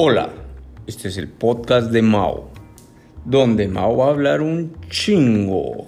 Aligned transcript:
Hola, 0.00 0.30
este 0.86 1.08
es 1.08 1.16
el 1.16 1.26
podcast 1.26 1.90
de 1.90 2.02
Mao, 2.02 2.50
donde 3.24 3.66
Mao 3.66 3.96
va 3.96 4.06
a 4.06 4.10
hablar 4.10 4.42
un 4.42 4.76
chingo. 4.88 5.86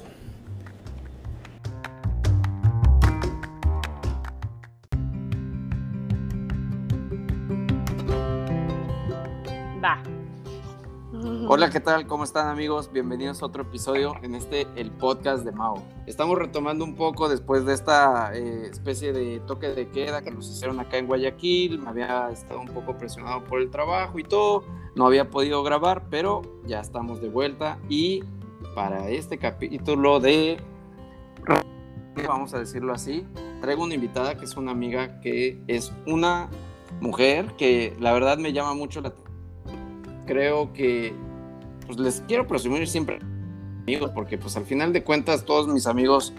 ¿Qué 11.71 11.79
tal? 11.79 12.09
¿Cómo 12.09 12.25
están 12.25 12.49
amigos? 12.49 12.91
Bienvenidos 12.93 13.43
a 13.43 13.47
otro 13.47 13.63
episodio 13.63 14.17
en 14.23 14.35
este, 14.35 14.67
el 14.75 14.91
podcast 14.91 15.45
de 15.45 15.53
Mao. 15.53 15.81
Estamos 16.05 16.37
retomando 16.37 16.85
un 16.85 16.97
poco 16.97 17.29
después 17.29 17.65
de 17.65 17.75
esta 17.75 18.35
eh, 18.35 18.67
especie 18.67 19.13
de 19.13 19.39
toque 19.47 19.69
de 19.69 19.89
queda 19.89 20.21
que 20.21 20.33
nos 20.33 20.51
hicieron 20.51 20.81
acá 20.81 20.99
en 20.99 21.07
Guayaquil. 21.07 21.87
Había 21.87 22.29
estado 22.31 22.61
un 22.61 22.67
poco 22.67 22.99
presionado 22.99 23.45
por 23.45 23.61
el 23.61 23.71
trabajo 23.71 24.19
y 24.19 24.25
todo. 24.25 24.65
No 24.97 25.07
había 25.07 25.31
podido 25.31 25.63
grabar, 25.63 26.09
pero 26.11 26.43
ya 26.67 26.81
estamos 26.81 27.21
de 27.21 27.29
vuelta. 27.29 27.79
Y 27.89 28.25
para 28.75 29.09
este 29.09 29.39
capítulo 29.39 30.19
de... 30.19 30.61
Vamos 32.27 32.53
a 32.53 32.59
decirlo 32.59 32.93
así, 32.93 33.25
traigo 33.61 33.85
una 33.85 33.95
invitada 33.95 34.37
que 34.37 34.45
es 34.45 34.57
una 34.57 34.73
amiga 34.73 35.21
que 35.21 35.63
es 35.69 35.93
una 36.07 36.51
mujer 37.01 37.55
que 37.57 37.97
la 38.01 38.13
verdad 38.13 38.39
me 38.39 38.53
llama 38.53 38.75
mucho 38.75 39.01
la 39.01 39.11
atención. 39.11 39.31
Creo 40.27 40.73
que 40.73 41.15
pues 41.91 41.99
les 41.99 42.21
quiero 42.29 42.47
presumir 42.47 42.87
siempre 42.87 43.19
amigos, 43.81 44.13
porque 44.15 44.39
pues 44.39 44.57
al 44.57 44.65
final 44.65 44.93
de 44.93 45.03
cuentas 45.03 45.45
todos 45.45 45.67
mis 45.67 45.89
amigos 45.89 46.33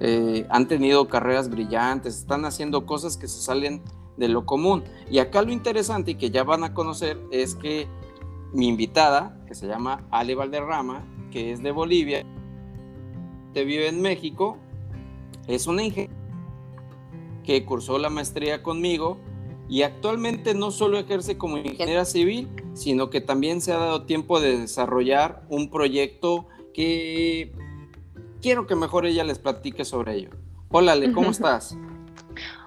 eh, 0.00 0.44
han 0.50 0.66
tenido 0.66 1.06
carreras 1.06 1.48
brillantes, 1.48 2.16
están 2.18 2.44
haciendo 2.44 2.86
cosas 2.86 3.16
que 3.16 3.28
se 3.28 3.40
salen 3.40 3.82
de 4.16 4.26
lo 4.26 4.44
común. 4.44 4.82
Y 5.08 5.18
acá 5.18 5.42
lo 5.42 5.52
interesante 5.52 6.12
y 6.12 6.14
que 6.16 6.30
ya 6.30 6.42
van 6.42 6.64
a 6.64 6.74
conocer 6.74 7.20
es 7.30 7.54
que 7.54 7.86
mi 8.52 8.66
invitada, 8.66 9.40
que 9.46 9.54
se 9.54 9.68
llama 9.68 10.04
Ale 10.10 10.34
Valderrama, 10.34 11.04
que 11.30 11.52
es 11.52 11.62
de 11.62 11.70
Bolivia, 11.70 12.24
que 13.54 13.64
vive 13.64 13.88
en 13.88 14.02
México, 14.02 14.56
es 15.46 15.68
una 15.68 15.84
ingeniera 15.84 16.12
que 17.44 17.64
cursó 17.64 17.98
la 17.98 18.10
maestría 18.10 18.64
conmigo 18.64 19.18
y 19.68 19.82
actualmente 19.82 20.54
no 20.54 20.70
solo 20.70 20.98
ejerce 20.98 21.36
como 21.36 21.58
ingeniera 21.58 22.04
civil, 22.04 22.48
sino 22.74 23.10
que 23.10 23.20
también 23.20 23.60
se 23.60 23.72
ha 23.72 23.78
dado 23.78 24.04
tiempo 24.04 24.40
de 24.40 24.58
desarrollar 24.58 25.42
un 25.48 25.70
proyecto 25.70 26.46
que 26.72 27.52
quiero 28.40 28.66
que 28.66 28.76
mejor 28.76 29.06
ella 29.06 29.24
les 29.24 29.38
platique 29.38 29.84
sobre 29.84 30.14
ello. 30.14 30.30
Hola, 30.70 30.92
Ale, 30.92 31.12
¿cómo 31.12 31.30
estás? 31.30 31.76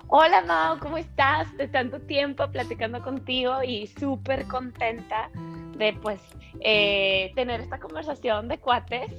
Hola, 0.07 0.41
Mao, 0.41 0.79
¿cómo 0.79 0.97
estás? 0.97 1.55
De 1.55 1.67
tanto 1.67 1.99
tiempo 1.99 2.49
platicando 2.51 3.01
contigo 3.01 3.63
y 3.63 3.87
súper 3.87 4.47
contenta 4.47 5.29
de 5.77 5.93
pues 6.01 6.19
eh, 6.61 7.31
tener 7.35 7.61
esta 7.61 7.79
conversación 7.79 8.47
de 8.47 8.57
cuates 8.57 9.11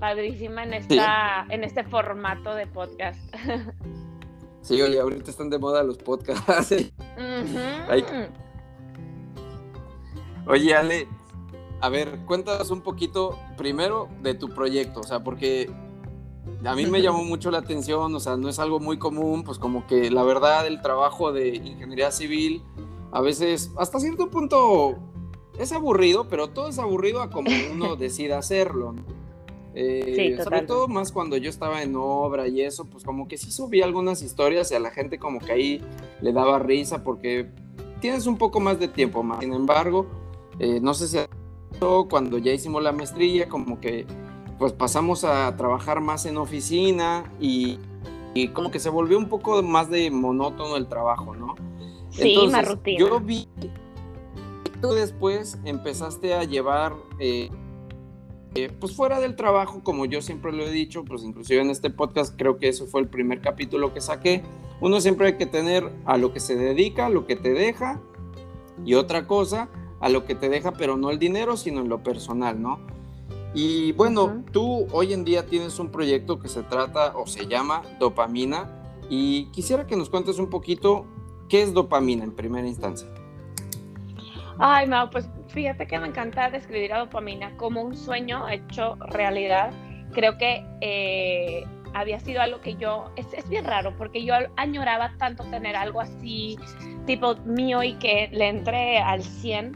padrísima 0.00 0.64
en, 0.64 0.74
esta, 0.74 1.46
en 1.50 1.62
este 1.62 1.84
formato 1.84 2.54
de 2.54 2.66
podcast. 2.66 3.20
Sí, 4.62 4.80
oye, 4.82 5.00
ahorita 5.00 5.30
están 5.30 5.50
de 5.50 5.58
moda 5.58 5.82
los 5.82 5.98
podcasts. 5.98 6.74
Oye, 10.46 10.74
Ale, 10.74 11.08
a 11.80 11.88
ver, 11.88 12.20
cuéntanos 12.26 12.70
un 12.70 12.80
poquito 12.80 13.38
primero 13.56 14.08
de 14.22 14.34
tu 14.34 14.48
proyecto, 14.48 15.00
o 15.00 15.04
sea, 15.04 15.22
porque 15.22 15.70
a 16.64 16.74
mí 16.74 16.86
me 16.86 17.02
llamó 17.02 17.24
mucho 17.24 17.50
la 17.50 17.58
atención, 17.58 18.14
o 18.14 18.20
sea, 18.20 18.36
no 18.36 18.48
es 18.48 18.58
algo 18.58 18.80
muy 18.80 18.98
común, 18.98 19.44
pues 19.44 19.58
como 19.58 19.86
que 19.86 20.10
la 20.10 20.22
verdad 20.22 20.66
el 20.66 20.80
trabajo 20.80 21.32
de 21.32 21.56
ingeniería 21.56 22.10
civil 22.10 22.62
a 23.12 23.20
veces 23.20 23.70
hasta 23.78 24.00
cierto 24.00 24.30
punto 24.30 24.98
es 25.58 25.72
aburrido, 25.72 26.28
pero 26.28 26.48
todo 26.48 26.68
es 26.68 26.78
aburrido 26.78 27.22
a 27.22 27.30
como 27.30 27.50
uno 27.72 27.96
decida 27.96 28.38
hacerlo. 28.38 28.92
¿no? 28.92 29.02
Eh, 29.74 30.36
sobre 30.42 30.62
todo 30.62 30.88
más 30.88 31.12
cuando 31.12 31.36
yo 31.36 31.50
estaba 31.50 31.82
en 31.82 31.94
obra 31.94 32.48
y 32.48 32.62
eso, 32.62 32.84
pues 32.86 33.04
como 33.04 33.28
que 33.28 33.36
sí 33.36 33.50
subí 33.50 33.82
algunas 33.82 34.22
historias 34.22 34.72
y 34.72 34.74
a 34.74 34.80
la 34.80 34.90
gente 34.90 35.18
como 35.18 35.38
que 35.38 35.52
ahí 35.52 35.80
le 36.20 36.32
daba 36.32 36.58
risa 36.58 37.04
porque 37.04 37.50
tienes 38.00 38.26
un 38.26 38.38
poco 38.38 38.60
más 38.60 38.80
de 38.80 38.88
tiempo 38.88 39.22
más. 39.22 39.40
Sin 39.40 39.52
embargo, 39.52 40.06
eh, 40.58 40.80
no 40.80 40.94
sé 40.94 41.08
si 41.08 41.18
cuando 42.08 42.38
ya 42.38 42.52
hicimos 42.52 42.82
la 42.82 42.92
maestría, 42.92 43.48
como 43.48 43.80
que 43.80 44.06
pues 44.58 44.72
pasamos 44.72 45.22
a 45.22 45.54
trabajar 45.56 46.00
más 46.00 46.26
en 46.26 46.38
oficina 46.38 47.30
y, 47.38 47.78
y 48.34 48.48
como 48.48 48.72
que 48.72 48.80
se 48.80 48.88
volvió 48.88 49.16
un 49.16 49.28
poco 49.28 49.62
más 49.62 49.88
de 49.90 50.10
monótono 50.10 50.76
el 50.76 50.88
trabajo, 50.88 51.36
¿no? 51.36 51.54
Sí, 52.10 52.36
más 52.50 52.66
rutina. 52.66 52.98
Yo 52.98 53.20
vi 53.20 53.46
que 53.60 54.70
tú 54.80 54.88
después 54.88 55.58
empezaste 55.64 56.34
a 56.34 56.42
llevar... 56.42 56.96
Eh, 57.20 57.50
eh, 58.54 58.70
pues 58.80 58.94
fuera 58.94 59.20
del 59.20 59.36
trabajo, 59.36 59.82
como 59.82 60.04
yo 60.04 60.22
siempre 60.22 60.52
lo 60.52 60.64
he 60.64 60.70
dicho, 60.70 61.04
pues 61.04 61.22
inclusive 61.22 61.60
en 61.60 61.70
este 61.70 61.90
podcast 61.90 62.34
creo 62.36 62.58
que 62.58 62.68
eso 62.68 62.86
fue 62.86 63.00
el 63.00 63.08
primer 63.08 63.40
capítulo 63.40 63.92
que 63.92 64.00
saqué, 64.00 64.42
uno 64.80 65.00
siempre 65.00 65.28
hay 65.28 65.36
que 65.36 65.46
tener 65.46 65.92
a 66.04 66.16
lo 66.16 66.32
que 66.32 66.40
se 66.40 66.56
dedica, 66.56 67.06
a 67.06 67.10
lo 67.10 67.26
que 67.26 67.36
te 67.36 67.52
deja, 67.52 68.00
y 68.84 68.94
otra 68.94 69.26
cosa, 69.26 69.68
a 70.00 70.08
lo 70.08 70.24
que 70.24 70.34
te 70.34 70.48
deja, 70.48 70.72
pero 70.72 70.96
no 70.96 71.10
el 71.10 71.18
dinero, 71.18 71.56
sino 71.56 71.80
en 71.80 71.88
lo 71.88 72.02
personal, 72.02 72.60
¿no? 72.62 72.78
Y 73.54 73.92
bueno, 73.92 74.44
tú 74.52 74.86
hoy 74.92 75.12
en 75.12 75.24
día 75.24 75.46
tienes 75.46 75.78
un 75.78 75.90
proyecto 75.90 76.38
que 76.38 76.48
se 76.48 76.62
trata 76.62 77.16
o 77.16 77.26
se 77.26 77.46
llama 77.46 77.82
Dopamina, 77.98 78.74
y 79.10 79.46
quisiera 79.46 79.86
que 79.86 79.96
nos 79.96 80.10
cuentes 80.10 80.38
un 80.38 80.50
poquito 80.50 81.06
qué 81.48 81.62
es 81.62 81.72
dopamina 81.72 82.24
en 82.24 82.32
primera 82.32 82.66
instancia. 82.66 83.08
Ay, 84.58 84.86
no, 84.86 85.08
pues 85.10 85.28
fíjate 85.48 85.86
que 85.86 85.98
me 85.98 86.08
encanta 86.08 86.50
describir 86.50 86.92
a 86.92 86.98
dopamina 86.98 87.56
como 87.56 87.82
un 87.82 87.96
sueño 87.96 88.48
hecho 88.48 88.96
realidad. 88.96 89.70
Creo 90.12 90.38
que 90.38 90.64
eh, 90.80 91.64
había 91.94 92.20
sido 92.20 92.40
algo 92.40 92.60
que 92.60 92.76
yo, 92.76 93.10
es, 93.16 93.26
es, 93.32 93.48
bien 93.48 93.64
raro, 93.64 93.96
porque 93.96 94.24
yo 94.24 94.34
añoraba 94.56 95.12
tanto 95.18 95.44
tener 95.44 95.76
algo 95.76 96.00
así, 96.00 96.58
tipo 97.06 97.36
mío 97.44 97.82
y 97.82 97.94
que 97.94 98.28
le 98.32 98.48
entre 98.48 98.98
al 98.98 99.22
100, 99.22 99.74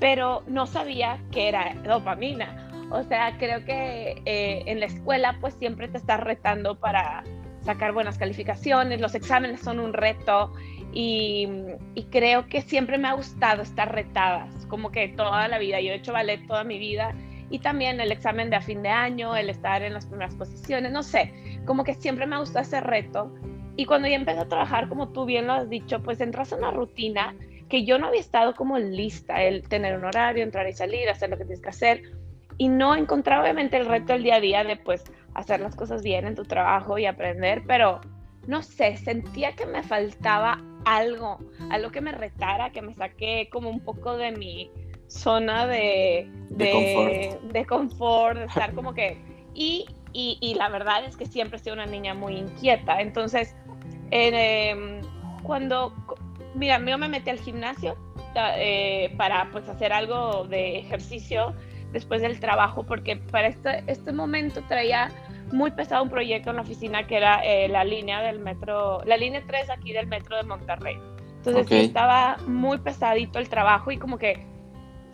pero 0.00 0.42
no 0.46 0.66
sabía 0.66 1.18
que 1.32 1.48
era 1.48 1.74
dopamina. 1.84 2.64
O 2.90 3.02
sea, 3.02 3.36
creo 3.38 3.64
que 3.64 4.22
eh, 4.24 4.62
en 4.66 4.80
la 4.80 4.86
escuela 4.86 5.36
pues 5.40 5.54
siempre 5.54 5.88
te 5.88 5.98
estás 5.98 6.20
retando 6.20 6.78
para 6.78 7.22
sacar 7.62 7.92
buenas 7.92 8.16
calificaciones, 8.16 9.00
los 9.00 9.14
exámenes 9.14 9.60
son 9.60 9.78
un 9.78 9.92
reto 9.92 10.52
y, 10.92 11.48
y, 11.94 12.04
creo 12.04 12.48
que 12.48 12.62
siempre 12.62 12.98
me 12.98 13.08
ha 13.08 13.12
gustado 13.12 13.62
estar 13.62 13.94
retadas, 13.94 14.66
como 14.66 14.90
que 14.90 15.08
toda 15.08 15.46
la 15.48 15.58
vida. 15.58 15.80
Yo 15.80 15.92
he 15.92 15.96
hecho 15.96 16.12
ballet 16.12 16.46
toda 16.46 16.64
mi 16.64 16.78
vida 16.78 17.14
y 17.50 17.58
también 17.60 18.00
el 18.00 18.12
examen 18.12 18.50
de 18.50 18.56
a 18.56 18.60
fin 18.60 18.82
de 18.82 18.88
año, 18.88 19.36
el 19.36 19.50
estar 19.50 19.82
en 19.82 19.94
las 19.94 20.06
primeras 20.06 20.34
posiciones, 20.34 20.92
no 20.92 21.02
sé, 21.02 21.32
como 21.64 21.84
que 21.84 21.94
siempre 21.94 22.26
me 22.26 22.36
ha 22.36 22.40
gustado 22.40 22.62
ese 22.62 22.80
reto. 22.80 23.32
Y 23.76 23.84
cuando 23.84 24.08
ya 24.08 24.16
empecé 24.16 24.40
a 24.40 24.48
trabajar, 24.48 24.88
como 24.88 25.10
tú 25.10 25.24
bien 25.24 25.46
lo 25.46 25.52
has 25.54 25.70
dicho, 25.70 26.02
pues 26.02 26.20
entras 26.20 26.52
en 26.52 26.58
una 26.58 26.72
rutina 26.72 27.34
que 27.68 27.84
yo 27.84 27.98
no 27.98 28.08
había 28.08 28.20
estado 28.20 28.54
como 28.54 28.78
lista, 28.78 29.42
el 29.42 29.62
tener 29.68 29.96
un 29.96 30.04
horario, 30.04 30.42
entrar 30.42 30.68
y 30.68 30.72
salir, 30.72 31.08
hacer 31.08 31.30
lo 31.30 31.36
que 31.36 31.44
tienes 31.44 31.60
que 31.60 31.68
hacer. 31.68 32.02
Y 32.56 32.68
no 32.68 32.96
encontraba 32.96 33.42
obviamente 33.42 33.76
el 33.76 33.86
reto 33.86 34.14
del 34.14 34.24
día 34.24 34.36
a 34.36 34.40
día 34.40 34.64
de 34.64 34.76
pues 34.76 35.04
hacer 35.34 35.60
las 35.60 35.76
cosas 35.76 36.02
bien 36.02 36.26
en 36.26 36.34
tu 36.34 36.44
trabajo 36.44 36.98
y 36.98 37.06
aprender, 37.06 37.62
pero 37.66 38.00
no 38.46 38.62
sé, 38.62 38.96
sentía 38.96 39.52
que 39.54 39.66
me 39.66 39.82
faltaba 39.82 40.60
algo, 40.96 41.38
algo 41.70 41.90
que 41.90 42.00
me 42.00 42.12
retara, 42.12 42.70
que 42.70 42.82
me 42.82 42.94
saque 42.94 43.48
como 43.50 43.70
un 43.70 43.80
poco 43.80 44.16
de 44.16 44.32
mi 44.32 44.70
zona 45.08 45.66
de, 45.66 46.30
de, 46.50 46.72
confort. 46.72 47.42
de 47.52 47.66
confort, 47.66 48.38
de 48.38 48.44
estar 48.44 48.74
como 48.74 48.94
que... 48.94 49.18
Y, 49.54 49.86
y, 50.12 50.38
y, 50.40 50.54
la 50.54 50.68
verdad 50.68 51.04
es 51.04 51.16
que 51.16 51.26
siempre 51.26 51.58
he 51.58 51.60
sido 51.60 51.74
una 51.74 51.86
niña 51.86 52.14
muy 52.14 52.36
inquieta, 52.36 53.00
entonces 53.00 53.54
eh, 54.10 55.00
cuando, 55.42 55.92
mira, 56.54 56.78
yo 56.84 56.98
me 56.98 57.08
metí 57.08 57.30
al 57.30 57.38
gimnasio 57.38 57.96
eh, 58.34 59.12
para 59.16 59.50
pues 59.50 59.68
hacer 59.68 59.92
algo 59.92 60.44
de 60.44 60.78
ejercicio 60.78 61.54
después 61.92 62.22
del 62.22 62.38
trabajo, 62.40 62.84
porque 62.84 63.16
para 63.16 63.48
este, 63.48 63.82
este 63.86 64.12
momento 64.12 64.62
traía 64.68 65.10
muy 65.52 65.70
pesado 65.70 66.02
un 66.02 66.10
proyecto 66.10 66.50
en 66.50 66.56
la 66.56 66.62
oficina 66.62 67.06
que 67.06 67.16
era 67.16 67.40
eh, 67.44 67.68
la 67.68 67.84
línea 67.84 68.20
del 68.22 68.38
metro, 68.38 69.02
la 69.04 69.16
línea 69.16 69.42
3 69.46 69.70
aquí 69.70 69.92
del 69.92 70.06
metro 70.06 70.36
de 70.36 70.42
Monterrey. 70.42 70.98
Entonces 71.38 71.66
okay. 71.66 71.84
estaba 71.86 72.36
muy 72.46 72.78
pesadito 72.78 73.38
el 73.38 73.48
trabajo 73.48 73.90
y 73.90 73.98
como 73.98 74.18
que 74.18 74.44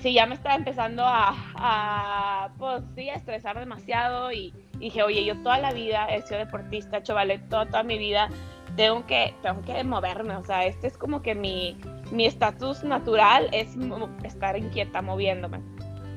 sí, 0.00 0.14
ya 0.14 0.26
me 0.26 0.34
estaba 0.34 0.54
empezando 0.54 1.04
a, 1.04 1.34
a 1.54 2.50
pues 2.58 2.82
sí, 2.94 3.08
a 3.10 3.14
estresar 3.14 3.58
demasiado 3.58 4.32
y, 4.32 4.52
y, 4.74 4.78
dije, 4.78 5.02
oye, 5.02 5.24
yo 5.24 5.36
toda 5.42 5.58
la 5.58 5.72
vida 5.72 6.06
he 6.06 6.22
sido 6.22 6.38
deportista, 6.38 7.00
ballet 7.14 7.48
toda, 7.48 7.66
toda 7.66 7.82
mi 7.82 7.98
vida, 7.98 8.28
tengo 8.76 9.06
que, 9.06 9.34
tengo 9.42 9.62
que 9.62 9.84
moverme, 9.84 10.36
o 10.36 10.44
sea, 10.44 10.66
este 10.66 10.88
es 10.88 10.98
como 10.98 11.22
que 11.22 11.34
mi 11.34 11.76
estatus 12.18 12.82
natural 12.82 13.48
es 13.52 13.76
estar 14.24 14.58
inquieta, 14.58 15.00
moviéndome. 15.02 15.60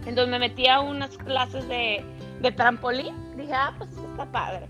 Entonces 0.08 0.30
me 0.30 0.40
metí 0.40 0.68
a 0.68 0.80
unas 0.80 1.18
clases 1.18 1.68
de, 1.68 2.04
de 2.40 2.52
trampolín. 2.52 3.16
Dije, 3.36 3.54
ah, 3.54 3.74
pues 3.78 3.92
está 3.92 4.26
padre. 4.32 4.68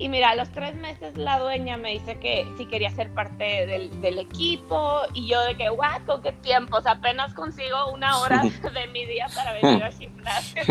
Y 0.00 0.08
mira, 0.08 0.30
a 0.30 0.34
los 0.34 0.50
tres 0.50 0.74
meses 0.76 1.14
la 1.18 1.38
dueña 1.38 1.76
me 1.76 1.90
dice 1.90 2.18
que 2.18 2.50
si 2.56 2.64
quería 2.64 2.90
ser 2.90 3.12
parte 3.12 3.66
del, 3.66 4.00
del 4.00 4.18
equipo 4.18 5.02
y 5.12 5.28
yo 5.28 5.42
de 5.42 5.56
que, 5.56 5.68
guau, 5.68 6.02
¿con 6.06 6.22
qué 6.22 6.32
tiempos? 6.32 6.86
Apenas 6.86 7.34
consigo 7.34 7.92
una 7.92 8.18
hora 8.18 8.42
de 8.74 8.86
mi 8.88 9.04
día 9.04 9.26
para 9.34 9.52
venir 9.52 9.84
al 9.84 9.92
gimnasio. 9.92 10.62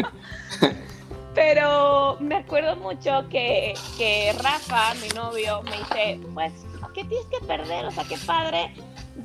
Pero 1.35 2.17
me 2.19 2.38
acuerdo 2.38 2.75
mucho 2.77 3.29
que, 3.29 3.75
que 4.00 4.33
Rafa, 4.41 4.95
mi 4.95 5.09
novio, 5.09 5.61
me 5.61 5.77
dice, 5.77 6.19
pues, 6.33 6.51
¿qué 6.95 7.03
tienes 7.03 7.27
que 7.27 7.45
perder? 7.45 7.85
O 7.85 7.91
sea, 7.91 8.06
qué 8.06 8.17
padre, 8.25 8.73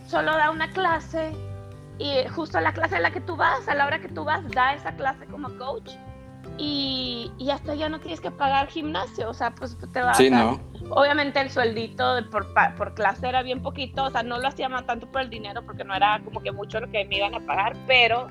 solo 0.06 0.36
da 0.36 0.50
una 0.50 0.70
clase 0.70 1.32
y 1.98 2.28
justo 2.28 2.60
la 2.60 2.75
clase 2.75 2.96
a 2.96 3.00
la 3.00 3.10
que 3.10 3.22
tú 3.22 3.36
vas, 3.36 3.66
a 3.69 3.75
la 3.75 3.86
hora 3.86 4.00
que 4.00 4.08
tú 4.08 4.22
vas, 4.22 4.46
da 4.50 4.75
esa 4.75 4.94
clase 4.96 5.25
como 5.26 5.48
coach 5.56 5.92
y, 6.58 7.32
y 7.38 7.50
hasta 7.50 7.74
ya 7.74 7.88
no 7.88 8.00
tienes 8.00 8.20
que 8.20 8.30
pagar 8.30 8.68
gimnasio, 8.68 9.30
o 9.30 9.34
sea, 9.34 9.54
pues 9.54 9.76
te 9.92 10.00
vas 10.00 10.16
Sí, 10.16 10.28
a... 10.28 10.30
¿no? 10.30 10.60
Obviamente 10.90 11.40
el 11.40 11.50
sueldito 11.50 12.14
de 12.14 12.22
por, 12.24 12.46
por 12.76 12.94
clase 12.94 13.28
era 13.28 13.42
bien 13.42 13.62
poquito, 13.62 14.04
o 14.04 14.10
sea, 14.10 14.22
no 14.22 14.38
lo 14.38 14.48
hacía 14.48 14.68
más 14.68 14.86
tanto 14.86 15.10
por 15.10 15.22
el 15.22 15.30
dinero 15.30 15.62
porque 15.64 15.82
no 15.82 15.94
era 15.94 16.20
como 16.24 16.40
que 16.42 16.52
mucho 16.52 16.80
lo 16.80 16.90
que 16.90 17.04
me 17.06 17.16
iban 17.16 17.34
a 17.34 17.40
pagar, 17.40 17.74
pero 17.86 18.28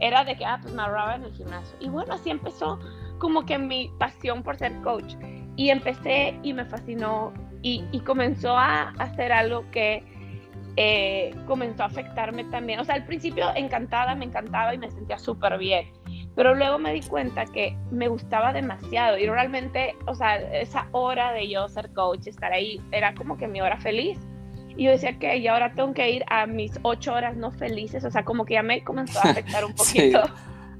era 0.00 0.24
de 0.24 0.36
que, 0.36 0.44
ah, 0.44 0.58
pues 0.60 0.74
me 0.74 0.82
ahorraba 0.82 1.14
en 1.14 1.24
el 1.24 1.32
gimnasio. 1.32 1.76
Y 1.80 1.88
bueno, 1.88 2.14
así 2.14 2.30
empezó 2.30 2.78
como 3.18 3.46
que 3.46 3.56
mi 3.56 3.88
pasión 3.98 4.42
por 4.42 4.56
ser 4.56 4.72
coach. 4.82 5.14
Y 5.56 5.70
empecé 5.70 6.38
y 6.42 6.52
me 6.52 6.64
fascinó 6.64 7.32
y, 7.62 7.84
y 7.92 8.00
comenzó 8.00 8.56
a 8.56 8.88
hacer 8.98 9.30
algo 9.30 9.64
que 9.70 10.04
eh, 10.76 11.34
comenzó 11.46 11.84
a 11.84 11.86
afectarme 11.86 12.44
también. 12.44 12.80
O 12.80 12.84
sea, 12.84 12.96
al 12.96 13.04
principio 13.04 13.46
encantada, 13.54 14.14
me 14.16 14.24
encantaba 14.24 14.74
y 14.74 14.78
me 14.78 14.90
sentía 14.90 15.18
súper 15.18 15.56
bien. 15.58 15.92
Pero 16.34 16.54
luego 16.54 16.78
me 16.78 16.94
di 16.94 17.02
cuenta 17.02 17.44
que 17.44 17.76
me 17.90 18.08
gustaba 18.08 18.52
demasiado 18.52 19.18
y 19.18 19.26
realmente, 19.26 19.94
o 20.06 20.14
sea, 20.14 20.36
esa 20.36 20.86
hora 20.92 21.32
de 21.32 21.48
yo 21.48 21.68
ser 21.68 21.92
coach, 21.92 22.26
estar 22.26 22.52
ahí, 22.52 22.80
era 22.90 23.14
como 23.14 23.36
que 23.36 23.46
mi 23.46 23.60
hora 23.60 23.76
feliz. 23.78 24.18
Y 24.76 24.84
yo 24.84 24.92
decía 24.92 25.18
que 25.18 25.36
y 25.36 25.46
ahora 25.46 25.74
tengo 25.74 25.92
que 25.92 26.10
ir 26.10 26.24
a 26.28 26.46
mis 26.46 26.72
ocho 26.82 27.12
horas 27.12 27.36
no 27.36 27.50
felices, 27.50 28.04
o 28.04 28.10
sea, 28.10 28.24
como 28.24 28.46
que 28.46 28.54
ya 28.54 28.62
me 28.62 28.82
comenzó 28.82 29.18
a 29.18 29.30
afectar 29.30 29.64
un 29.64 29.76
Sí. 29.76 30.12
poquito 30.12 30.22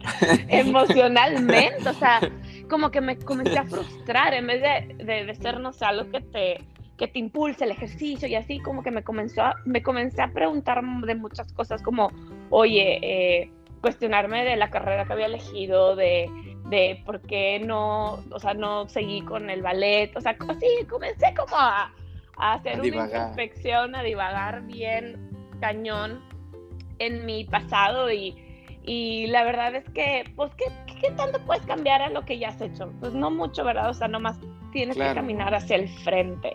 emocionalmente, 0.48 1.88
o 1.88 1.94
sea, 1.94 2.20
como 2.68 2.90
que 2.90 3.00
me 3.00 3.18
comencé 3.18 3.58
a 3.58 3.64
frustrar 3.64 4.34
en 4.34 4.46
vez 4.46 4.62
de, 4.62 5.04
de, 5.04 5.26
de 5.26 5.34
ser, 5.34 5.60
no 5.60 5.72
sé, 5.72 5.84
algo 5.84 6.10
que 6.10 6.20
te, 6.22 6.64
que 6.96 7.08
te 7.08 7.18
impulse 7.18 7.64
el 7.64 7.70
ejercicio 7.72 8.28
y 8.28 8.34
así, 8.34 8.58
como 8.60 8.82
que 8.82 8.90
me 8.90 9.02
comenzó 9.02 9.42
a, 9.42 9.56
me 9.64 9.82
comencé 9.82 10.22
a 10.22 10.28
preguntar 10.28 10.82
de 10.82 11.14
muchas 11.14 11.52
cosas 11.52 11.82
como, 11.82 12.10
oye, 12.50 12.98
eh, 13.02 13.50
cuestionarme 13.82 14.44
de 14.44 14.56
la 14.56 14.70
carrera 14.70 15.04
que 15.04 15.12
había 15.12 15.26
elegido, 15.26 15.94
de, 15.96 16.30
de 16.70 17.02
por 17.04 17.20
qué 17.20 17.60
no, 17.60 18.14
o 18.30 18.38
sea, 18.38 18.54
no 18.54 18.88
seguí 18.88 19.20
con 19.22 19.50
el 19.50 19.60
ballet, 19.60 20.16
o 20.16 20.20
sea, 20.22 20.36
así, 20.48 20.66
comencé 20.88 21.34
como 21.34 21.56
a, 21.56 21.92
a 22.38 22.52
hacer 22.54 22.76
A 22.78 22.82
una 22.82 22.86
introspección, 22.86 23.94
a 23.94 24.02
divagar 24.02 24.62
bien 24.62 25.28
cañón 25.60 26.20
en 26.98 27.26
mi 27.26 27.44
pasado 27.44 28.10
y, 28.10 28.34
y 28.84 29.26
la 29.26 29.44
verdad 29.44 29.74
es 29.74 29.88
que, 29.90 30.24
pues, 30.36 30.50
¿qué, 30.54 30.64
¿qué 31.00 31.10
tanto 31.12 31.38
puedes 31.44 31.64
cambiar 31.66 32.00
a 32.02 32.08
lo 32.10 32.24
que 32.24 32.38
ya 32.38 32.48
has 32.48 32.60
hecho? 32.60 32.92
Pues 33.00 33.12
no 33.12 33.30
mucho, 33.30 33.64
¿verdad? 33.64 33.90
O 33.90 33.94
sea, 33.94 34.08
nomás 34.08 34.38
tienes 34.72 34.96
Claro. 34.96 35.10
que 35.10 35.16
caminar 35.16 35.54
hacia 35.54 35.76
el 35.76 35.88
frente. 35.88 36.54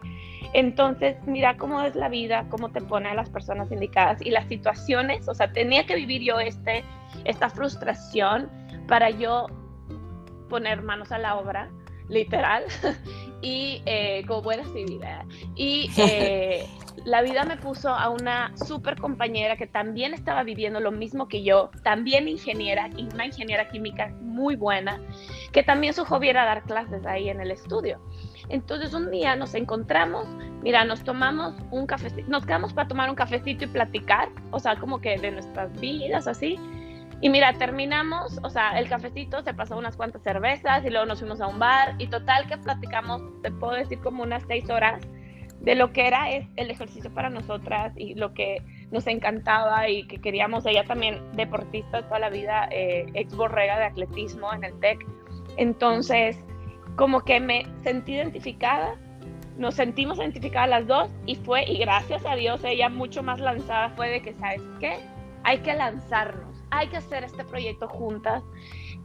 Entonces, 0.53 1.17
mira 1.25 1.57
cómo 1.57 1.81
es 1.81 1.95
la 1.95 2.09
vida, 2.09 2.45
cómo 2.49 2.69
te 2.69 2.81
pone 2.81 3.09
a 3.09 3.13
las 3.13 3.29
personas 3.29 3.71
indicadas 3.71 4.21
y 4.21 4.31
las 4.31 4.47
situaciones, 4.47 5.27
o 5.27 5.33
sea, 5.33 5.51
tenía 5.51 5.85
que 5.85 5.95
vivir 5.95 6.21
yo 6.21 6.39
este, 6.39 6.83
esta 7.25 7.49
frustración 7.49 8.49
para 8.87 9.09
yo 9.09 9.47
poner 10.49 10.81
manos 10.81 11.11
a 11.11 11.17
la 11.17 11.35
obra, 11.35 11.69
literal, 12.09 12.63
y 13.41 13.81
eh, 13.85 14.23
como 14.27 14.41
buena 14.41 14.63
civil, 14.65 14.99
¿verdad? 14.99 15.25
y 15.55 15.91
eh, 15.97 16.65
la 17.05 17.21
vida 17.21 17.43
me 17.43 17.57
puso 17.57 17.89
a 17.89 18.09
una 18.09 18.55
super 18.57 18.97
compañera 18.97 19.55
que 19.57 19.67
también 19.67 20.13
estaba 20.13 20.43
viviendo 20.43 20.79
lo 20.79 20.91
mismo 20.91 21.27
que 21.27 21.43
yo, 21.43 21.69
también 21.83 22.27
ingeniera, 22.27 22.89
y 22.95 23.07
una 23.13 23.25
ingeniera 23.25 23.69
química 23.69 24.13
muy 24.21 24.55
buena, 24.55 24.99
que 25.51 25.63
también 25.63 25.93
su 25.93 26.05
hobby 26.05 26.29
era 26.29 26.45
dar 26.45 26.63
clases 26.63 27.05
ahí 27.05 27.29
en 27.29 27.41
el 27.41 27.51
estudio. 27.51 27.99
Entonces 28.49 28.93
un 28.93 29.11
día 29.11 29.35
nos 29.35 29.53
encontramos, 29.55 30.27
mira, 30.61 30.85
nos 30.85 31.03
tomamos 31.03 31.55
un 31.71 31.85
cafecito, 31.85 32.29
nos 32.29 32.45
quedamos 32.45 32.73
para 32.73 32.87
tomar 32.87 33.09
un 33.09 33.15
cafecito 33.15 33.65
y 33.65 33.67
platicar, 33.67 34.29
o 34.51 34.59
sea, 34.59 34.77
como 34.77 34.99
que 34.99 35.17
de 35.17 35.31
nuestras 35.31 35.71
vidas, 35.79 36.27
así. 36.27 36.57
Y 37.19 37.29
mira, 37.29 37.53
terminamos, 37.53 38.39
o 38.43 38.49
sea, 38.49 38.79
el 38.79 38.87
cafecito 38.87 39.41
se 39.41 39.53
pasó 39.53 39.77
unas 39.77 39.97
cuantas 39.97 40.21
cervezas 40.21 40.85
y 40.85 40.89
luego 40.89 41.07
nos 41.07 41.19
fuimos 41.19 41.41
a 41.41 41.47
un 41.47 41.57
bar 41.57 41.95
y 41.97 42.07
total 42.07 42.47
que 42.47 42.57
platicamos, 42.57 43.21
te 43.41 43.51
puedo 43.51 43.73
decir 43.73 43.99
como 43.99 44.23
unas 44.23 44.43
seis 44.47 44.69
horas 44.69 45.01
de 45.61 45.75
lo 45.75 45.91
que 45.91 46.07
era 46.07 46.29
el 46.29 46.71
ejercicio 46.71 47.11
para 47.13 47.29
nosotras 47.29 47.91
y 47.95 48.13
lo 48.13 48.33
que 48.33 48.61
nos 48.91 49.07
encantaba 49.07 49.89
y 49.89 50.05
que 50.07 50.19
queríamos, 50.19 50.65
ella 50.65 50.83
también 50.85 51.19
deportista 51.33 52.03
toda 52.03 52.19
la 52.19 52.29
vida, 52.29 52.69
eh, 52.71 53.07
ex 53.15 53.35
borrega 53.35 53.79
de 53.79 53.85
atletismo 53.85 54.53
en 54.53 54.63
el 54.63 54.79
TEC. 54.79 55.05
Entonces, 55.57 56.37
como 56.97 57.21
que 57.21 57.39
me 57.39 57.65
sentí 57.83 58.15
identificada, 58.15 58.95
nos 59.57 59.75
sentimos 59.75 60.17
identificadas 60.17 60.69
las 60.69 60.87
dos 60.87 61.09
y 61.25 61.35
fue, 61.35 61.63
y 61.63 61.77
gracias 61.77 62.25
a 62.25 62.35
Dios, 62.35 62.61
ella 62.63 62.89
mucho 62.89 63.23
más 63.23 63.39
lanzada 63.39 63.91
fue 63.91 64.09
de 64.09 64.21
que, 64.21 64.33
¿sabes 64.33 64.61
qué? 64.79 64.97
Hay 65.43 65.59
que 65.59 65.73
lanzarnos, 65.73 66.57
hay 66.71 66.87
que 66.89 66.97
hacer 66.97 67.23
este 67.23 67.43
proyecto 67.45 67.87
juntas 67.87 68.43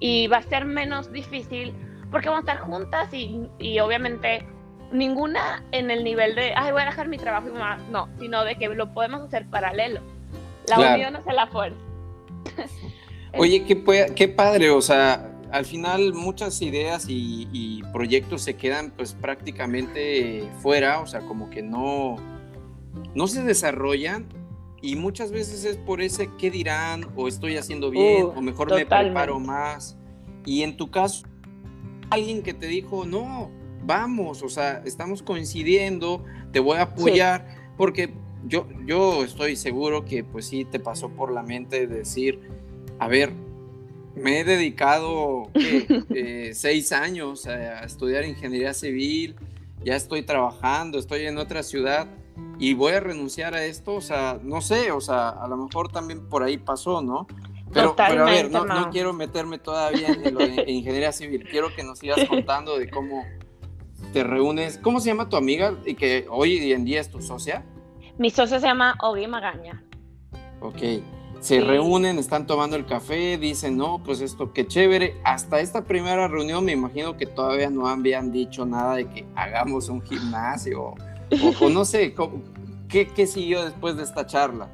y 0.01 0.27
va 0.27 0.39
a 0.39 0.43
ser 0.43 0.65
menos 0.65 1.13
difícil 1.13 1.73
porque 2.11 2.29
vamos 2.29 2.49
a 2.49 2.53
estar 2.53 2.67
juntas 2.67 3.13
y, 3.15 3.47
y 3.59 3.79
obviamente 3.79 4.45
ninguna 4.91 5.63
en 5.73 5.91
el 5.91 6.03
nivel 6.03 6.35
de, 6.35 6.53
ay, 6.57 6.73
voy 6.73 6.83
a 6.83 6.87
dejar 6.87 7.09
mi 7.09 7.19
trabajo 7.19 7.49
y 7.49 7.59
va-". 7.59 7.79
no, 7.91 8.09
sino 8.19 8.45
de 8.45 8.57
que 8.57 8.69
lo 8.69 8.93
podemos 8.93 9.23
hacer 9.23 9.47
paralelo. 9.49 10.01
La 10.69 10.77
Claro. 10.77 10.95
unión 10.95 11.17
hace 11.17 11.33
la 11.33 11.47
fuerza. 11.47 11.79
Oye, 13.39 13.65
qué, 13.65 14.13
qué 14.15 14.29
padre, 14.29 14.71
o 14.71 14.83
sea, 14.83 15.32
al 15.53 15.67
final 15.67 16.15
muchas 16.15 16.61
ideas 16.63 17.05
y, 17.09 17.47
y 17.53 17.83
proyectos 17.93 18.43
se 18.43 18.55
quedan 18.55 18.91
pues 18.97 19.13
prácticamente 19.13 20.49
fuera, 20.61 21.01
o 21.01 21.07
sea, 21.07 21.21
como 21.21 21.51
que 21.51 21.63
no, 21.63 22.17
no 23.15 23.27
se 23.27 23.43
desarrollan 23.43 24.27
y 24.81 24.97
muchas 24.97 25.31
veces 25.31 25.65
es 25.67 25.77
por 25.77 26.01
ese 26.01 26.31
qué 26.39 26.51
dirán 26.51 27.07
o 27.17 27.29
estoy 27.29 27.59
haciendo 27.59 27.91
bien 27.91 28.25
Uh, 28.25 28.29
o 28.31 28.41
mejor 28.41 28.75
me 28.75 28.87
preparo 28.87 29.39
más. 29.39 29.97
Y 30.45 30.63
en 30.63 30.77
tu 30.77 30.91
caso, 30.91 31.25
alguien 32.11 32.43
que 32.43 32.55
te 32.55 32.67
dijo, 32.67 33.05
no, 33.05 33.51
vamos, 33.85 34.43
o 34.43 34.49
sea, 34.49 34.83
estamos 34.87 35.23
coincidiendo, 35.23 36.25
te 36.51 36.61
voy 36.61 36.79
a 36.79 36.83
apoyar, 36.83 37.47
porque 37.77 38.15
yo, 38.47 38.67
yo 38.87 39.23
estoy 39.23 39.55
seguro 39.57 40.05
que 40.05 40.25
pues 40.25 40.47
sí 40.47 40.65
te 40.65 40.81
pasó 40.81 41.11
por 41.11 41.31
la 41.31 41.43
mente 41.43 41.87
decir, 41.87 42.41
a 42.99 43.07
ver, 43.07 43.33
me 44.15 44.41
he 44.41 44.45
dedicado. 44.45 45.51
Eh, 46.15 46.53
seis 46.55 46.93
años 46.93 47.47
a 47.47 47.85
estudiar 47.85 48.25
ingeniería 48.25 48.75
civil, 48.75 49.35
ya 49.85 49.97
estoy 49.97 50.23
trabajando, 50.23 50.99
estoy 50.99 51.27
en 51.27 51.39
otra 51.39 51.63
ciudad 51.63 52.07
y 52.59 52.75
voy 52.75 52.93
a 52.93 53.01
renunciar 53.01 53.55
a 53.55 53.65
esto, 53.65 53.95
o 53.95 54.01
sea, 54.01 54.39
no 54.43 54.61
sé, 54.61 54.93
o 54.93 55.01
sea, 55.01 55.31
a 55.31 55.49
lo 55.49 55.57
mejor 55.57 55.91
también 55.91 56.29
por 56.29 56.43
ahí 56.43 56.59
pasó, 56.59 57.03
¿no? 57.03 57.27
Pero, 57.73 57.97
pero 57.97 58.23
a 58.23 58.31
ver, 58.31 58.51
no, 58.51 58.91
quiero 58.91 59.13
meterme 59.13 59.59
todavía 59.59 60.09
en 60.09 60.35
lo 60.35 60.41
de 60.41 60.65
ingeniería 60.71 61.13
civil, 61.13 61.47
quiero 61.51 61.75
que 61.75 61.83
nos 61.83 61.99
sigas 61.99 62.25
contando 62.29 62.79
de 62.79 62.91
cómo 62.91 63.25
te 64.13 64.23
reúnes, 64.23 64.79
¿cómo 64.79 65.01
se 65.01 65.09
llama 65.09 65.29
tu 65.29 65.37
amiga 65.37 65.75
y 65.87 65.95
que 65.95 66.27
hoy 66.29 66.73
en 66.73 66.85
día 66.85 67.01
es 67.01 67.11
tu 67.11 67.23
socia? 67.23 67.65
Mi 68.19 68.31
socio 68.31 68.61
se 68.61 68.67
llama 68.67 68.97
Ogi 69.01 69.27
Magaña. 69.27 69.83
Ok, 70.61 70.83
se 71.43 71.57
Sí. 71.57 71.61
reúnen, 71.61 72.19
están 72.19 72.47
tomando 72.47 72.77
el 72.77 72.87
café, 72.87 73.37
dicen, 73.37 73.77
no, 73.77 74.01
pues 74.05 74.21
esto, 74.21 74.53
qué 74.53 74.67
chévere. 74.67 75.21
Hasta 75.25 75.59
esta 75.61 75.85
primera 75.85 76.29
reunión 76.29 76.65
me 76.65 76.73
imagino 76.73 77.17
que 77.17 77.27
todavía 77.27 77.69
no 77.69 77.87
habían 77.89 78.31
dicho 78.33 78.65
nada 78.65 78.95
de 78.95 79.09
que 79.09 79.27
hagamos 79.35 79.89
un 79.89 80.01
gimnasio 80.03 80.95
o, 81.61 81.69
no 81.69 81.85
sé, 81.85 82.15
¿cómo- 82.15 82.41
¿qué, 82.89 83.09
¿qué 83.09 83.27
siguió 83.27 83.65
después 83.65 83.97
de 83.97 84.05
esta 84.05 84.25
charla? 84.27 84.69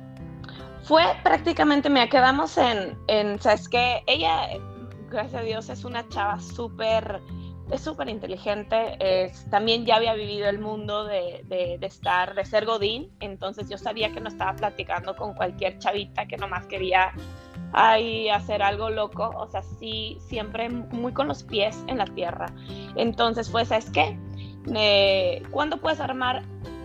Fue 0.82 1.02
prácticamente, 1.22 1.88
mira, 1.90 2.08
quedamos 2.08 2.56
en, 2.58 2.96
en 3.08 3.40
sabes 3.40 3.68
que 3.68 4.02
ella, 4.06 4.48
gracias 5.10 5.40
a 5.40 5.44
Dios, 5.44 5.68
es 5.70 5.84
una 5.84 6.06
chava 6.08 6.38
súper, 6.40 7.20
es 7.70 7.80
súper 7.80 8.08
inteligente, 8.08 8.96
es, 9.00 9.48
también 9.50 9.84
ya 9.84 9.96
había 9.96 10.14
vivido 10.14 10.48
el 10.48 10.58
mundo 10.58 11.04
de, 11.04 11.44
de, 11.48 11.76
de 11.78 11.86
estar, 11.86 12.34
de 12.34 12.44
ser 12.44 12.64
Godín, 12.64 13.10
entonces 13.20 13.68
yo 13.68 13.78
sabía 13.78 14.12
que 14.12 14.20
no 14.20 14.28
estaba 14.28 14.54
platicando 14.54 15.14
con 15.16 15.34
cualquier 15.34 15.78
chavita 15.78 16.26
que 16.26 16.36
nomás 16.36 16.66
quería 16.66 17.12
ahí 17.72 18.28
hacer 18.28 18.62
algo 18.62 18.90
loco, 18.90 19.30
o 19.36 19.46
sea, 19.48 19.62
sí, 19.62 20.18
siempre 20.20 20.68
muy 20.68 21.12
con 21.12 21.28
los 21.28 21.42
pies 21.42 21.84
en 21.86 21.98
la 21.98 22.06
tierra. 22.06 22.46
Entonces 22.96 23.50
fue, 23.50 23.64
¿sabes 23.64 23.90
qué? 23.90 24.18
Eh, 24.74 25.42
¿Cuándo 25.50 25.78
puedes 25.78 26.00
armar 26.00 26.42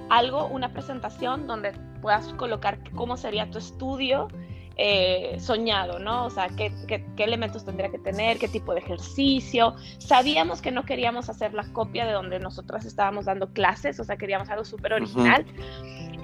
algo, 0.10 0.48
una 0.48 0.74
presentación 0.74 1.48
donde 1.48 1.72
puedas 2.02 2.34
colocar 2.34 2.80
cómo 2.92 3.18
sería 3.18 3.50
tu 3.50 3.58
estudio 3.58 4.28
eh, 4.76 5.38
soñado, 5.40 6.00
¿no? 6.00 6.26
O 6.26 6.30
sea, 6.30 6.50
¿qué, 6.50 6.72
¿qué, 6.88 7.24
elementos 7.24 7.64
tendría 7.64 7.90
que 7.90 8.00
tener, 8.00 8.40
qué 8.40 8.48
tipo 8.48 8.74
de 8.74 8.80
ejercicio. 8.80 9.76
Sabíamos 10.00 10.62
que 10.62 10.72
no 10.72 10.84
queríamos 10.84 11.30
hacer 11.30 11.54
la 11.54 11.64
copia 11.74 12.06
de 12.06 12.14
donde 12.14 12.40
nosotras 12.40 12.86
estábamos 12.86 13.26
dando 13.26 13.54
clases, 13.54 14.00
o 14.00 14.04
sea, 14.04 14.18
queríamos 14.18 14.50
algo 14.50 14.66
súper 14.66 14.94
original. 14.94 15.46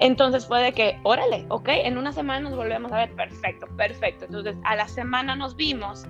Entonces 0.00 0.46
fue 0.46 0.62
de 0.62 0.72
que, 0.72 0.98
órale, 1.04 1.44
ok, 1.48 1.68
en 1.68 1.98
una 1.98 2.12
semana 2.12 2.48
nos 2.48 2.56
volvemos 2.56 2.90
a 2.90 2.96
ver, 2.96 3.14
perfecto, 3.14 3.66
perfecto. 3.76 4.24
Entonces 4.24 4.56
a 4.64 4.74
la 4.74 4.88
semana 4.88 5.36
nos 5.36 5.54
vimos 5.54 6.06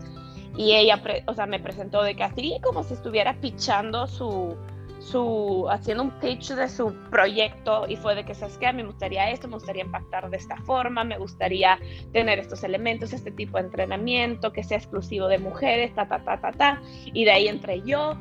y 0.57 0.73
ella, 0.75 1.03
o 1.27 1.35
sea, 1.35 1.47
me 1.47 1.61
presentó 1.61 2.03
de 2.03 2.15
que 2.17 2.23
así 2.23 2.59
como 2.63 2.83
si 2.83 2.95
estuviera 2.95 3.35
pichando 3.41 4.07
su, 4.07 4.57
su, 5.01 5.67
haciendo 5.71 6.05
un 6.05 6.11
pitch 6.21 6.51
de 6.51 6.69
su 6.69 6.95
proyecto 7.11 7.87
y 7.89 7.97
fue 7.97 8.15
de 8.15 8.25
que, 8.25 8.35
¿sabes 8.35 8.59
qué? 8.59 8.73
Me 8.73 8.85
gustaría 8.85 9.31
esto, 9.31 9.49
me 9.49 9.55
gustaría 9.55 9.85
impactar 9.85 10.31
de 10.31 10.37
esta 10.37 10.57
forma, 10.59 11.03
me 11.05 11.19
gustaría 11.19 11.79
tener 12.13 12.39
estos 12.39 12.63
elementos, 12.63 13.13
este 13.13 13.31
tipo 13.31 13.57
de 13.57 13.65
entrenamiento, 13.65 14.53
que 14.53 14.63
sea 14.63 14.77
exclusivo 14.77 15.27
de 15.27 15.39
mujeres, 15.39 15.95
ta, 15.95 16.07
ta, 16.07 16.23
ta, 16.23 16.41
ta, 16.41 16.53
ta. 16.53 16.83
Y 17.07 17.25
de 17.25 17.33
ahí 17.33 17.49
entré 17.49 17.83
yo. 17.83 18.17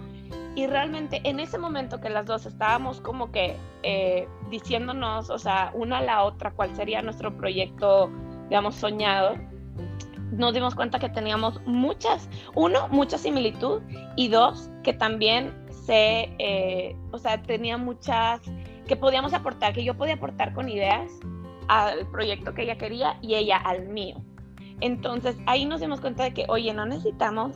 Y 0.56 0.68
realmente 0.68 1.22
en 1.24 1.40
ese 1.40 1.58
momento 1.58 2.02
que 2.02 2.10
las 2.10 2.26
dos 2.26 2.46
estábamos 2.46 3.02
como 3.02 3.32
que 3.32 3.56
eh, 3.84 4.28
diciéndonos, 4.50 5.30
o 5.30 5.38
sea, 5.38 5.72
una 5.74 6.00
a 6.00 6.02
la 6.02 6.24
otra, 6.24 6.52
cuál 6.52 6.76
sería 6.76 7.02
nuestro 7.02 7.36
proyecto, 7.36 8.10
digamos, 8.50 8.76
soñado, 8.76 9.36
nos 10.32 10.54
dimos 10.54 10.76
cuenta 10.76 11.00
que 11.00 11.10
teníamos 11.10 11.62
muchas, 11.66 12.30
uno, 12.56 12.88
mucha 12.90 13.18
similitud 13.18 13.82
y 14.16 14.28
dos, 14.28 14.70
que 14.84 14.94
también 14.94 15.54
eh, 15.92 16.96
o 17.12 17.18
sea, 17.18 17.42
tenía 17.42 17.78
muchas, 17.78 18.42
que 18.88 18.96
podíamos 18.96 19.34
aportar, 19.34 19.74
que 19.74 19.84
yo 19.84 19.96
podía 19.96 20.16
aportar 20.16 20.54
con 20.54 20.70
ideas 20.70 21.12
al 21.68 22.08
proyecto 22.08 22.54
que 22.54 22.64
ella 22.64 22.78
quería 22.78 23.18
y 23.22 23.36
ella 23.36 23.58
al 23.58 23.88
mío. 23.88 24.18
Entonces 24.82 25.38
ahí 25.46 25.66
nos 25.66 25.82
dimos 25.82 26.02
cuenta 26.02 26.24
de 26.24 26.34
que, 26.34 26.46
oye, 26.48 26.74
no 26.74 26.86
necesitamos, 26.86 27.56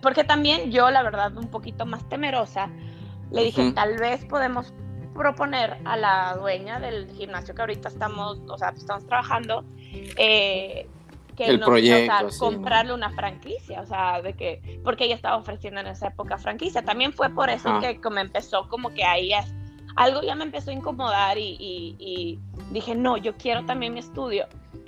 porque 0.00 0.24
también 0.24 0.70
yo, 0.70 0.90
la 0.90 1.02
verdad, 1.02 1.36
un 1.36 1.48
poquito 1.48 1.86
más 1.86 2.08
temerosa, 2.08 2.70
le 3.30 3.44
dije, 3.44 3.72
tal 3.72 3.98
vez 3.98 4.24
podemos 4.26 4.74
proponer 5.14 5.78
a 5.84 5.96
la 5.96 6.36
dueña 6.36 6.80
del 6.80 7.10
gimnasio 7.12 7.54
que 7.54 7.62
ahorita 7.62 7.88
estamos, 7.88 8.40
o 8.48 8.58
sea, 8.58 8.70
estamos 8.70 9.06
trabajando, 9.06 9.64
eh, 10.16 10.88
que 11.36 11.46
el 11.46 11.60
proyecto, 11.60 12.28
comprarle 12.38 12.92
una 12.92 13.10
franquicia, 13.10 13.80
o 13.80 13.86
sea, 13.86 14.20
de 14.20 14.34
que, 14.34 14.80
porque 14.84 15.04
ella 15.04 15.14
estaba 15.14 15.36
ofreciendo 15.36 15.80
en 15.80 15.86
esa 15.86 16.08
época 16.08 16.38
franquicia. 16.38 16.82
También 16.82 17.12
fue 17.12 17.30
por 17.30 17.50
eso 17.50 17.80
que 17.80 17.98
me 18.10 18.20
empezó 18.20 18.68
como 18.68 18.92
que 18.92 19.04
ahí 19.04 19.32
es, 19.32 19.52
algo 19.96 20.22
ya 20.22 20.34
me 20.34 20.44
empezó 20.44 20.70
a 20.70 20.74
incomodar 20.74 21.38
y, 21.38 21.56
y, 21.58 22.38
dije, 22.70 22.94
no, 22.94 23.16
yo 23.16 23.36
quiero 23.36 23.64
también 23.64 23.94
mi 23.94 24.00
estudio. 24.00 24.46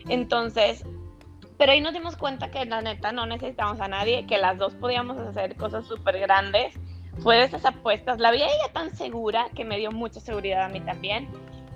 Entonces, 0.08 0.84
pero 1.58 1.72
ahí 1.72 1.80
nos 1.80 1.92
dimos 1.92 2.16
cuenta 2.16 2.50
que 2.50 2.64
la 2.64 2.80
neta 2.80 3.12
no 3.12 3.26
necesitamos 3.26 3.80
a 3.80 3.88
nadie, 3.88 4.26
que 4.26 4.38
las 4.38 4.58
dos 4.58 4.74
podíamos 4.74 5.18
hacer 5.18 5.56
cosas 5.56 5.86
súper 5.86 6.18
grandes. 6.20 6.74
Fue 7.20 7.36
de 7.36 7.44
esas 7.44 7.64
apuestas. 7.64 8.18
La 8.18 8.32
vi 8.32 8.42
ella 8.42 8.72
tan 8.72 8.94
segura 8.94 9.46
que 9.54 9.64
me 9.64 9.78
dio 9.78 9.92
mucha 9.92 10.20
seguridad 10.20 10.64
a 10.64 10.68
mí 10.68 10.80
también. 10.80 11.28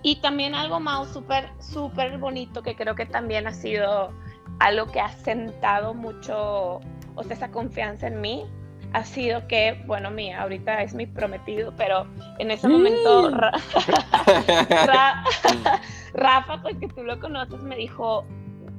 Y 0.03 0.17
también 0.17 0.55
algo 0.55 0.81
más 0.81 1.09
súper, 1.09 1.51
súper 1.61 2.19
bonito 2.19 2.63
que 2.63 2.75
creo 2.75 2.95
que 2.95 3.07
también 3.07 3.47
ha 3.47 3.53
sido 3.53 4.13
algo 4.59 4.87
que 4.87 5.01
ha 5.01 5.09
sentado 5.09 5.95
mucho, 5.95 6.81
o 7.15 7.25
sea, 7.25 7.35
esa 7.35 7.51
confianza 7.51 8.09
en 8.09 8.21
mí 8.21 8.45
ha 8.93 9.05
sido 9.05 9.47
que, 9.49 9.83
bueno, 9.87 10.11
mía, 10.11 10.43
ahorita 10.43 10.83
es 10.83 10.93
mi 10.95 11.07
prometido, 11.07 11.73
pero 11.77 12.07
en 12.39 12.51
ese 12.51 12.69
momento 12.69 13.31
mm. 13.31 13.35
Rafa, 16.15 16.63
pues 16.63 16.77
que 16.79 16.89
tú 16.89 17.05
lo 17.05 17.21
conoces, 17.21 17.63
me 17.63 17.77
dijo, 17.77 18.25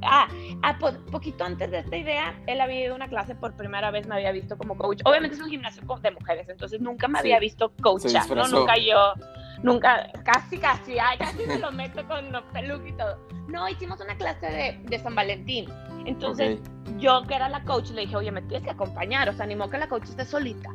ah, 0.02 0.28
ah 0.64 0.80
poquito 1.12 1.44
antes 1.44 1.70
de 1.72 1.80
esta 1.80 1.96
idea, 1.96 2.34
él 2.48 2.60
había 2.62 2.86
ido 2.86 2.94
a 2.94 2.96
una 2.96 3.08
clase 3.08 3.36
por 3.36 3.56
primera 3.56 3.92
vez, 3.92 4.08
me 4.08 4.16
había 4.16 4.32
visto 4.32 4.58
como 4.58 4.76
coach. 4.78 5.02
Obviamente 5.06 5.36
es 5.36 5.44
un 5.44 5.50
gimnasio 5.50 5.84
de 6.02 6.12
mujeres, 6.12 6.50
entonces 6.50 6.82
nunca 6.82 7.08
me 7.08 7.20
había 7.20 7.40
visto 7.40 7.72
coach, 7.82 8.06
¿no? 8.36 8.48
Nunca 8.48 8.78
yo 8.78 9.14
nunca, 9.64 10.12
casi, 10.24 10.58
casi, 10.58 11.00
ay, 11.00 11.18
casi 11.18 11.46
me 11.46 11.58
lo 11.58 11.72
meto 11.72 12.06
con 12.08 12.32
los 12.32 12.44
pelucos 12.54 12.88
y 12.88 12.94
todo. 12.94 13.18
No, 13.48 13.68
hicimos 13.68 14.00
una 14.00 14.16
clase 14.16 14.46
de, 14.46 14.80
de 14.84 15.00
San 15.00 15.16
Valentín. 15.16 15.70
Entonces, 16.06 16.60
yo 16.98 17.24
que 17.28 17.36
era 17.36 17.50
la 17.50 17.64
coach, 17.64 17.90
le 17.92 18.02
dije, 18.02 18.16
oye, 18.16 18.32
me 18.32 18.42
tienes 18.44 18.64
que 18.64 18.72
acompañar, 18.72 19.28
o 19.30 19.34
sea, 19.34 19.46
animó 19.46 19.70
que 19.70 19.78
la 19.78 19.88
coach 19.88 20.04
esté 20.04 20.26
solita. 20.26 20.70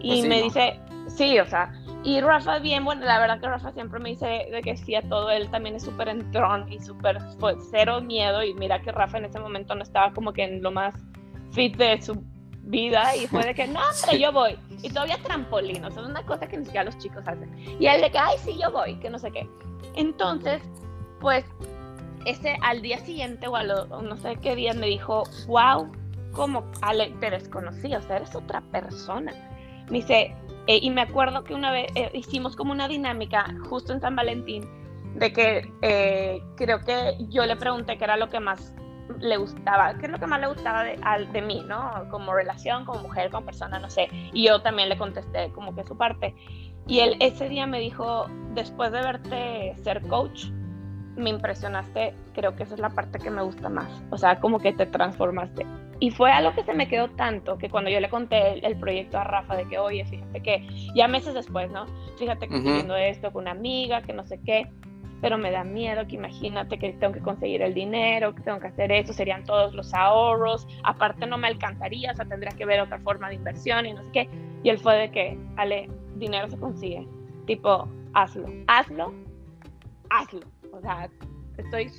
Y 0.00 0.20
pues 0.20 0.28
me 0.28 0.42
dice, 0.42 0.80
sí, 1.08 1.38
o 1.38 1.46
sea, 1.46 1.72
y 2.04 2.20
Rafa 2.20 2.58
bien, 2.60 2.84
bueno, 2.84 3.04
la 3.04 3.18
verdad 3.18 3.40
que 3.40 3.48
Rafa 3.48 3.72
siempre 3.72 3.98
me 3.98 4.10
dice 4.10 4.46
de 4.50 4.60
que 4.62 4.76
sí 4.76 4.94
a 4.94 5.02
todo, 5.02 5.30
él 5.30 5.50
también 5.50 5.74
es 5.74 5.82
súper 5.82 6.08
entrón 6.08 6.70
y 6.72 6.78
súper, 6.78 7.18
cero 7.70 8.00
miedo, 8.00 8.42
y 8.44 8.54
mira 8.54 8.80
que 8.80 8.92
Rafa 8.92 9.18
en 9.18 9.24
ese 9.24 9.40
momento 9.40 9.74
no 9.74 9.82
estaba 9.82 10.12
como 10.12 10.32
que 10.32 10.44
en 10.44 10.62
lo 10.62 10.70
más 10.70 10.94
fit 11.50 11.76
de 11.76 12.00
su 12.00 12.22
vida 12.62 13.16
y 13.16 13.26
fue 13.26 13.44
de 13.44 13.54
que, 13.54 13.66
no, 13.66 13.80
hombre, 13.80 14.18
yo 14.18 14.32
voy. 14.32 14.58
Y 14.82 14.90
todavía 14.90 15.18
trampolín, 15.22 15.84
o 15.84 15.90
sea, 15.90 16.02
es 16.02 16.08
una 16.08 16.24
cosa 16.24 16.46
que 16.46 16.56
ni 16.56 16.64
siquiera 16.64 16.84
los 16.84 16.98
chicos 16.98 17.26
hacen. 17.26 17.52
Y 17.80 17.86
él 17.86 18.00
de 18.00 18.10
que, 18.10 18.18
ay, 18.18 18.36
sí, 18.44 18.58
yo 18.60 18.70
voy, 18.70 18.96
que 18.96 19.10
no 19.10 19.18
sé 19.18 19.30
qué. 19.30 19.48
Entonces, 19.94 20.62
pues, 21.20 21.44
ese 22.24 22.56
al 22.62 22.82
día 22.82 22.98
siguiente 22.98 23.48
o 23.48 23.56
a 23.56 23.62
no 23.64 24.16
sé 24.16 24.36
qué 24.36 24.54
día 24.54 24.74
me 24.74 24.86
dijo, 24.86 25.24
wow, 25.46 25.90
como 26.32 26.64
Ale, 26.82 27.10
te 27.20 27.30
desconocí, 27.30 27.94
o 27.94 28.02
sea, 28.02 28.16
eres 28.16 28.34
otra 28.34 28.60
persona. 28.60 29.32
Me 29.88 29.98
dice, 29.98 30.34
eh, 30.66 30.78
y 30.82 30.90
me 30.90 31.00
acuerdo 31.00 31.44
que 31.44 31.54
una 31.54 31.72
vez 31.72 31.90
eh, 31.94 32.10
hicimos 32.12 32.54
como 32.54 32.72
una 32.72 32.88
dinámica 32.88 33.54
justo 33.68 33.92
en 33.92 34.00
San 34.00 34.14
Valentín, 34.14 34.68
de 35.14 35.32
que 35.32 35.72
eh, 35.82 36.42
creo 36.56 36.80
que 36.80 37.16
yo 37.30 37.46
le 37.46 37.56
pregunté 37.56 37.96
qué 37.96 38.04
era 38.04 38.16
lo 38.16 38.28
que 38.28 38.38
más 38.38 38.74
le 39.20 39.36
gustaba, 39.36 39.94
qué 39.98 40.06
es 40.06 40.12
lo 40.12 40.18
que 40.18 40.26
más 40.26 40.40
le 40.40 40.48
gustaba 40.48 40.84
de, 40.84 40.98
de 41.32 41.42
mí, 41.42 41.64
¿no? 41.66 42.08
Como 42.10 42.32
relación, 42.34 42.84
como 42.84 43.02
mujer, 43.02 43.30
como 43.30 43.46
persona, 43.46 43.78
no 43.78 43.90
sé. 43.90 44.08
Y 44.32 44.46
yo 44.46 44.60
también 44.62 44.88
le 44.88 44.96
contesté 44.96 45.50
como 45.52 45.74
que 45.74 45.84
su 45.84 45.96
parte. 45.96 46.34
Y 46.86 47.00
él 47.00 47.16
ese 47.20 47.48
día 47.48 47.66
me 47.66 47.80
dijo, 47.80 48.26
después 48.54 48.92
de 48.92 49.00
verte 49.00 49.74
ser 49.82 50.02
coach, 50.08 50.46
me 51.16 51.30
impresionaste, 51.30 52.14
creo 52.32 52.54
que 52.54 52.62
esa 52.62 52.74
es 52.74 52.80
la 52.80 52.90
parte 52.90 53.18
que 53.18 53.30
me 53.30 53.42
gusta 53.42 53.68
más. 53.68 54.02
O 54.10 54.16
sea, 54.16 54.40
como 54.40 54.58
que 54.58 54.72
te 54.72 54.86
transformaste. 54.86 55.66
Y 56.00 56.12
fue 56.12 56.30
algo 56.30 56.54
que 56.54 56.62
se 56.62 56.74
me 56.74 56.86
quedó 56.86 57.08
tanto 57.10 57.58
que 57.58 57.68
cuando 57.68 57.90
yo 57.90 57.98
le 57.98 58.08
conté 58.08 58.64
el, 58.64 58.78
proyecto 58.78 59.18
a 59.18 59.24
Rafa 59.24 59.56
de 59.56 59.68
que, 59.68 59.78
oye, 59.78 60.04
fíjate 60.04 60.40
que 60.40 60.68
ya 60.94 61.08
meses 61.08 61.34
después, 61.34 61.70
¿no? 61.72 61.86
Fíjate 62.18 62.46
que 62.46 62.56
estoy 62.56 62.72
viendo 62.72 62.96
esto 62.96 63.32
con 63.32 63.42
una 63.42 63.50
amiga, 63.50 64.00
que 64.02 64.12
no 64.12 64.24
sé 64.24 64.40
qué 64.44 64.70
pero 65.20 65.38
me 65.38 65.50
da 65.50 65.64
miedo 65.64 66.06
que 66.06 66.14
imagínate 66.14 66.78
que 66.78 66.92
tengo 66.94 67.12
que 67.12 67.20
conseguir 67.20 67.62
el 67.62 67.74
dinero, 67.74 68.34
que 68.34 68.42
tengo 68.42 68.60
que 68.60 68.68
hacer 68.68 68.92
esto, 68.92 69.12
serían 69.12 69.44
todos 69.44 69.74
los 69.74 69.92
ahorros, 69.94 70.66
aparte 70.84 71.26
no 71.26 71.38
me 71.38 71.48
alcanzaría, 71.48 72.12
o 72.12 72.14
sea, 72.14 72.24
tendría 72.24 72.52
que 72.52 72.64
ver 72.64 72.80
otra 72.80 72.98
forma 73.00 73.28
de 73.28 73.36
inversión 73.36 73.86
y 73.86 73.94
no 73.94 74.02
sé 74.02 74.10
qué. 74.12 74.28
Y 74.62 74.70
él 74.70 74.78
fue 74.78 74.96
de 74.96 75.10
que, 75.10 75.38
Ale, 75.56 75.88
dinero 76.16 76.48
se 76.48 76.58
consigue, 76.58 77.06
tipo, 77.46 77.88
hazlo, 78.14 78.48
hazlo, 78.66 79.14
hazlo, 80.10 80.40
o 80.72 80.80
sea, 80.80 81.08
estoy, 81.56 81.90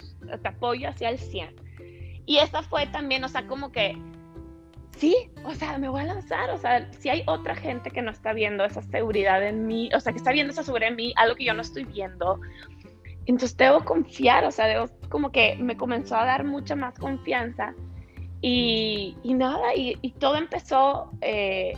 te 0.41 0.47
apoyo 0.47 0.89
hacia 0.89 1.09
el 1.09 1.17
100. 1.17 1.55
Y 2.25 2.37
esa 2.37 2.61
fue 2.61 2.85
también, 2.87 3.23
o 3.23 3.27
sea, 3.27 3.47
como 3.47 3.71
que, 3.71 3.97
sí, 4.97 5.15
o 5.43 5.53
sea, 5.53 5.77
me 5.77 5.89
voy 5.89 6.01
a 6.01 6.05
lanzar, 6.05 6.49
o 6.51 6.57
sea, 6.57 6.91
si 6.93 7.09
hay 7.09 7.23
otra 7.25 7.55
gente 7.55 7.89
que 7.89 8.01
no 8.01 8.11
está 8.11 8.33
viendo 8.33 8.65
esa 8.65 8.81
seguridad 8.81 9.45
en 9.45 9.65
mí, 9.65 9.89
o 9.95 9.99
sea, 9.99 10.11
que 10.11 10.17
está 10.17 10.31
viendo 10.31 10.51
esa 10.51 10.63
seguridad 10.63 10.89
en 10.89 10.95
mí, 10.95 11.13
algo 11.15 11.35
que 11.35 11.45
yo 11.45 11.53
no 11.53 11.61
estoy 11.61 11.85
viendo, 11.85 12.39
entonces 13.29 13.55
debo 13.57 13.85
confiar, 13.85 14.43
o 14.45 14.51
sea, 14.51 14.65
debo, 14.65 14.89
como 15.09 15.31
que 15.31 15.55
me 15.57 15.77
comenzó 15.77 16.15
a 16.15 16.25
dar 16.25 16.43
mucha 16.43 16.75
más 16.75 16.97
confianza 16.97 17.75
y, 18.41 19.15
nada, 19.23 19.75
y, 19.75 19.95
todo 20.19 20.35
empezó 20.35 21.11
eh, 21.21 21.73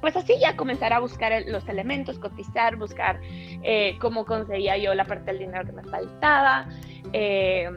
pues 0.00 0.16
así 0.16 0.34
ya 0.40 0.56
comenzar 0.56 0.94
a 0.94 1.00
buscar 1.00 1.32
los 1.46 1.68
elementos, 1.68 2.18
cotizar, 2.18 2.76
buscar 2.76 3.20
eh, 3.22 3.96
cómo 4.00 4.24
conseguía 4.24 4.78
yo 4.78 4.94
la 4.94 5.04
parte 5.04 5.26
del 5.26 5.40
dinero 5.40 5.66
que 5.66 5.72
me 5.72 5.82
faltaba 5.82 6.66
eh, 7.12 7.68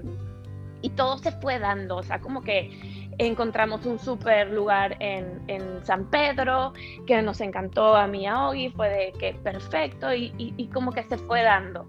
y 0.81 0.89
todo 0.91 1.17
se 1.17 1.31
fue 1.34 1.60
dando, 1.60 1.98
o 1.98 2.03
sea, 2.03 2.22
como 2.22 2.43
que 2.43 3.05
encontramos 3.17 3.86
un 3.86 4.00
súper 4.00 4.51
lugar 4.51 4.98
en, 5.00 5.41
en, 5.48 5.86
San 5.86 6.10
Pedro 6.10 6.74
que 7.05 7.22
nos 7.22 7.41
encantó 7.41 7.95
a 7.95 8.07
mí 8.07 8.27
a 8.27 8.48
Ogi, 8.48 8.69
fue 8.69 8.89
de 8.89 9.12
que 9.13 9.34
perfecto 9.34 10.13
y, 10.13 10.34
y, 10.38 10.67
como 10.67 10.91
que 10.91 11.03
se 11.03 11.17
fue 11.17 11.41
dando. 11.41 11.88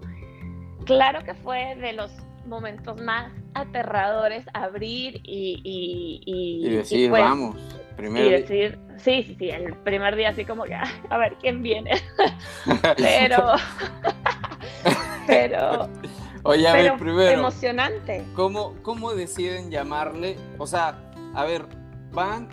Claro 0.87 1.23
que 1.23 1.33
fue 1.35 1.75
de 1.75 1.93
los 1.93 2.11
momentos 2.45 2.99
más 3.01 3.31
aterradores 3.53 4.45
abrir 4.53 5.19
y, 5.23 5.61
y, 6.25 6.69
decir, 6.69 7.11
vamos, 7.11 7.57
primero. 7.97 8.27
Y 8.27 8.31
decir, 8.31 8.79
sí, 8.97 9.23
sí, 9.23 9.35
sí, 9.37 9.49
el 9.49 9.75
primer 9.77 10.15
día 10.15 10.29
así 10.29 10.45
como 10.45 10.63
que, 10.63 10.73
a 10.75 11.17
ver 11.17 11.35
quién 11.41 11.61
viene. 11.61 11.91
pero, 12.97 13.55
pero, 15.27 15.89
Oye, 16.43 16.67
a 16.67 16.73
ver, 16.73 16.97
primero. 16.97 17.39
Emocionante. 17.39 18.23
¿cómo, 18.33 18.75
¿Cómo 18.81 19.13
deciden 19.13 19.69
llamarle? 19.69 20.37
O 20.57 20.67
sea, 20.67 21.11
a 21.33 21.43
ver, 21.43 21.65
van, 22.13 22.47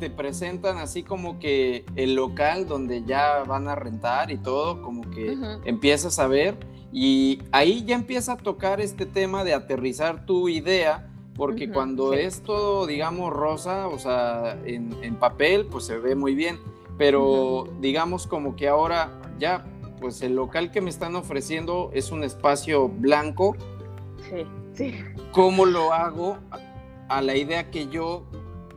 te 0.00 0.10
presentan 0.10 0.78
así 0.78 1.04
como 1.04 1.38
que 1.38 1.86
el 1.94 2.16
local 2.16 2.66
donde 2.66 3.04
ya 3.04 3.44
van 3.44 3.68
a 3.68 3.76
rentar 3.76 4.32
y 4.32 4.38
todo, 4.38 4.82
como 4.82 5.08
que 5.10 5.36
empiezas 5.64 6.18
a 6.18 6.26
ver 6.26 6.56
Y 6.98 7.42
ahí 7.52 7.84
ya 7.84 7.94
empieza 7.94 8.32
a 8.32 8.36
tocar 8.38 8.80
este 8.80 9.04
tema 9.04 9.44
de 9.44 9.52
aterrizar 9.52 10.24
tu 10.24 10.48
idea, 10.48 11.06
porque 11.34 11.70
cuando 11.70 12.14
es 12.14 12.40
todo, 12.40 12.86
digamos, 12.86 13.34
rosa, 13.34 13.86
o 13.88 13.98
sea, 13.98 14.58
en, 14.64 15.14
papel, 15.16 15.66
pues 15.66 15.84
se 15.84 15.98
ve 15.98 16.14
muy 16.14 16.34
bien, 16.34 16.58
pero 16.96 17.68
digamos 17.82 18.26
como 18.26 18.56
que 18.56 18.66
ahora 18.66 19.20
ya, 19.38 19.66
pues 20.00 20.22
el 20.22 20.36
local 20.36 20.70
que 20.70 20.80
me 20.80 20.88
están 20.88 21.16
ofreciendo 21.16 21.90
es 21.92 22.12
un 22.12 22.24
espacio 22.24 22.88
blanco. 22.88 23.54
Sí, 24.30 24.46
sí. 24.72 24.94
¿Cómo 25.32 25.66
lo 25.66 25.92
hago 25.92 26.38
a 27.10 27.20
la 27.20 27.36
idea 27.36 27.70
que 27.70 27.88
yo 27.88 28.24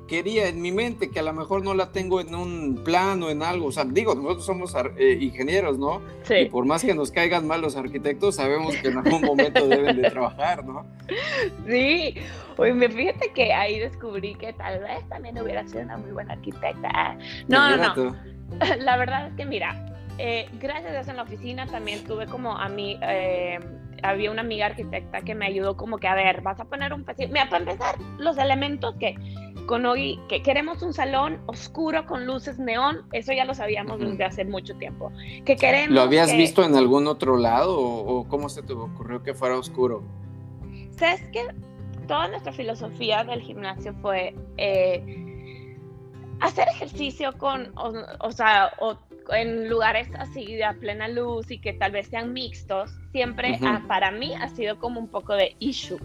quería 0.09 0.47
en 0.47 0.61
mi 0.61 0.71
mente, 0.71 1.11
que 1.11 1.19
a 1.19 1.23
lo 1.23 1.31
mejor 1.33 1.63
no 1.63 1.73
la 1.73 1.91
tengo 1.91 2.19
en 2.19 2.33
un 2.33 2.81
plano, 2.83 3.29
en 3.29 3.43
algo. 3.43 3.67
O 3.67 3.71
sea, 3.71 3.85
digo, 3.85 4.15
nosotros 4.15 4.45
somos 4.45 4.75
eh, 4.97 5.17
ingenieros, 5.21 5.77
¿no? 5.77 6.01
Sí. 6.23 6.35
Y 6.35 6.45
por 6.49 6.65
más 6.65 6.83
que 6.83 6.95
nos 6.95 7.11
caigan 7.11 7.47
mal 7.47 7.61
los 7.61 7.75
arquitectos, 7.75 8.35
sabemos 8.35 8.75
que 8.77 8.89
en 8.89 8.97
algún 8.97 9.21
momento 9.21 9.67
deben 9.67 10.01
de 10.01 10.09
trabajar, 10.09 10.65
¿no? 10.65 10.85
Sí. 11.67 12.15
Oye, 12.57 12.89
fíjate 12.89 13.31
que 13.33 13.53
ahí 13.53 13.79
descubrí 13.79 14.35
que 14.35 14.51
tal 14.53 14.79
vez 14.79 15.07
también 15.07 15.39
hubiera 15.39 15.65
sido 15.67 15.83
una 15.83 15.97
muy 15.97 16.11
buena 16.11 16.33
arquitecta. 16.33 17.17
No, 17.47 17.77
no, 17.77 17.95
no. 17.95 18.15
La 18.79 18.97
verdad 18.97 19.27
es 19.27 19.33
que, 19.35 19.45
mira, 19.45 19.85
eh, 20.17 20.49
gracias 20.59 20.91
a 20.93 20.99
eso 20.99 21.11
en 21.11 21.17
la 21.17 21.23
oficina 21.23 21.67
también 21.67 22.03
tuve 22.03 22.25
como 22.25 22.57
a 22.57 22.67
mí... 22.67 22.99
Eh, 23.01 23.59
había 24.03 24.31
una 24.31 24.41
amiga 24.41 24.67
arquitecta 24.67 25.21
que 25.21 25.35
me 25.35 25.45
ayudó 25.45 25.77
como 25.77 25.97
que, 25.97 26.07
a 26.07 26.15
ver, 26.15 26.41
vas 26.41 26.59
a 26.59 26.65
poner 26.65 26.93
un 26.93 27.05
Mira, 27.17 27.49
para 27.49 27.63
empezar, 27.63 27.95
los 28.17 28.37
elementos 28.37 28.95
que 28.99 29.15
con 29.65 29.85
hoy, 29.85 30.19
que 30.27 30.41
queremos 30.41 30.81
un 30.81 30.93
salón 30.93 31.39
oscuro 31.45 32.07
con 32.07 32.25
luces 32.25 32.57
neón, 32.57 33.03
eso 33.11 33.33
ya 33.33 33.45
lo 33.45 33.53
sabíamos 33.53 33.99
desde 33.99 34.23
hace 34.23 34.43
mucho 34.43 34.75
tiempo. 34.77 35.11
Que 35.45 35.55
queremos 35.55 35.93
¿Lo 35.93 36.01
habías 36.01 36.35
visto 36.35 36.63
en 36.63 36.75
algún 36.75 37.05
otro 37.05 37.37
lado 37.37 37.79
o, 37.79 38.27
cómo 38.27 38.49
se 38.49 38.63
te 38.63 38.73
ocurrió 38.73 39.21
que 39.21 39.35
fuera 39.35 39.57
oscuro? 39.57 40.01
Sabes 40.97 41.21
que 41.31 41.45
toda 42.07 42.29
nuestra 42.29 42.51
filosofía 42.51 43.23
del 43.23 43.41
gimnasio 43.41 43.93
fue 44.01 44.33
eh, 44.57 45.77
hacer 46.39 46.67
ejercicio 46.69 47.37
con, 47.37 47.71
o, 47.75 48.31
sea, 48.31 48.71
en 49.31 49.69
lugares 49.69 50.07
así 50.17 50.55
de 50.55 50.63
a 50.63 50.73
plena 50.73 51.07
luz 51.07 51.49
y 51.51 51.59
que 51.59 51.73
tal 51.73 51.91
vez 51.91 52.07
sean 52.07 52.33
mixtos, 52.33 52.91
siempre 53.11 53.59
para 53.87 54.11
mí 54.11 54.33
ha 54.35 54.49
sido 54.49 54.79
como 54.79 54.99
un 54.99 55.07
poco 55.07 55.33
de 55.33 55.55
issue 55.59 55.99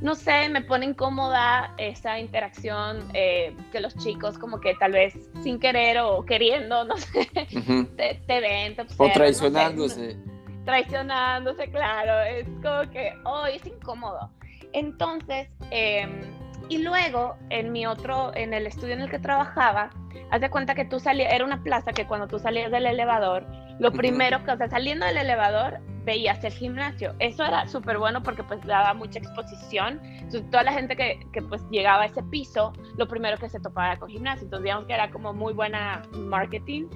no 0.00 0.14
sé, 0.14 0.48
me 0.48 0.62
pone 0.62 0.86
incómoda 0.86 1.74
esa 1.76 2.18
interacción 2.18 3.10
eh, 3.12 3.54
que 3.70 3.80
los 3.80 3.94
chicos 3.96 4.38
como 4.38 4.58
que 4.60 4.74
tal 4.74 4.92
vez 4.92 5.14
sin 5.42 5.58
querer 5.60 5.98
o 5.98 6.24
queriendo, 6.24 6.84
no 6.86 6.96
sé, 6.96 7.26
te, 7.26 8.40
ven, 8.40 8.76
te 8.76 8.82
observan, 8.82 9.10
O 9.10 9.12
traicionándose. 9.12 10.16
traicionándose, 10.64 11.70
claro, 11.70 12.22
es 12.22 12.46
como 12.62 12.90
que, 12.90 13.12
oh, 13.24 13.46
es 13.46 13.64
incómodo. 13.66 14.30
Entonces, 14.72 15.48
em, 15.70 16.22
y 16.70 16.78
luego 16.78 17.36
en 17.50 17.72
mi 17.72 17.84
otro, 17.84 18.30
en 18.34 18.54
el 18.54 18.66
estudio 18.66 18.94
en 18.94 19.00
el 19.02 19.10
que 19.10 19.18
trabajaba, 19.18 19.90
haz 20.30 20.40
de 20.40 20.48
cuenta 20.50 20.76
que 20.76 20.84
tú 20.84 21.00
salías, 21.00 21.32
era 21.32 21.44
una 21.44 21.62
plaza 21.64 21.92
que 21.92 22.06
cuando 22.06 22.28
tú 22.28 22.38
salías 22.38 22.70
del 22.70 22.86
elevador, 22.86 23.44
lo 23.80 23.90
primero 23.90 24.44
que, 24.44 24.52
o 24.52 24.56
sea, 24.56 24.68
saliendo 24.68 25.04
del 25.04 25.16
elevador, 25.16 25.80
veías 26.04 26.42
el 26.44 26.52
gimnasio. 26.52 27.14
Eso 27.18 27.44
era 27.44 27.66
súper 27.66 27.98
bueno 27.98 28.22
porque 28.22 28.44
pues 28.44 28.64
daba 28.64 28.94
mucha 28.94 29.18
exposición. 29.18 30.00
Entonces, 30.04 30.48
toda 30.50 30.62
la 30.62 30.72
gente 30.72 30.94
que, 30.96 31.18
que, 31.32 31.42
pues 31.42 31.60
llegaba 31.70 32.04
a 32.04 32.06
ese 32.06 32.22
piso, 32.22 32.72
lo 32.96 33.08
primero 33.08 33.36
que 33.36 33.48
se 33.48 33.58
topaba 33.58 33.96
con 33.96 34.08
gimnasio. 34.08 34.44
Entonces 34.44 34.64
digamos 34.64 34.86
que 34.86 34.94
era 34.94 35.10
como 35.10 35.32
muy 35.32 35.52
buena 35.52 36.02
marketing, 36.12 36.86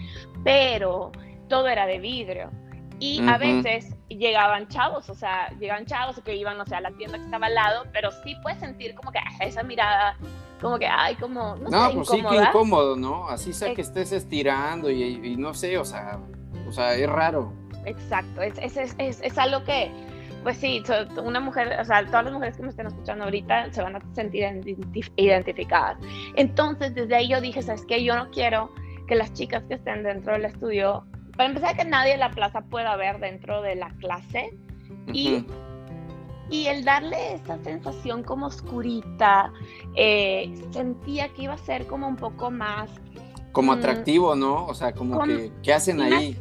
pero 0.45 1.11
todo 1.49 1.67
era 1.67 1.85
de 1.87 1.99
vidrio. 1.99 2.51
Y 3.05 3.29
a 3.29 3.39
veces 3.39 3.95
llegaban 4.09 4.69
chavos, 4.69 5.09
o 5.11 5.15
sea, 5.15 5.51
llegaban 5.59 5.87
chavos 5.87 6.21
que 6.25 6.35
iban, 6.37 6.61
o 6.61 6.67
sea, 6.67 6.79
a 6.79 6.81
la 6.81 6.91
tienda 6.93 7.19
que 7.19 7.25
estaba 7.25 7.47
al 7.47 7.55
lado, 7.55 7.85
pero 7.93 8.11
sí 8.23 8.37
puedes 8.43 8.61
sentir 8.61 8.95
como 8.95 9.13
que 9.13 9.19
esa 9.41 9.63
mirada, 9.63 10.17
como 10.61 10.79
que, 10.79 10.87
ay, 10.87 11.15
como, 11.17 11.57
no, 11.57 11.71
no 11.71 11.89
sé, 11.91 11.97
pues 11.97 12.09
sí 12.09 12.23
que 12.23 12.37
incómodo, 12.37 12.97
¿no? 12.97 13.29
Así 13.29 13.53
sea 13.53 13.75
que 13.75 13.83
estés 13.83 14.13
estirando 14.13 14.91
y, 14.91 15.03
y 15.03 15.37
no 15.37 15.55
sé, 15.55 15.79
o 15.79 15.85
sea, 15.85 16.19
o 16.69 16.73
sea, 16.73 16.95
es 16.95 17.09
raro 17.09 17.53
exacto. 17.87 18.43
Es, 18.43 18.59
es, 18.59 18.95
es, 18.99 19.21
es, 19.23 19.39
algo 19.39 19.65
que, 19.65 19.91
pues 20.43 20.57
sí, 20.57 20.83
una 21.23 21.41
mujer, 21.41 21.79
o 21.81 21.85
sea, 21.85 22.05
todas 22.07 22.25
las 22.25 22.33
mujeres 22.33 22.57
que 22.57 22.63
me 22.63 22.69
estén 22.69 22.87
escuchando 22.87 23.25
ahorita 23.25 23.73
se 23.73 23.83
van 23.83 23.97
a 23.97 24.01
sentir 24.15 24.45
identificadas. 25.17 25.99
Entonces, 26.37 26.95
desde 26.95 27.15
ahí 27.17 27.29
yo 27.29 27.41
dije, 27.41 27.63
¿sabes 27.63 27.85
qué? 27.87 28.03
Yo 28.03 28.17
no 28.17 28.31
quiero 28.31 28.73
que 29.07 29.15
las 29.15 29.33
chicas 29.33 29.63
que 29.65 29.75
estén 29.75 30.03
dentro 30.03 30.33
del 30.33 30.47
estudio, 30.47 31.05
para 31.37 31.49
empezar, 31.49 31.77
que 31.77 31.85
nadie 31.85 32.15
en 32.15 32.21
la 32.21 32.31
plaza 32.31 32.63
pueda 32.63 32.97
ver 32.97 33.19
dentro 33.21 33.63
de 33.63 33.77
la 33.77 33.91
clase. 33.99 34.57
Y 35.13 35.45
y 36.51 36.67
el 36.67 36.85
darle 36.85 37.35
esa 37.35 37.59
sensación 37.65 38.23
como 38.23 38.47
oscurita, 38.47 39.53
eh, 39.97 40.55
sentía 40.71 41.29
que 41.31 41.45
iba 41.45 41.55
a 41.55 41.59
ser 41.59 41.87
como 41.87 42.07
un 42.07 42.17
poco 42.17 42.51
más... 42.51 42.91
Como 43.53 43.73
mm, 43.73 43.79
atractivo, 43.79 44.37
¿no? 44.37 44.67
O 44.67 44.75
sea, 44.75 44.93
como, 44.93 45.23
que, 45.23 45.51
¿qué 45.63 45.73
hacen 45.73 46.01
ahí? 46.01 46.37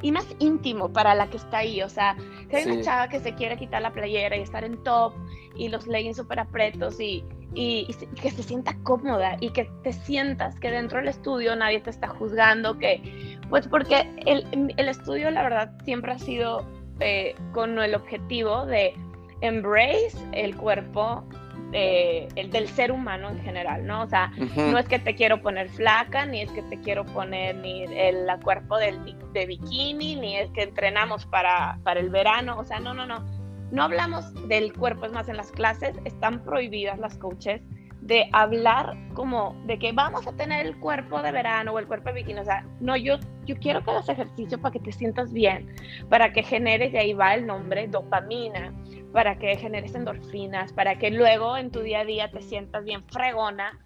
y 0.00 0.10
más 0.10 0.26
íntimo 0.40 0.92
para 0.92 1.14
la 1.14 1.28
que 1.30 1.36
está 1.36 1.58
ahí. 1.58 1.82
O 1.82 1.88
sea, 1.88 2.16
que 2.50 2.56
hay 2.56 2.64
una 2.64 2.82
chava 2.82 3.08
que 3.08 3.20
se 3.20 3.34
quiere 3.34 3.56
quitar 3.56 3.82
la 3.82 3.92
playera 3.92 4.36
y 4.36 4.40
estar 4.40 4.64
en 4.64 4.82
top 4.82 5.14
y 5.54 5.68
los 5.68 5.86
leggings 5.86 6.16
súper 6.16 6.40
apretos 6.40 7.00
y, 7.00 7.24
y, 7.54 7.94
que 8.20 8.30
se 8.30 8.42
sienta 8.42 8.76
cómoda 8.82 9.36
y 9.40 9.50
que 9.50 9.70
te 9.82 9.92
sientas 9.92 10.58
que 10.58 10.70
dentro 10.70 10.98
del 10.98 11.08
estudio 11.08 11.54
nadie 11.56 11.80
te 11.80 11.90
está 11.90 12.08
juzgando, 12.08 12.78
que 12.78 13.38
pues 13.48 13.68
porque 13.68 14.08
el, 14.26 14.72
el 14.76 14.88
estudio 14.88 15.30
la 15.30 15.42
verdad 15.42 15.72
siempre 15.84 16.12
ha 16.12 16.18
sido 16.18 16.66
eh, 17.00 17.34
con 17.52 17.78
el 17.78 17.94
objetivo 17.94 18.64
de 18.66 18.94
embrace 19.40 20.12
el 20.32 20.56
cuerpo 20.56 21.24
el 21.72 22.50
del 22.50 22.68
ser 22.68 22.92
humano 22.92 23.30
en 23.30 23.40
general, 23.40 23.86
¿no? 23.86 24.02
O 24.02 24.06
sea, 24.06 24.30
no 24.56 24.78
es 24.78 24.86
que 24.86 24.98
te 24.98 25.14
quiero 25.14 25.40
poner 25.40 25.70
flaca, 25.70 26.26
ni 26.26 26.42
es 26.42 26.50
que 26.52 26.62
te 26.62 26.78
quiero 26.80 27.04
poner 27.06 27.56
ni 27.56 27.84
el, 27.84 28.26
cuerpo 28.42 28.76
del, 28.76 29.16
de 29.32 29.46
bikini, 29.46 30.16
ni 30.16 30.36
es 30.36 30.50
que 30.50 30.64
entrenamos 30.64 31.24
para, 31.26 31.78
para 31.82 32.00
el 32.00 32.10
verano, 32.10 32.58
o 32.58 32.64
sea, 32.64 32.78
no, 32.78 32.92
no, 32.92 33.06
no. 33.06 33.24
No 33.72 33.84
hablamos 33.84 34.34
del 34.48 34.74
cuerpo, 34.74 35.06
es 35.06 35.12
más, 35.12 35.30
en 35.30 35.38
las 35.38 35.50
clases 35.50 35.96
están 36.04 36.44
prohibidas 36.44 36.98
las 36.98 37.16
coaches 37.16 37.62
de 38.02 38.28
hablar 38.32 38.98
como 39.14 39.56
de 39.66 39.78
que 39.78 39.92
vamos 39.92 40.26
a 40.26 40.32
tener 40.32 40.66
el 40.66 40.78
cuerpo 40.78 41.22
de 41.22 41.32
verano 41.32 41.72
o 41.72 41.78
el 41.78 41.86
cuerpo 41.86 42.10
de 42.10 42.16
bikini. 42.16 42.40
O 42.40 42.44
sea, 42.44 42.66
no, 42.80 42.98
yo, 42.98 43.16
yo 43.46 43.56
quiero 43.56 43.82
que 43.82 43.92
hagas 43.92 44.10
ejercicio 44.10 44.60
para 44.60 44.74
que 44.74 44.80
te 44.80 44.92
sientas 44.92 45.32
bien, 45.32 45.74
para 46.10 46.34
que 46.34 46.42
generes, 46.42 46.92
y 46.92 46.98
ahí 46.98 47.14
va 47.14 47.34
el 47.34 47.46
nombre, 47.46 47.88
dopamina, 47.88 48.74
para 49.10 49.38
que 49.38 49.56
generes 49.56 49.94
endorfinas, 49.94 50.70
para 50.74 50.98
que 50.98 51.10
luego 51.10 51.56
en 51.56 51.70
tu 51.70 51.80
día 51.80 52.00
a 52.00 52.04
día 52.04 52.30
te 52.30 52.42
sientas 52.42 52.84
bien 52.84 53.02
fregona, 53.04 53.78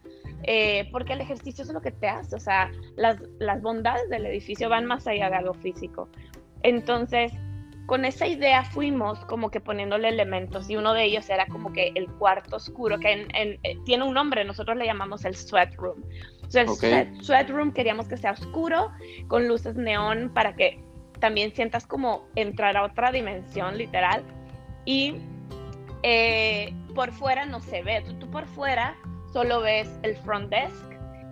eh, 0.43 0.89
porque 0.91 1.13
el 1.13 1.21
ejercicio 1.21 1.63
es 1.63 1.73
lo 1.73 1.81
que 1.81 1.93
te 1.93 2.09
hace, 2.09 2.35
o 2.35 2.41
sea, 2.41 2.73
las, 2.97 3.21
las 3.39 3.63
bondades 3.63 4.09
del 4.11 4.27
edificio 4.27 4.69
van 4.69 4.85
más 4.85 5.07
allá 5.07 5.31
de 5.31 5.37
algo 5.37 5.55
físico. 5.55 6.09
Entonces, 6.63 7.33
con 7.87 8.05
esa 8.05 8.27
idea 8.27 8.65
fuimos 8.65 9.25
como 9.27 9.51
que 9.51 9.61
poniéndole 9.61 10.09
elementos 10.09 10.69
y 10.69 10.77
uno 10.77 10.93
de 10.93 11.05
ellos 11.05 11.31
era 11.31 11.47
como 11.47 11.73
que 11.73 11.93
el 11.95 12.09
cuarto 12.09 12.57
oscuro, 12.57 12.99
que 12.99 13.27
eh, 13.33 13.59
tiene 13.85 14.05
un 14.05 14.15
nombre, 14.15 14.45
nosotros 14.45 14.77
le 14.77 14.87
llamamos 14.87 15.25
el 15.25 15.37
sweat 15.37 15.75
room. 15.77 16.03
Entonces, 16.43 16.83
el 16.83 17.25
sweat, 17.25 17.49
room 17.49 17.73
queríamos 17.73 18.09
que 18.09 18.17
sea 18.17 18.33
oscuro, 18.33 18.91
con 19.29 19.47
luces 19.47 19.77
neón 19.77 20.31
para 20.35 20.55
que 20.55 20.81
también 21.21 21.55
sientas 21.55 21.87
como 21.87 22.27
entrar 22.35 22.77
a 22.77 22.85
otra 22.85 23.11
dimensión 23.13 23.79
literal 23.79 24.23
y 24.85 25.17
eh, 26.03 26.75
por 26.95 27.13
fuera 27.13 27.47
no 27.47 27.61
se 27.61 27.83
ve. 27.83 28.05
Tú, 28.19 28.29
por 28.31 28.47
fuera 28.47 28.97
solo 29.33 29.61
ves 29.61 29.89
el 30.03 30.17
front 30.17 30.51
desk 30.51 30.85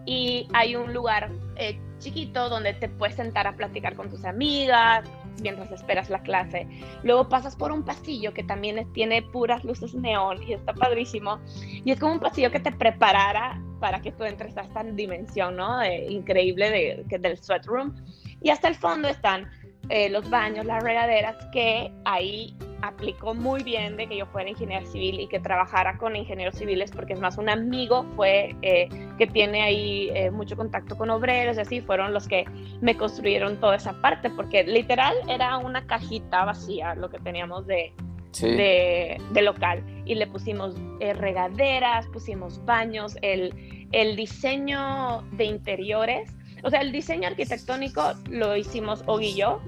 y 0.06 0.48
hay 0.52 0.76
un 0.76 0.92
lugar 0.92 1.30
eh, 1.56 1.78
chiquito 1.98 2.48
donde 2.48 2.74
te 2.74 2.88
puedes 2.88 3.16
sentar 3.16 3.46
a 3.46 3.52
platicar 3.52 3.94
con 3.94 4.10
tus 4.10 4.24
amigas 4.24 5.08
mientras 5.42 5.70
esperas 5.72 6.10
la 6.10 6.20
clase. 6.22 6.66
Luego 7.02 7.28
pasas 7.28 7.56
por 7.56 7.72
un 7.72 7.84
pasillo 7.84 8.32
que 8.32 8.44
también 8.44 8.90
tiene 8.92 9.22
puras 9.22 9.64
luces 9.64 9.94
neón 9.94 10.42
y 10.42 10.52
está 10.52 10.72
padrísimo. 10.74 11.38
Y 11.84 11.90
es 11.90 12.00
como 12.00 12.14
un 12.14 12.20
pasillo 12.20 12.50
que 12.50 12.60
te 12.60 12.72
preparara 12.72 13.60
para 13.80 14.00
que 14.00 14.12
tú 14.12 14.24
entres 14.24 14.56
a 14.56 14.62
esta 14.62 14.82
dimensión, 14.82 15.56
¿no? 15.56 15.84
increíble 15.84 16.70
de, 16.70 17.18
del 17.18 17.38
sweat 17.38 17.66
room. 17.66 17.94
Y 18.40 18.50
hasta 18.50 18.68
el 18.68 18.74
fondo 18.74 19.08
están 19.08 19.48
eh, 19.88 20.08
los 20.08 20.28
baños, 20.30 20.64
las 20.64 20.82
regaderas, 20.82 21.36
que 21.52 21.92
ahí 22.04 22.56
aplicó 22.86 23.34
muy 23.34 23.62
bien 23.62 23.96
de 23.96 24.06
que 24.06 24.16
yo 24.16 24.26
fuera 24.26 24.50
ingeniero 24.50 24.86
civil 24.86 25.20
y 25.20 25.26
que 25.26 25.40
trabajara 25.40 25.96
con 25.98 26.16
ingenieros 26.16 26.56
civiles, 26.56 26.90
porque 26.90 27.14
es 27.14 27.20
más, 27.20 27.38
un 27.38 27.48
amigo 27.48 28.04
fue 28.16 28.54
eh, 28.62 28.88
que 29.18 29.26
tiene 29.26 29.62
ahí 29.62 30.10
eh, 30.14 30.30
mucho 30.30 30.56
contacto 30.56 30.96
con 30.96 31.10
obreros 31.10 31.56
y 31.56 31.60
así, 31.60 31.80
fueron 31.80 32.12
los 32.12 32.28
que 32.28 32.44
me 32.80 32.96
construyeron 32.96 33.58
toda 33.60 33.76
esa 33.76 34.00
parte, 34.00 34.30
porque 34.30 34.64
literal 34.64 35.14
era 35.28 35.58
una 35.58 35.86
cajita 35.86 36.44
vacía 36.44 36.94
lo 36.94 37.08
que 37.10 37.18
teníamos 37.18 37.66
de, 37.66 37.92
de, 38.40 39.20
de, 39.32 39.42
local 39.42 39.82
y 40.04 40.14
le 40.14 40.26
pusimos 40.26 40.74
regaderas, 40.98 42.06
pusimos 42.08 42.64
baños, 42.64 43.16
el, 43.22 43.88
el 43.92 44.16
diseño 44.16 45.22
de 45.32 45.44
interiores 45.44 46.34
o 46.64 46.70
sea, 46.70 46.80
el 46.80 46.92
diseño 46.92 47.28
arquitectónico 47.28 48.14
lo 48.30 48.56
hicimos 48.56 49.04
Og 49.06 49.22
y 49.22 49.34
yo, 49.34 49.60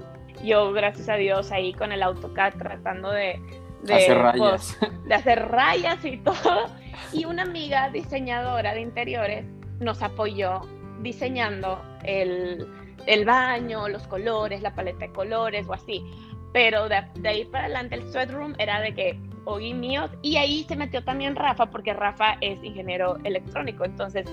yo 0.43 0.71
gracias 0.73 1.09
a 1.09 1.15
Dios 1.15 1.51
ahí 1.51 1.73
con 1.73 1.91
el 1.91 2.03
AutoCAD 2.03 2.55
tratando 2.55 3.11
de, 3.11 3.39
de 3.83 3.93
hacer 3.93 4.17
rayas. 4.17 4.77
Pues, 4.79 5.05
de 5.05 5.13
hacer 5.13 5.47
rayas 5.47 6.03
y 6.05 6.17
todo. 6.17 6.67
Y 7.13 7.25
una 7.25 7.43
amiga 7.43 7.89
diseñadora 7.89 8.73
de 8.73 8.81
interiores 8.81 9.45
nos 9.79 10.01
apoyó 10.01 10.61
diseñando 11.01 11.81
el, 12.03 12.67
el 13.05 13.25
baño, 13.25 13.87
los 13.87 14.07
colores, 14.07 14.61
la 14.61 14.73
paleta 14.73 15.05
de 15.05 15.11
colores 15.11 15.67
o 15.67 15.73
así. 15.73 16.03
Pero 16.53 16.89
de, 16.89 17.03
de 17.15 17.29
ahí 17.29 17.45
para 17.45 17.65
adelante 17.65 17.95
el 17.95 18.11
sweatroom 18.11 18.55
era 18.57 18.81
de 18.81 18.93
que 18.93 19.19
Ogi 19.45 19.73
míos 19.73 20.11
y 20.21 20.35
ahí 20.35 20.65
se 20.67 20.75
metió 20.75 21.01
también 21.03 21.35
Rafa 21.35 21.67
porque 21.67 21.93
Rafa 21.93 22.37
es 22.41 22.61
ingeniero 22.63 23.17
electrónico. 23.23 23.85
Entonces 23.85 24.25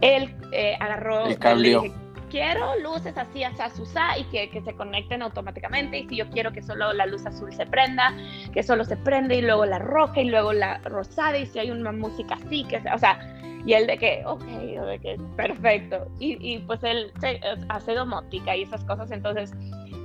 él 0.00 0.34
eh, 0.52 0.76
agarró 0.78 1.26
el 1.26 1.38
cable 1.38 1.92
quiero 2.32 2.78
luces 2.80 3.16
así, 3.18 3.44
así, 3.44 3.60
así, 3.60 3.82
y 4.18 4.24
que, 4.24 4.48
que, 4.48 4.62
se 4.62 4.74
conecten 4.74 5.22
automáticamente. 5.22 5.98
Y 5.98 6.08
si 6.08 6.16
yo 6.16 6.28
quiero 6.30 6.50
que 6.50 6.62
solo 6.62 6.92
la 6.94 7.04
luz 7.04 7.26
azul 7.26 7.52
se 7.52 7.66
prenda, 7.66 8.16
que 8.52 8.62
solo 8.62 8.84
se 8.84 8.96
prende 8.96 9.36
y 9.36 9.42
luego 9.42 9.66
la 9.66 9.78
roja 9.78 10.22
y 10.22 10.30
luego 10.30 10.54
la 10.54 10.78
rosada. 10.78 11.36
Y 11.36 11.46
si 11.46 11.58
hay 11.58 11.70
una 11.70 11.92
música 11.92 12.34
así, 12.34 12.64
que 12.64 12.78
o 12.78 12.98
sea, 12.98 13.18
y 13.66 13.74
él 13.74 13.86
de 13.86 13.98
que, 13.98 14.22
ok, 14.26 14.42
de 14.42 14.98
que 14.98 15.20
perfecto. 15.36 16.06
Y, 16.18 16.38
y 16.40 16.58
pues 16.60 16.82
él 16.82 17.12
se, 17.20 17.38
hace 17.68 17.92
domótica 17.92 18.56
y 18.56 18.62
esas 18.62 18.82
cosas. 18.84 19.10
Entonces 19.10 19.52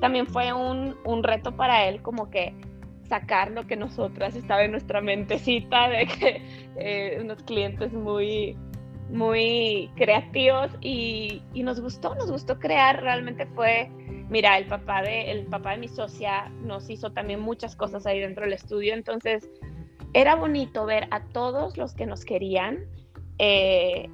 también 0.02 0.28
fue 0.28 0.52
un, 0.52 0.98
un 1.06 1.24
reto 1.24 1.56
para 1.56 1.86
él 1.86 2.02
como 2.02 2.30
que 2.30 2.54
sacar 3.08 3.52
lo 3.52 3.66
que 3.66 3.78
nosotras 3.78 4.36
estaba 4.36 4.66
en 4.66 4.72
nuestra 4.72 5.00
mentecita 5.00 5.88
de 5.88 6.08
que 6.08 6.42
eh, 6.76 7.20
unos 7.22 7.42
clientes 7.44 7.94
muy 7.94 8.58
muy 9.10 9.90
creativos 9.96 10.72
y, 10.82 11.42
nos 11.56 11.80
gustó, 11.80 12.16
nos 12.16 12.32
gustó 12.32 12.60
crear, 12.60 13.02
realmente 13.02 13.46
fue, 13.48 13.90
mira, 14.30 14.58
el 14.58 14.68
papá, 14.68 15.02
de, 15.02 15.32
el 15.32 15.46
papá 15.46 15.72
de 15.72 15.78
mi 15.78 15.88
socia 15.88 16.50
nos 16.62 16.90
hizo 16.90 17.12
también 17.12 17.40
muchas 17.40 17.76
cosas 17.76 18.06
ahí 18.06 18.20
dentro 18.20 18.44
del 18.44 18.54
estudio, 18.54 18.94
entonces 18.94 19.50
era 20.14 20.36
bonito 20.36 20.86
ver 20.86 21.08
a 21.12 21.24
todos 21.26 21.78
los 21.78 21.94
que 21.94 22.06
nos 22.06 22.26
querían, 22.26 22.86
eh, 23.40 24.10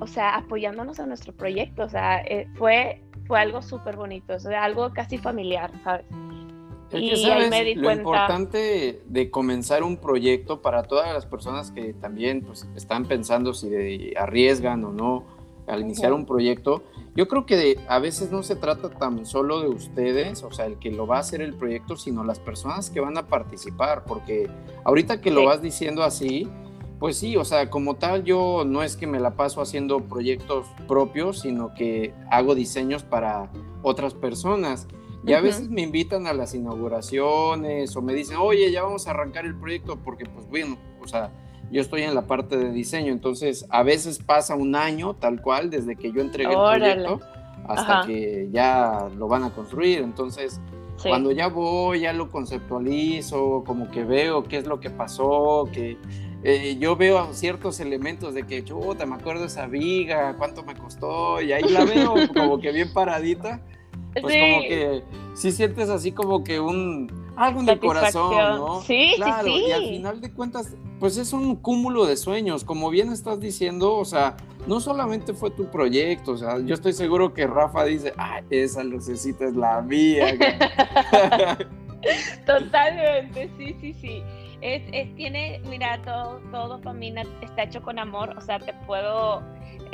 o 0.00 0.06
sea, 0.06 0.36
apoyándonos 0.36 1.00
a 1.00 1.06
nuestro 1.06 1.32
proyecto, 1.34 1.84
o 1.84 1.88
sea, 1.88 2.20
eh, 2.22 2.48
fue, 2.54 3.02
fue 3.26 3.38
algo 3.38 3.62
súper 3.62 3.96
bonito, 3.96 4.34
o 4.34 4.38
sea, 4.38 4.64
algo 4.64 4.92
casi 4.92 5.18
familiar, 5.18 5.70
¿sabes? 5.84 6.06
Y 6.92 7.24
ahí 7.24 7.50
me 7.50 7.64
di 7.64 7.74
lo 7.74 7.92
importante 7.92 9.02
de 9.06 9.30
comenzar 9.30 9.82
un 9.82 9.96
proyecto 9.96 10.60
para 10.60 10.82
todas 10.82 11.12
las 11.12 11.26
personas 11.26 11.70
que 11.70 11.94
también 11.94 12.42
pues, 12.42 12.68
están 12.76 13.06
pensando 13.06 13.54
si 13.54 14.14
arriesgan 14.16 14.84
o 14.84 14.92
no 14.92 15.24
al 15.66 15.80
iniciar 15.80 16.12
un 16.12 16.26
proyecto, 16.26 16.82
yo 17.14 17.28
creo 17.28 17.46
que 17.46 17.78
a 17.88 17.98
veces 17.98 18.32
no 18.32 18.42
se 18.42 18.56
trata 18.56 18.90
tan 18.90 19.24
solo 19.26 19.60
de 19.60 19.68
ustedes, 19.68 20.42
o 20.42 20.50
sea, 20.50 20.66
el 20.66 20.78
que 20.78 20.90
lo 20.90 21.06
va 21.06 21.18
a 21.18 21.20
hacer 21.20 21.40
el 21.40 21.54
proyecto, 21.54 21.96
sino 21.96 22.24
las 22.24 22.40
personas 22.40 22.90
que 22.90 23.00
van 23.00 23.16
a 23.16 23.26
participar, 23.26 24.04
porque 24.04 24.50
ahorita 24.84 25.20
que 25.20 25.30
lo 25.30 25.44
vas 25.44 25.62
diciendo 25.62 26.02
así, 26.02 26.48
pues 26.98 27.16
sí, 27.16 27.36
o 27.36 27.44
sea, 27.44 27.68
como 27.68 27.96
tal 27.96 28.24
yo 28.24 28.64
no 28.64 28.82
es 28.82 28.96
que 28.96 29.06
me 29.06 29.18
la 29.18 29.34
paso 29.34 29.60
haciendo 29.60 30.00
proyectos 30.00 30.66
propios, 30.86 31.40
sino 31.40 31.74
que 31.74 32.14
hago 32.30 32.54
diseños 32.54 33.02
para 33.02 33.50
otras 33.82 34.14
personas. 34.14 34.86
Y 35.24 35.34
a 35.34 35.40
veces 35.40 35.68
me 35.70 35.82
invitan 35.82 36.26
a 36.26 36.32
las 36.32 36.54
inauguraciones 36.54 37.94
o 37.94 38.02
me 38.02 38.12
dicen, 38.12 38.38
oye, 38.40 38.70
ya 38.72 38.82
vamos 38.82 39.06
a 39.06 39.10
arrancar 39.10 39.46
el 39.46 39.54
proyecto 39.54 39.96
porque, 39.96 40.24
pues 40.26 40.48
bueno, 40.48 40.76
o 41.00 41.06
sea, 41.06 41.30
yo 41.70 41.80
estoy 41.80 42.02
en 42.02 42.14
la 42.14 42.26
parte 42.26 42.56
de 42.56 42.72
diseño, 42.72 43.12
entonces 43.12 43.64
a 43.70 43.82
veces 43.82 44.18
pasa 44.18 44.56
un 44.56 44.74
año 44.74 45.14
tal 45.14 45.40
cual 45.40 45.70
desde 45.70 45.96
que 45.96 46.12
yo 46.12 46.20
entregué 46.20 46.52
el 46.52 46.78
proyecto 46.78 47.20
hasta 47.66 48.02
que 48.06 48.48
ya 48.52 49.08
lo 49.16 49.28
van 49.28 49.44
a 49.44 49.50
construir. 49.54 50.00
Entonces, 50.00 50.60
cuando 51.02 51.30
ya 51.30 51.48
voy, 51.48 52.00
ya 52.00 52.12
lo 52.12 52.30
conceptualizo, 52.30 53.62
como 53.64 53.90
que 53.90 54.04
veo 54.04 54.42
qué 54.42 54.58
es 54.58 54.66
lo 54.66 54.80
que 54.80 54.90
pasó, 54.90 55.68
que 55.72 55.96
eh, 56.42 56.76
yo 56.78 56.96
veo 56.96 57.32
ciertos 57.32 57.80
elementos 57.80 58.34
de 58.34 58.44
que, 58.44 58.64
chuta, 58.64 59.06
me 59.06 59.14
acuerdo 59.14 59.44
esa 59.44 59.66
viga, 59.66 60.34
cuánto 60.36 60.64
me 60.64 60.74
costó, 60.74 61.40
y 61.40 61.52
ahí 61.52 61.62
la 61.62 61.84
veo 61.84 62.14
como 62.34 62.58
que 62.58 62.72
bien 62.72 62.92
paradita 62.92 63.62
pues 64.20 64.34
como 64.34 64.60
que 64.62 65.02
sí 65.34 65.52
sientes 65.52 65.88
así 65.88 66.12
como 66.12 66.44
que 66.44 66.60
un 66.60 67.10
algo 67.36 67.60
en 67.60 67.68
el 67.68 67.78
corazón, 67.78 68.56
¿no? 68.56 68.80
Sí, 68.82 69.14
claro, 69.16 69.44
sí, 69.44 69.64
y 69.68 69.72
al 69.72 69.82
final 69.82 70.20
de 70.20 70.32
cuentas, 70.32 70.76
pues 71.00 71.16
es 71.16 71.32
un 71.32 71.56
cúmulo 71.56 72.04
de 72.04 72.16
sueños, 72.16 72.64
como 72.64 72.90
bien 72.90 73.10
estás 73.10 73.40
diciendo, 73.40 73.96
o 73.96 74.04
sea, 74.04 74.36
no 74.66 74.80
solamente 74.80 75.32
fue 75.32 75.50
tu 75.50 75.70
proyecto, 75.70 76.32
o 76.32 76.36
sea, 76.36 76.58
yo 76.60 76.74
estoy 76.74 76.92
seguro 76.92 77.32
que 77.32 77.46
Rafa 77.46 77.84
dice, 77.84 78.12
ah, 78.18 78.42
esa 78.50 78.84
lucecita 78.84 79.46
es 79.46 79.56
la 79.56 79.80
mía. 79.80 80.36
Totalmente, 82.46 83.50
sí, 83.56 83.76
sí, 83.80 83.94
sí. 83.94 84.22
Es, 84.60 84.82
es, 84.92 85.14
tiene, 85.16 85.60
mira, 85.68 86.00
todo, 86.02 86.40
todo 86.52 86.76
dopamina 86.76 87.22
está 87.40 87.64
hecho 87.64 87.82
con 87.82 87.98
amor, 87.98 88.34
o 88.36 88.40
sea, 88.40 88.60
te 88.60 88.72
puedo, 88.86 89.42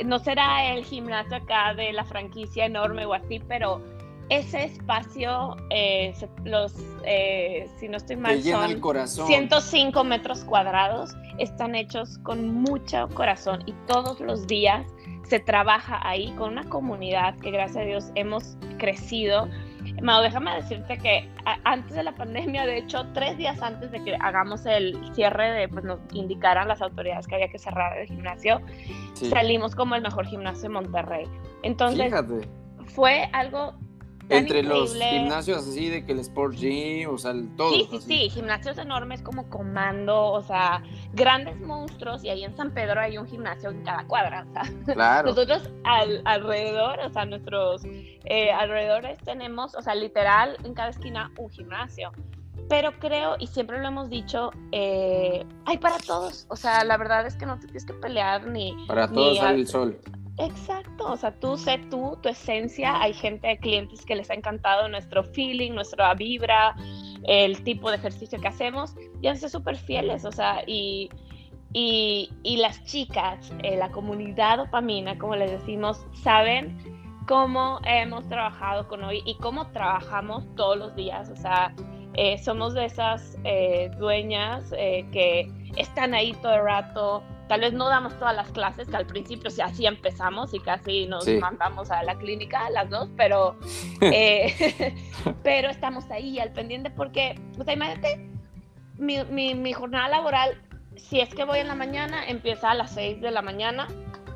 no 0.05 0.19
será 0.19 0.73
el 0.73 0.83
gimnasio 0.83 1.37
acá 1.37 1.73
de 1.73 1.91
la 1.93 2.03
franquicia 2.03 2.65
enorme 2.65 3.05
o 3.05 3.13
así, 3.13 3.39
pero 3.47 3.81
ese 4.29 4.65
espacio, 4.65 5.57
eh, 5.71 6.13
los, 6.43 6.73
eh, 7.03 7.67
si 7.79 7.87
no 7.87 7.97
estoy 7.97 8.15
mal, 8.15 8.41
son 8.43 9.27
105 9.27 10.03
metros 10.03 10.43
cuadrados, 10.43 11.15
están 11.39 11.75
hechos 11.75 12.19
con 12.19 12.53
mucho 12.53 13.07
corazón 13.13 13.63
y 13.65 13.73
todos 13.87 14.19
los 14.19 14.45
días 14.45 14.85
se 15.27 15.39
trabaja 15.39 15.99
ahí 16.07 16.31
con 16.37 16.51
una 16.51 16.63
comunidad 16.63 17.35
que 17.37 17.51
gracias 17.51 17.77
a 17.77 17.85
Dios 17.85 18.11
hemos 18.15 18.57
crecido. 18.77 19.47
Mau, 20.01 20.21
déjame 20.21 20.55
decirte 20.55 20.97
que 20.97 21.29
antes 21.63 21.95
de 21.95 22.03
la 22.03 22.13
pandemia, 22.13 22.65
de 22.65 22.77
hecho, 22.77 23.05
tres 23.13 23.37
días 23.37 23.61
antes 23.61 23.91
de 23.91 24.03
que 24.03 24.15
hagamos 24.21 24.65
el 24.65 24.97
cierre 25.13 25.51
de, 25.51 25.67
pues 25.67 25.83
nos 25.83 25.99
indicaran 26.13 26.67
las 26.67 26.81
autoridades 26.81 27.27
que 27.27 27.35
había 27.35 27.49
que 27.49 27.59
cerrar 27.59 27.97
el 27.97 28.07
gimnasio, 28.07 28.61
salimos 29.13 29.75
como 29.75 29.95
el 29.95 30.01
mejor 30.01 30.25
gimnasio 30.25 30.63
de 30.63 30.69
Monterrey. 30.69 31.25
Entonces, 31.63 32.13
fue 32.85 33.29
algo 33.33 33.73
entre 34.29 34.63
los 34.63 34.95
gimnasios 34.95 35.67
así 35.67 35.89
de 35.89 36.05
que 36.05 36.11
el 36.11 36.19
Sport 36.19 36.55
Gym, 36.55 37.09
o 37.09 37.17
sea, 37.17 37.33
todo. 37.57 37.71
Sí, 37.73 37.87
sí, 37.91 37.99
sí, 38.01 38.29
gimnasios 38.29 38.77
enormes 38.77 39.21
como 39.21 39.49
Comando, 39.49 40.31
o 40.31 40.41
sea, 40.41 40.83
grandes 41.13 41.59
monstruos 41.59 42.23
y 42.23 42.29
ahí 42.29 42.43
en 42.43 42.55
San 42.55 42.71
Pedro 42.71 43.01
hay 43.01 43.17
un 43.17 43.27
gimnasio 43.27 43.71
en 43.71 43.83
cada 43.83 44.05
cuadra, 44.05 44.45
o 44.47 44.53
sea, 44.53 44.63
claro. 44.93 45.29
nosotros 45.29 45.69
alrededor, 45.83 46.99
o 46.99 47.09
sea, 47.09 47.25
nuestros 47.25 47.83
eh, 48.25 48.51
alrededores 48.51 49.17
tenemos, 49.19 49.75
o 49.75 49.81
sea, 49.81 49.95
literal 49.95 50.57
en 50.63 50.73
cada 50.73 50.89
esquina 50.89 51.31
un 51.37 51.49
gimnasio. 51.49 52.11
Pero 52.69 52.91
creo, 52.99 53.35
y 53.39 53.47
siempre 53.47 53.81
lo 53.81 53.87
hemos 53.87 54.11
dicho, 54.11 54.51
eh, 54.71 55.43
hay 55.65 55.79
para 55.79 55.97
todos. 55.97 56.45
O 56.49 56.55
sea, 56.55 56.83
la 56.83 56.97
verdad 56.97 57.25
es 57.25 57.35
que 57.35 57.47
no 57.47 57.57
te 57.57 57.65
tienes 57.65 57.83
que 57.83 57.93
pelear 57.93 58.45
ni. 58.45 58.75
Para 58.85 59.07
todos 59.07 59.39
sale 59.39 59.61
el 59.61 59.67
sol. 59.67 59.99
Exacto, 60.39 61.11
o 61.11 61.17
sea, 61.17 61.37
tú 61.37 61.57
sé 61.57 61.77
tú, 61.89 62.17
tu 62.21 62.29
esencia. 62.29 63.01
Hay 63.01 63.13
gente 63.13 63.57
clientes 63.59 64.05
que 64.05 64.15
les 64.15 64.29
ha 64.29 64.33
encantado 64.33 64.87
nuestro 64.87 65.23
feeling, 65.23 65.73
nuestra 65.73 66.13
vibra, 66.13 66.75
el 67.23 67.61
tipo 67.63 67.89
de 67.89 67.97
ejercicio 67.97 68.39
que 68.39 68.47
hacemos 68.47 68.95
y 69.21 69.27
han 69.27 69.35
sido 69.35 69.49
súper 69.49 69.75
fieles, 69.75 70.23
o 70.23 70.31
sea, 70.31 70.63
y, 70.65 71.09
y, 71.73 72.31
y 72.43 72.57
las 72.57 72.83
chicas, 72.85 73.51
eh, 73.63 73.75
la 73.75 73.91
comunidad 73.91 74.57
dopamina, 74.57 75.17
como 75.17 75.35
les 75.35 75.51
decimos, 75.51 76.05
saben 76.23 76.77
cómo 77.27 77.79
hemos 77.85 78.27
trabajado 78.29 78.87
con 78.87 79.03
hoy 79.03 79.21
y 79.25 79.35
cómo 79.35 79.67
trabajamos 79.71 80.45
todos 80.55 80.77
los 80.77 80.95
días, 80.95 81.29
o 81.29 81.35
sea, 81.35 81.75
eh, 82.13 82.37
somos 82.37 82.73
de 82.73 82.85
esas 82.85 83.37
eh, 83.43 83.91
dueñas 83.99 84.71
que 84.71 85.51
están 85.75 86.13
ahí 86.13 86.33
todo 86.41 86.55
el 86.55 86.63
rato, 86.63 87.23
Tal 87.49 87.61
vez 87.61 87.73
no 87.73 87.89
damos 87.89 88.15
todas 88.19 88.35
las 88.35 88.51
clases, 88.51 88.87
que 88.87 88.95
al 88.95 89.07
principio 89.07 89.49
sí, 89.49 89.59
así 89.59 89.87
empezamos 89.87 90.53
y 90.53 90.59
casi 90.59 91.07
nos 91.07 91.27
mandamos 91.27 91.89
a 91.89 92.03
la 92.03 92.15
clínica 92.15 92.69
las 92.69 92.91
dos, 92.91 93.09
pero, 93.17 93.57
eh, 94.01 94.93
pero 95.43 95.71
estamos 95.71 96.09
ahí 96.11 96.37
al 96.37 96.51
pendiente 96.51 96.91
porque, 96.91 97.41
o 97.57 97.63
sea, 97.63 97.73
imagínate, 97.73 98.29
mi, 98.99 99.55
mi, 99.55 99.73
jornada 99.73 100.09
laboral, 100.09 100.61
si 100.95 101.21
es 101.21 101.33
que 101.33 101.43
voy 101.43 101.57
en 101.57 101.69
la 101.69 101.73
mañana, 101.73 102.23
empieza 102.27 102.69
a 102.69 102.75
las 102.75 102.91
6 102.91 103.19
de 103.19 103.31
la 103.31 103.41
mañana, 103.41 103.87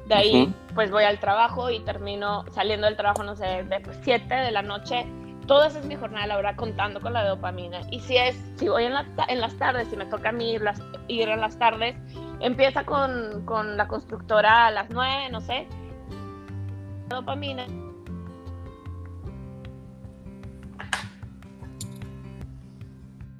de 0.08 0.16
ahí 0.16 0.54
pues 0.74 0.90
voy 0.90 1.04
al 1.04 1.20
trabajo 1.20 1.70
y 1.70 1.82
termino 1.82 2.46
saliendo 2.52 2.88
del 2.88 2.98
trabajo, 2.98 3.22
no 3.22 3.36
sé, 3.36 3.46
de 3.46 3.80
7 4.02 4.34
de 4.34 4.52
la 4.52 4.64
noche. 4.64 5.06
Todo 5.46 5.66
eso 5.66 5.78
es 5.78 5.86
mi 5.86 5.96
jornada 5.96 6.26
laboral 6.26 6.56
contando 6.56 7.00
con 7.00 7.14
la 7.14 7.26
dopamina. 7.26 7.82
Y 7.92 8.00
si 8.00 8.18
es, 8.18 8.36
si 8.56 8.70
voy 8.70 8.86
en, 8.86 8.94
en 9.28 9.42
las 9.42 9.56
tardes, 9.58 9.90
si 9.90 9.98
me 9.98 10.06
toca 10.06 10.30
a 10.30 10.32
mí 10.32 10.54
ir, 10.54 10.62
las, 10.62 10.82
ir 11.10 11.28
en 11.28 11.42
las 11.42 11.60
tardes, 11.60 11.96
Empieza 12.44 12.86
con, 12.86 13.46
con 13.46 13.78
la 13.78 13.88
constructora 13.88 14.68
a 14.68 14.72
las 14.72 14.90
9, 14.90 15.30
no 15.32 15.42
sé. 15.42 15.68
Dopamina. 17.08 17.66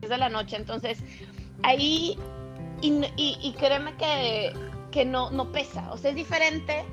de 0.02 0.18
la 0.18 0.28
noche, 0.28 0.58
entonces 0.58 1.02
ahí, 1.64 2.20
y, 2.82 3.08
y, 3.16 3.54
créeme 3.58 3.96
que 3.96 4.54
que 4.94 5.06
no, 5.06 5.32
no 5.32 5.52
pesa. 5.52 5.92
O 5.92 5.98
sea, 5.98 6.12
es 6.12 6.16
diferente. 6.16 6.86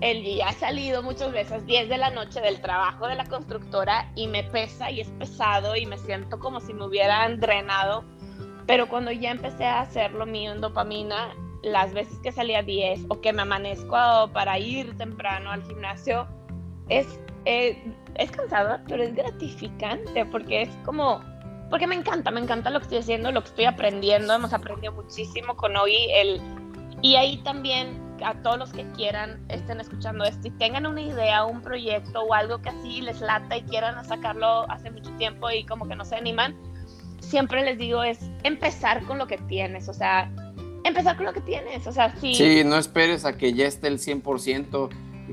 El 0.00 0.24
ya 0.24 0.48
ha 0.48 0.52
salido 0.52 1.02
muchas 1.02 1.32
veces 1.32 1.64
10 1.64 1.88
de 1.88 1.98
la 1.98 2.10
noche 2.10 2.40
del 2.40 2.60
trabajo 2.60 3.06
de 3.06 3.14
la 3.14 3.24
constructora 3.26 4.10
y 4.16 4.26
me 4.26 4.42
pesa 4.42 4.90
y 4.90 5.00
es 5.00 5.08
pesado 5.10 5.76
y 5.76 5.86
me 5.86 5.96
siento 5.96 6.38
como 6.40 6.60
si 6.60 6.74
me 6.74 6.84
hubieran 6.84 7.38
drenado. 7.38 8.04
Pero 8.66 8.88
cuando 8.88 9.12
ya 9.12 9.30
empecé 9.30 9.64
a 9.64 9.82
hacer 9.82 10.12
lo 10.12 10.26
mío 10.26 10.52
en 10.52 10.60
dopamina, 10.60 11.32
las 11.64 11.92
veces 11.94 12.18
que 12.20 12.32
salía 12.32 12.62
10 12.62 13.06
o 13.08 13.20
que 13.20 13.32
me 13.32 13.42
amanezco 13.42 14.30
para 14.32 14.58
ir 14.58 14.96
temprano 14.96 15.50
al 15.50 15.62
gimnasio, 15.64 16.26
es, 16.88 17.18
eh, 17.46 17.76
es 18.16 18.30
cansador, 18.30 18.80
pero 18.86 19.02
es 19.02 19.14
gratificante 19.14 20.26
porque 20.26 20.62
es 20.62 20.68
como, 20.84 21.20
porque 21.70 21.86
me 21.86 21.94
encanta, 21.94 22.30
me 22.30 22.40
encanta 22.40 22.70
lo 22.70 22.78
que 22.80 22.84
estoy 22.84 22.98
haciendo, 22.98 23.32
lo 23.32 23.42
que 23.42 23.48
estoy 23.48 23.64
aprendiendo, 23.64 24.34
hemos 24.34 24.52
aprendido 24.52 24.92
muchísimo 24.92 25.56
con 25.56 25.76
hoy, 25.76 25.96
el, 26.12 26.40
y 27.02 27.16
ahí 27.16 27.38
también 27.38 28.02
a 28.24 28.34
todos 28.42 28.58
los 28.58 28.72
que 28.72 28.84
quieran, 28.92 29.44
estén 29.48 29.80
escuchando 29.80 30.24
esto 30.24 30.48
y 30.48 30.50
tengan 30.52 30.86
una 30.86 31.00
idea, 31.00 31.44
un 31.44 31.62
proyecto 31.62 32.22
o 32.22 32.34
algo 32.34 32.60
que 32.60 32.68
así 32.68 33.00
les 33.00 33.20
lata 33.20 33.56
y 33.56 33.62
quieran 33.62 34.02
sacarlo 34.04 34.70
hace 34.70 34.90
mucho 34.90 35.10
tiempo 35.16 35.50
y 35.50 35.64
como 35.66 35.88
que 35.88 35.96
no 35.96 36.04
se 36.04 36.16
animan, 36.16 36.56
siempre 37.20 37.64
les 37.64 37.78
digo 37.78 38.02
es 38.02 38.30
empezar 38.42 39.02
con 39.04 39.18
lo 39.18 39.26
que 39.26 39.38
tienes, 39.38 39.88
o 39.88 39.92
sea, 39.92 40.30
empezar 40.84 41.16
con 41.16 41.26
lo 41.26 41.32
que 41.32 41.40
tienes, 41.40 41.86
o 41.86 41.92
sea, 41.92 42.14
sí. 42.20 42.34
Sí, 42.34 42.62
no 42.64 42.76
esperes 42.78 43.24
a 43.24 43.36
que 43.36 43.52
ya 43.52 43.66
esté 43.66 43.88
el 43.88 43.98
100%. 43.98 44.90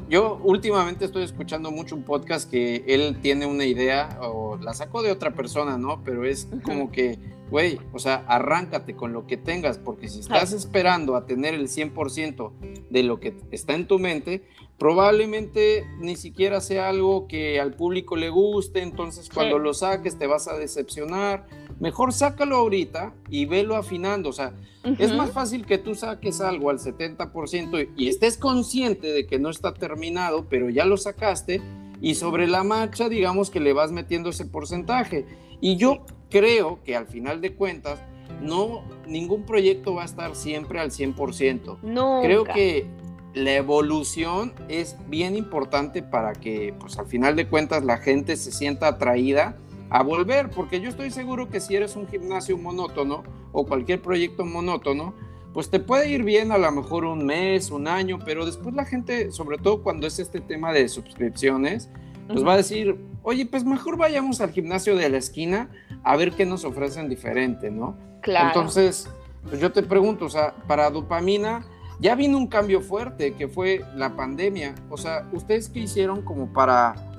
Yo 0.09 0.39
últimamente 0.43 1.05
estoy 1.05 1.23
escuchando 1.23 1.69
mucho 1.69 1.95
un 1.95 2.03
podcast 2.03 2.49
que 2.49 2.83
él 2.87 3.17
tiene 3.21 3.45
una 3.45 3.65
idea 3.65 4.17
o 4.21 4.57
la 4.57 4.73
sacó 4.73 5.01
de 5.01 5.11
otra 5.11 5.35
persona, 5.35 5.77
¿no? 5.77 6.01
Pero 6.03 6.25
es 6.25 6.47
como 6.63 6.91
que, 6.91 7.19
güey, 7.49 7.79
o 7.91 7.99
sea, 7.99 8.23
arráncate 8.27 8.95
con 8.95 9.11
lo 9.11 9.27
que 9.27 9.35
tengas, 9.35 9.77
porque 9.77 10.07
si 10.07 10.21
estás 10.21 10.53
esperando 10.53 11.15
a 11.15 11.25
tener 11.25 11.53
el 11.53 11.67
100% 11.67 12.51
de 12.89 13.03
lo 13.03 13.19
que 13.19 13.35
está 13.51 13.73
en 13.73 13.87
tu 13.87 13.99
mente, 13.99 14.43
probablemente 14.77 15.85
ni 15.99 16.15
siquiera 16.15 16.61
sea 16.61 16.89
algo 16.89 17.27
que 17.27 17.59
al 17.59 17.73
público 17.73 18.15
le 18.15 18.29
guste, 18.29 18.81
entonces 18.81 19.29
cuando 19.29 19.59
lo 19.59 19.73
saques 19.73 20.17
te 20.17 20.25
vas 20.25 20.47
a 20.47 20.57
decepcionar 20.57 21.45
mejor 21.81 22.13
sácalo 22.13 22.57
ahorita 22.57 23.13
y 23.29 23.45
velo 23.45 23.75
afinando. 23.75 24.29
O 24.29 24.33
sea, 24.33 24.53
es 24.99 25.13
más 25.13 25.31
fácil 25.31 25.65
que 25.65 25.79
tú 25.79 25.95
saques 25.95 26.39
algo 26.39 26.69
al 26.69 26.77
70% 26.77 27.89
y, 27.97 28.07
estés 28.07 28.37
consciente 28.37 29.11
de 29.11 29.25
que 29.25 29.39
no 29.39 29.49
está 29.49 29.73
terminado, 29.73 30.45
pero 30.47 30.69
ya 30.69 30.85
lo 30.85 30.95
sacaste 30.95 31.59
y 31.99 32.15
sobre 32.15 32.47
la 32.47 32.63
marcha, 32.63 33.09
digamos 33.09 33.49
que 33.49 33.59
le 33.59 33.73
vas 33.73 33.91
metiendo 33.91 34.29
ese 34.29 34.45
porcentaje. 34.45 35.25
Y 35.59 35.75
yo 35.75 36.05
creo 36.29 36.79
que 36.83 36.95
al 36.95 37.07
final 37.07 37.41
de 37.41 37.55
cuentas, 37.55 37.99
no, 38.41 38.83
ningún 39.07 39.43
proyecto 39.43 39.95
va 39.95 40.03
a 40.03 40.05
estar 40.05 40.35
siempre 40.35 40.79
al 40.79 40.91
100%. 40.91 41.79
No. 41.81 42.21
Creo 42.23 42.43
que 42.43 42.85
la 43.33 43.55
evolución 43.55 44.53
es 44.69 44.97
bien 45.09 45.35
importante 45.35 46.03
para 46.03 46.33
que, 46.33 46.75
pues 46.79 46.99
al 46.99 47.07
final 47.07 47.35
de 47.35 47.47
cuentas, 47.47 47.83
la 47.83 47.97
gente 47.97 48.35
se 48.35 48.51
sienta 48.51 48.87
atraída 48.87 49.57
a 49.91 50.03
volver, 50.03 50.49
porque 50.49 50.79
yo 50.79 50.89
estoy 50.89 51.11
seguro 51.11 51.49
que 51.49 51.59
si 51.59 51.75
eres 51.75 51.97
un 51.97 52.07
gimnasio 52.07 52.57
monótono 52.57 53.23
o 53.51 53.65
cualquier 53.65 54.01
proyecto 54.01 54.45
monótono, 54.45 55.13
pues 55.53 55.69
te 55.69 55.81
puede 55.81 56.09
ir 56.09 56.23
bien 56.23 56.53
a 56.53 56.57
lo 56.57 56.71
mejor 56.71 57.03
un 57.03 57.25
mes, 57.25 57.71
un 57.71 57.89
año, 57.89 58.17
pero 58.23 58.45
después 58.45 58.73
la 58.73 58.85
gente, 58.85 59.33
sobre 59.33 59.57
todo 59.57 59.83
cuando 59.83 60.07
es 60.07 60.17
este 60.17 60.39
tema 60.39 60.71
de 60.71 60.87
suscripciones, 60.87 61.89
pues 62.29 62.45
va 62.45 62.53
a 62.53 62.57
decir, 62.57 62.97
oye, 63.21 63.45
pues 63.45 63.65
mejor 63.65 63.97
vayamos 63.97 64.39
al 64.39 64.51
gimnasio 64.51 64.95
de 64.95 65.09
la 65.09 65.17
esquina 65.17 65.69
a 66.03 66.15
ver 66.15 66.31
qué 66.31 66.45
nos 66.45 66.63
ofrecen 66.63 67.09
diferente, 67.09 67.69
¿no? 67.69 67.97
Claro. 68.21 68.47
Entonces, 68.47 69.09
pues 69.49 69.59
yo 69.59 69.73
te 69.73 69.83
pregunto, 69.83 70.23
o 70.23 70.29
sea, 70.29 70.55
para 70.67 70.89
dopamina 70.89 71.65
ya 71.99 72.15
vino 72.15 72.37
un 72.37 72.47
cambio 72.47 72.79
fuerte 72.79 73.33
que 73.33 73.49
fue 73.49 73.81
la 73.93 74.15
pandemia, 74.15 74.73
o 74.89 74.95
sea, 74.95 75.27
¿ustedes 75.33 75.67
qué 75.67 75.81
hicieron 75.81 76.21
como 76.21 76.53
para 76.53 77.10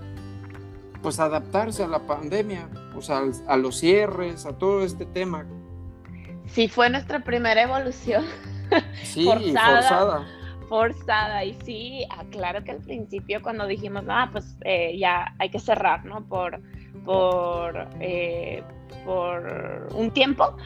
pues 1.02 1.18
adaptarse 1.18 1.82
a 1.82 1.88
la 1.88 2.00
pandemia, 2.06 2.68
o 2.96 3.02
sea, 3.02 3.22
a 3.48 3.56
los 3.56 3.78
cierres, 3.78 4.46
a 4.46 4.56
todo 4.56 4.84
este 4.84 5.04
tema. 5.04 5.44
Sí, 6.46 6.68
fue 6.68 6.88
nuestra 6.90 7.20
primera 7.20 7.62
evolución. 7.62 8.24
Sí, 9.02 9.24
forzada, 9.26 10.26
forzada. 10.68 11.44
y 11.44 11.54
sí, 11.64 12.06
claro 12.30 12.62
que 12.64 12.72
al 12.72 12.78
principio 12.78 13.42
cuando 13.42 13.66
dijimos, 13.66 14.04
ah, 14.08 14.28
pues 14.32 14.56
eh, 14.64 14.96
ya 14.98 15.34
hay 15.38 15.50
que 15.50 15.58
cerrar, 15.58 16.04
¿no? 16.04 16.24
Por, 16.26 16.60
por, 17.04 17.88
eh, 18.00 18.62
por 19.04 19.88
un 19.94 20.10
tiempo, 20.10 20.56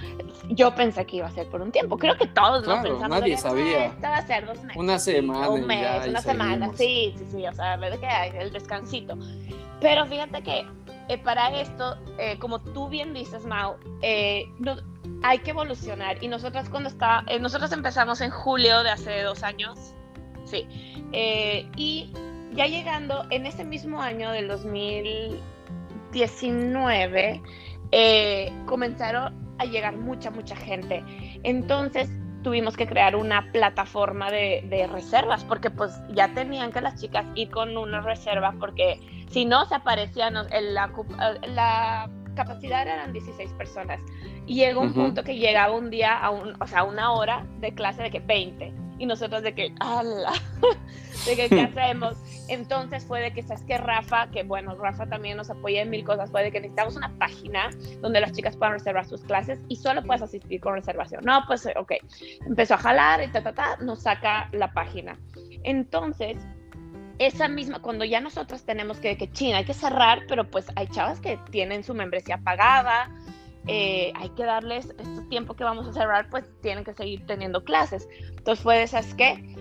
yo 0.49 0.75
pensé 0.75 1.05
que 1.07 1.16
iba 1.16 1.27
a 1.27 1.31
ser 1.31 1.46
por 1.49 1.62
un 1.62 1.72
tiempo. 1.72 1.99
Creo 1.99 2.16
que 2.16 2.27
todos 2.27 2.64
claro, 2.64 2.83
lo 2.83 2.88
pensamos. 2.88 3.20
Nadie 3.20 3.37
sabía. 3.37 3.87
Esta 3.87 4.11
va 4.11 4.16
a 4.16 4.27
ser 4.27 4.46
dos 4.46 4.62
meses. 4.62 4.77
Una 4.77 4.99
semana. 4.99 5.51
Un 5.51 5.66
mes, 5.66 6.07
una 6.07 6.20
semana, 6.20 6.70
sí, 6.75 7.14
sí, 7.18 7.25
sí. 7.33 7.46
O 7.46 7.53
sea, 7.53 7.79
que 7.79 8.07
hay 8.07 8.33
el 8.38 8.53
descansito. 8.53 9.16
Pero 9.81 10.07
fíjate 10.07 10.42
que 10.42 10.66
eh, 11.09 11.18
para 11.18 11.61
esto, 11.61 11.96
eh, 12.18 12.37
como 12.38 12.61
tú 12.61 12.88
bien 12.88 13.14
dices, 13.14 13.46
Mau, 13.46 13.77
eh, 14.03 14.44
hay 15.22 15.38
que 15.38 15.51
evolucionar. 15.51 16.20
Y 16.22 16.29
nosotros 16.29 16.68
cuando 16.68 16.88
está, 16.88 17.25
nosotros 17.40 17.72
empezamos 17.72 18.20
en 18.20 18.31
julio 18.31 18.83
de 18.83 18.90
hace 18.90 19.22
dos 19.22 19.44
años, 19.44 19.94
sí. 20.44 20.66
y 21.77 22.12
ya 22.53 22.66
llegando 22.66 23.25
en 23.31 23.46
ese 23.46 23.64
mismo 23.64 24.03
año 24.03 24.33
del 24.33 24.49
2019, 24.49 27.42
comenzaron 28.66 29.35
a 29.59 29.64
llegar 29.64 29.96
mucha, 29.96 30.31
mucha 30.31 30.57
gente. 30.57 31.03
Entonces, 31.42 32.11
tuvimos 32.42 32.77
que 32.77 32.87
crear 32.87 33.16
una 33.16 33.51
plataforma 33.51 34.31
de, 34.31 34.88
reservas 34.92 35.42
porque 35.44 35.70
pues 35.70 35.92
ya 36.14 36.33
tenían 36.33 36.70
que 36.70 36.81
las 36.81 37.01
chicas 37.01 37.27
ir 37.35 37.51
con 37.51 37.77
una 37.77 38.01
reserva 38.03 38.55
porque 38.61 39.01
si 39.31 39.44
no 39.44 39.64
se 39.64 39.75
aparecían 39.75 40.35
la, 40.35 40.92
la 41.49 42.11
capacidad 42.37 42.83
eran 42.87 43.12
16 43.12 43.53
personas. 43.55 43.99
Y 44.46 44.55
llegó 44.55 44.83
un 44.83 44.92
punto 44.92 45.25
que 45.25 45.37
llegaba 45.37 45.75
un 45.75 45.90
día 45.90 46.16
a 46.16 46.31
un, 46.31 46.55
o 46.61 46.66
sea, 46.68 46.85
una 46.85 47.11
hora 47.12 47.44
de 47.59 47.75
clase 47.75 48.05
de 48.05 48.11
que 48.12 48.20
20 48.20 48.86
y 48.98 49.06
nosotros 49.06 49.42
de 49.42 49.54
que, 49.54 49.74
¡ala! 49.80 50.32
de 51.26 51.37
que, 51.37 51.48
¿qué 51.48 51.61
hacemos? 51.62 52.16
Entonces 52.48 53.04
fue 53.04 53.20
de 53.20 53.32
que, 53.32 53.42
¿sabes 53.42 53.64
que 53.64 53.78
Rafa, 53.78 54.30
que 54.30 54.42
bueno, 54.42 54.74
Rafa 54.76 55.06
también 55.06 55.37
nos 55.37 55.50
apoya 55.50 55.82
en 55.82 55.90
mil 55.90 56.04
cosas, 56.04 56.30
fue 56.30 56.42
de 56.42 56.52
que 56.52 56.61
necesitamos 56.61 56.96
una 56.96 57.16
página 57.18 57.70
donde 58.00 58.20
las 58.20 58.32
chicas 58.32 58.56
puedan 58.56 58.74
reservar 58.74 59.06
sus 59.06 59.22
clases 59.22 59.61
y 59.68 59.76
solo 59.76 60.02
puedes 60.02 60.22
asistir 60.22 60.61
con 60.61 60.74
reservación. 60.74 61.24
No, 61.24 61.42
pues, 61.46 61.68
ok. 61.76 61.92
Empezó 62.46 62.74
a 62.74 62.78
jalar 62.78 63.22
y 63.22 63.28
ta, 63.28 63.42
ta, 63.42 63.52
ta, 63.52 63.76
nos 63.78 64.02
saca 64.02 64.48
la 64.52 64.72
página. 64.72 65.18
Entonces, 65.64 66.37
esa 67.18 67.48
misma, 67.48 67.80
cuando 67.80 68.04
ya 68.04 68.20
nosotros 68.20 68.64
tenemos 68.64 68.98
que, 68.98 69.16
que 69.16 69.30
China, 69.32 69.59
hay 69.59 69.64
que 69.64 69.74
cerrar, 69.74 70.22
pero 70.28 70.48
pues 70.50 70.66
hay 70.76 70.87
chavas 70.88 71.20
que 71.20 71.38
tienen 71.50 71.82
su 71.82 71.94
membresía 71.94 72.38
pagada, 72.38 73.11
eh, 73.66 74.12
hay 74.14 74.29
que 74.31 74.44
darles 74.44 74.87
este 74.98 75.22
tiempo 75.29 75.55
que 75.55 75.64
vamos 75.64 75.88
a 75.88 75.92
cerrar, 75.92 76.29
pues 76.31 76.44
tienen 76.61 76.85
que 76.85 76.94
seguir 76.94 77.26
teniendo 77.26 77.64
clases. 77.64 78.09
Entonces 78.37 78.62
fue 78.62 78.76
de 78.76 78.83
esas 78.85 79.14
que 79.14 79.57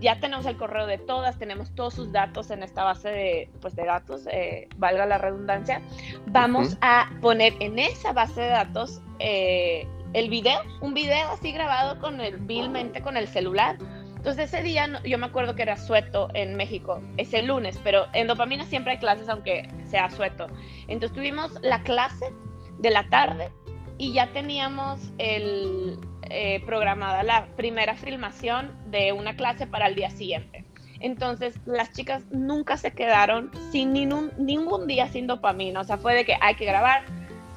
ya 0.00 0.20
tenemos 0.20 0.46
el 0.46 0.56
correo 0.56 0.86
de 0.86 0.98
todas, 0.98 1.38
tenemos 1.38 1.74
todos 1.74 1.94
sus 1.94 2.12
datos 2.12 2.50
en 2.50 2.62
esta 2.62 2.84
base 2.84 3.08
de, 3.08 3.50
pues, 3.60 3.74
de 3.74 3.84
datos, 3.84 4.26
eh, 4.30 4.68
valga 4.76 5.06
la 5.06 5.18
redundancia. 5.18 5.82
Vamos 6.26 6.76
a 6.80 7.10
poner 7.20 7.54
en 7.60 7.78
esa 7.78 8.12
base 8.12 8.40
de 8.40 8.48
datos 8.48 9.00
eh, 9.18 9.86
el 10.12 10.28
video, 10.28 10.60
un 10.80 10.94
video 10.94 11.28
así 11.30 11.52
grabado 11.52 11.98
con 12.00 12.20
el 12.20 12.36
vilmente 12.36 13.02
con 13.02 13.16
el 13.16 13.26
celular. 13.28 13.76
Entonces 14.16 14.52
ese 14.52 14.62
día 14.62 15.00
yo 15.04 15.16
me 15.16 15.26
acuerdo 15.26 15.54
que 15.54 15.62
era 15.62 15.76
sueto 15.76 16.28
en 16.34 16.56
México, 16.56 17.00
ese 17.16 17.42
lunes, 17.42 17.80
pero 17.82 18.06
en 18.14 18.26
dopamina 18.26 18.64
siempre 18.64 18.92
hay 18.92 18.98
clases 18.98 19.28
aunque 19.28 19.68
sea 19.86 20.10
sueto. 20.10 20.48
Entonces 20.88 21.14
tuvimos 21.14 21.52
la 21.62 21.82
clase 21.82 22.26
de 22.78 22.90
la 22.90 23.08
tarde 23.08 23.50
y 23.98 24.12
ya 24.12 24.28
teníamos 24.32 25.12
el, 25.18 25.98
eh, 26.30 26.62
programada 26.66 27.22
la 27.22 27.46
primera 27.56 27.94
filmación 27.94 28.70
de 28.90 29.12
una 29.12 29.34
clase 29.34 29.66
para 29.66 29.88
el 29.88 29.94
día 29.94 30.10
siguiente. 30.10 30.64
Entonces, 31.00 31.58
las 31.64 31.92
chicas 31.92 32.24
nunca 32.30 32.76
se 32.76 32.92
quedaron 32.92 33.50
sin 33.70 33.92
ningún, 33.92 34.32
ningún 34.36 34.86
día 34.86 35.08
sin 35.08 35.26
dopamina. 35.26 35.80
O 35.80 35.84
sea, 35.84 35.96
fue 35.96 36.14
de 36.14 36.24
que 36.24 36.36
hay 36.40 36.54
que 36.56 36.64
grabar. 36.64 37.04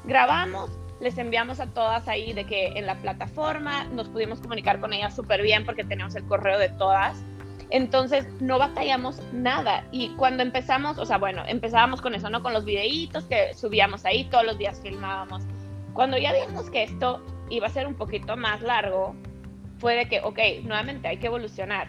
Grabamos, 0.05 0.69
les 1.01 1.17
enviamos 1.17 1.59
a 1.59 1.67
todas 1.67 2.07
ahí 2.07 2.33
de 2.33 2.45
que 2.45 2.67
en 2.75 2.85
la 2.85 2.95
plataforma 2.95 3.85
nos 3.85 4.09
pudimos 4.09 4.39
comunicar 4.39 4.79
con 4.79 4.93
ellas 4.93 5.15
súper 5.15 5.41
bien 5.41 5.65
porque 5.65 5.83
teníamos 5.83 6.15
el 6.15 6.23
correo 6.25 6.59
de 6.59 6.69
todas. 6.69 7.23
Entonces 7.71 8.27
no 8.41 8.59
batallamos 8.59 9.21
nada. 9.31 9.85
Y 9.91 10.09
cuando 10.09 10.43
empezamos, 10.43 10.97
o 10.97 11.05
sea, 11.05 11.17
bueno, 11.17 11.43
empezábamos 11.47 12.01
con 12.01 12.13
eso, 12.13 12.29
¿no? 12.29 12.43
Con 12.43 12.53
los 12.53 12.65
videitos 12.65 13.23
que 13.25 13.53
subíamos 13.53 14.05
ahí, 14.05 14.25
todos 14.25 14.45
los 14.45 14.57
días 14.57 14.79
filmábamos. 14.81 15.43
Cuando 15.93 16.17
ya 16.17 16.33
vimos 16.33 16.69
que 16.69 16.83
esto 16.83 17.23
iba 17.49 17.67
a 17.67 17.69
ser 17.69 17.87
un 17.87 17.95
poquito 17.95 18.35
más 18.35 18.61
largo, 18.61 19.15
fue 19.79 19.95
de 19.95 20.07
que, 20.07 20.19
ok, 20.19 20.39
nuevamente 20.63 21.07
hay 21.07 21.17
que 21.17 21.27
evolucionar. 21.27 21.87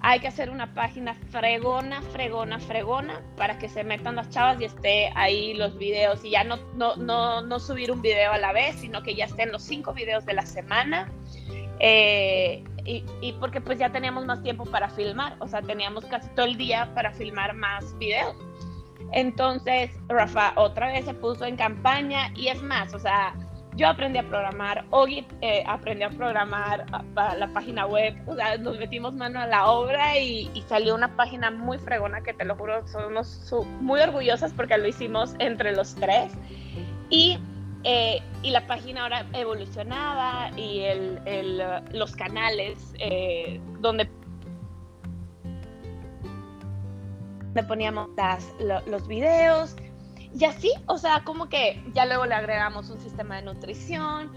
Hay 0.00 0.20
que 0.20 0.28
hacer 0.28 0.50
una 0.50 0.72
página 0.74 1.14
fregona, 1.30 2.02
fregona, 2.02 2.60
fregona 2.60 3.22
para 3.36 3.58
que 3.58 3.68
se 3.68 3.82
metan 3.84 4.16
las 4.16 4.28
chavas 4.30 4.60
y 4.60 4.64
esté 4.64 5.10
ahí 5.14 5.54
los 5.54 5.78
videos 5.78 6.24
y 6.24 6.30
ya 6.30 6.44
no, 6.44 6.58
no, 6.76 6.94
no, 6.96 7.40
no 7.40 7.58
subir 7.58 7.90
un 7.90 8.02
video 8.02 8.32
a 8.32 8.38
la 8.38 8.52
vez, 8.52 8.76
sino 8.76 9.02
que 9.02 9.14
ya 9.14 9.24
estén 9.24 9.50
los 9.50 9.62
cinco 9.62 9.94
videos 9.94 10.26
de 10.26 10.34
la 10.34 10.44
semana 10.44 11.10
Eh, 11.80 12.64
y, 12.84 13.04
y, 13.20 13.32
porque 13.34 13.60
pues 13.60 13.78
ya 13.78 13.90
teníamos 13.90 14.26
más 14.26 14.42
tiempo 14.42 14.64
para 14.66 14.90
filmar, 14.90 15.36
o 15.38 15.48
sea, 15.48 15.62
teníamos 15.62 16.04
casi 16.04 16.28
todo 16.30 16.46
el 16.46 16.56
día 16.56 16.92
para 16.94 17.12
filmar 17.12 17.54
más 17.54 17.96
videos. 17.98 18.36
Entonces, 19.12 19.90
Rafa 20.08 20.52
otra 20.56 20.88
vez 20.88 21.04
se 21.04 21.14
puso 21.14 21.44
en 21.44 21.56
campaña 21.56 22.30
y 22.34 22.48
es 22.48 22.62
más, 22.62 22.92
o 22.94 22.98
sea, 22.98 23.34
yo 23.76 23.88
aprendí 23.88 24.18
a 24.18 24.22
programar, 24.22 24.84
Ogi 24.90 25.26
eh, 25.40 25.64
aprendió 25.66 26.06
a 26.06 26.10
programar 26.10 26.86
para 27.14 27.34
la 27.34 27.48
página 27.48 27.86
web, 27.86 28.14
o 28.26 28.34
sea, 28.34 28.56
nos 28.56 28.78
metimos 28.78 29.14
mano 29.14 29.40
a 29.40 29.46
la 29.46 29.66
obra 29.66 30.18
y, 30.18 30.48
salió 30.68 30.94
una 30.94 31.14
página 31.16 31.50
muy 31.50 31.78
fregona 31.78 32.22
que 32.22 32.32
te 32.32 32.44
lo 32.44 32.56
juro, 32.56 32.86
somos 32.86 33.52
muy 33.80 34.00
orgullosas 34.00 34.52
porque 34.52 34.78
lo 34.78 34.86
hicimos 34.86 35.34
entre 35.38 35.74
los 35.74 35.94
tres. 35.96 36.32
Y, 37.10 37.38
eh, 37.84 38.22
y 38.42 38.50
la 38.50 38.66
página 38.66 39.02
ahora 39.02 39.26
evolucionaba 39.32 40.50
y 40.56 40.80
el, 40.80 41.20
el, 41.26 41.62
los 41.92 42.16
canales 42.16 42.94
eh, 42.98 43.60
donde 43.80 44.08
poníamos 47.68 48.08
las, 48.16 48.52
los 48.86 49.06
videos, 49.06 49.76
y 50.38 50.44
así, 50.44 50.72
o 50.86 50.98
sea, 50.98 51.22
como 51.24 51.48
que 51.48 51.80
ya 51.94 52.06
luego 52.06 52.26
le 52.26 52.34
agregamos 52.34 52.90
un 52.90 52.98
sistema 52.98 53.36
de 53.36 53.42
nutrición 53.42 54.32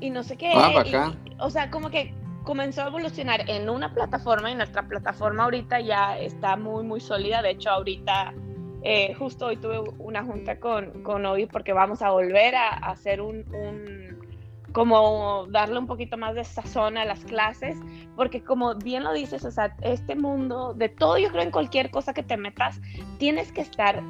y 0.00 0.10
no 0.10 0.22
sé 0.22 0.36
qué. 0.36 0.52
Ah, 0.54 1.12
o 1.40 1.50
sea, 1.50 1.70
como 1.70 1.90
que 1.90 2.14
comenzó 2.44 2.82
a 2.82 2.86
evolucionar 2.86 3.48
en 3.50 3.68
una 3.68 3.92
plataforma 3.92 4.50
y 4.50 4.54
nuestra 4.54 4.86
plataforma 4.86 5.44
ahorita 5.44 5.80
ya 5.80 6.16
está 6.18 6.56
muy, 6.56 6.84
muy 6.84 7.00
sólida. 7.00 7.42
De 7.42 7.50
hecho, 7.50 7.70
ahorita, 7.70 8.32
eh, 8.82 9.14
justo 9.14 9.46
hoy 9.46 9.56
tuve 9.56 9.80
una 9.98 10.24
junta 10.24 10.58
con, 10.58 11.02
con 11.02 11.24
Obi 11.26 11.46
porque 11.46 11.72
vamos 11.72 12.02
a 12.02 12.10
volver 12.10 12.54
a, 12.54 12.68
hacer 12.70 13.20
un, 13.20 13.44
un, 13.54 14.18
como 14.72 15.46
darle 15.50 15.78
un 15.78 15.86
poquito 15.86 16.16
más 16.16 16.34
de 16.34 16.44
sazón 16.44 16.96
a 16.96 17.04
las 17.04 17.24
clases, 17.24 17.76
porque 18.16 18.42
como 18.42 18.74
bien 18.74 19.04
lo 19.04 19.12
dices, 19.12 19.44
o 19.44 19.50
sea, 19.50 19.76
este 19.82 20.14
mundo, 20.14 20.74
de 20.74 20.88
todo, 20.88 21.18
yo 21.18 21.30
creo 21.30 21.42
en 21.42 21.50
cualquier 21.50 21.90
cosa 21.90 22.14
que 22.14 22.22
te 22.22 22.36
metas, 22.36 22.80
tienes 23.18 23.52
que 23.52 23.60
estar 23.60 24.02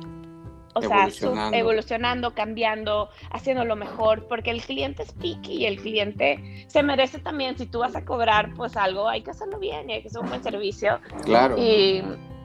o 0.75 0.83
sea, 0.83 1.09
evolucionando, 1.53 2.33
cambiando, 2.35 3.11
haciendo 3.33 3.65
lo 3.65 3.75
mejor, 3.75 4.27
porque 4.29 4.51
el 4.51 4.63
cliente 4.63 5.03
es 5.03 5.13
picky 5.13 5.55
y 5.55 5.67
el 5.67 5.81
cliente 5.81 6.65
se 6.69 6.83
merece 6.83 7.19
también, 7.19 7.59
si 7.59 7.67
tú 7.67 7.81
vas 7.81 7.97
a 7.97 8.05
cobrar 8.05 8.55
pues 8.55 8.77
algo, 8.77 9.09
hay 9.09 9.23
que 9.23 9.33
hacerlo 9.33 9.59
bien 9.59 9.91
y 9.91 9.95
hay 9.95 10.03
que 10.03 10.09
hacer 10.09 10.21
un 10.21 10.29
buen 10.29 10.43
servicio. 10.43 11.01
Claro. 11.25 11.57
Y, 11.59 12.03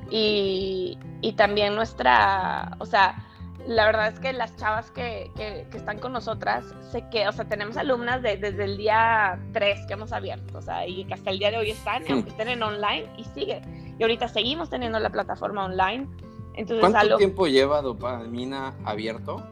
y, 0.09 0.97
y 1.21 1.33
también 1.33 1.75
nuestra, 1.75 2.75
o 2.79 2.85
sea, 2.85 3.25
la 3.67 3.85
verdad 3.85 4.09
es 4.09 4.19
que 4.19 4.31
las 4.31 4.55
chavas 4.57 4.91
que, 4.91 5.31
que, 5.35 5.67
están 5.73 5.99
con 5.99 6.13
nosotras, 6.13 6.65
sé 6.91 7.03
que, 7.09 7.27
o 7.27 7.31
sea, 7.31 7.45
tenemos 7.45 7.77
alumnas 7.77 8.21
de, 8.21 8.37
desde 8.37 8.65
el 8.65 8.77
día 8.77 9.39
3 9.53 9.87
que 9.87 9.93
hemos 9.93 10.11
abierto, 10.13 10.59
o 10.59 10.61
sea, 10.61 10.87
y 10.87 11.05
que 11.05 11.15
hasta 11.15 11.31
el 11.31 11.39
día 11.39 11.51
de 11.51 11.57
hoy 11.57 11.71
están, 11.71 12.03
aunque 12.09 12.29
estén 12.29 12.49
en 12.49 12.61
online, 12.61 13.09
y 13.17 13.23
sigue. 13.23 13.61
Y 13.97 14.03
ahorita 14.03 14.27
seguimos 14.27 14.69
teniendo 14.69 14.99
la 14.99 15.09
plataforma 15.09 15.65
online 15.65 16.07
¿Cuánto 16.79 17.17
tiempo 17.17 17.47
lleva 17.47 17.81
Dopamina 17.81 18.73
abierto? 18.85 19.43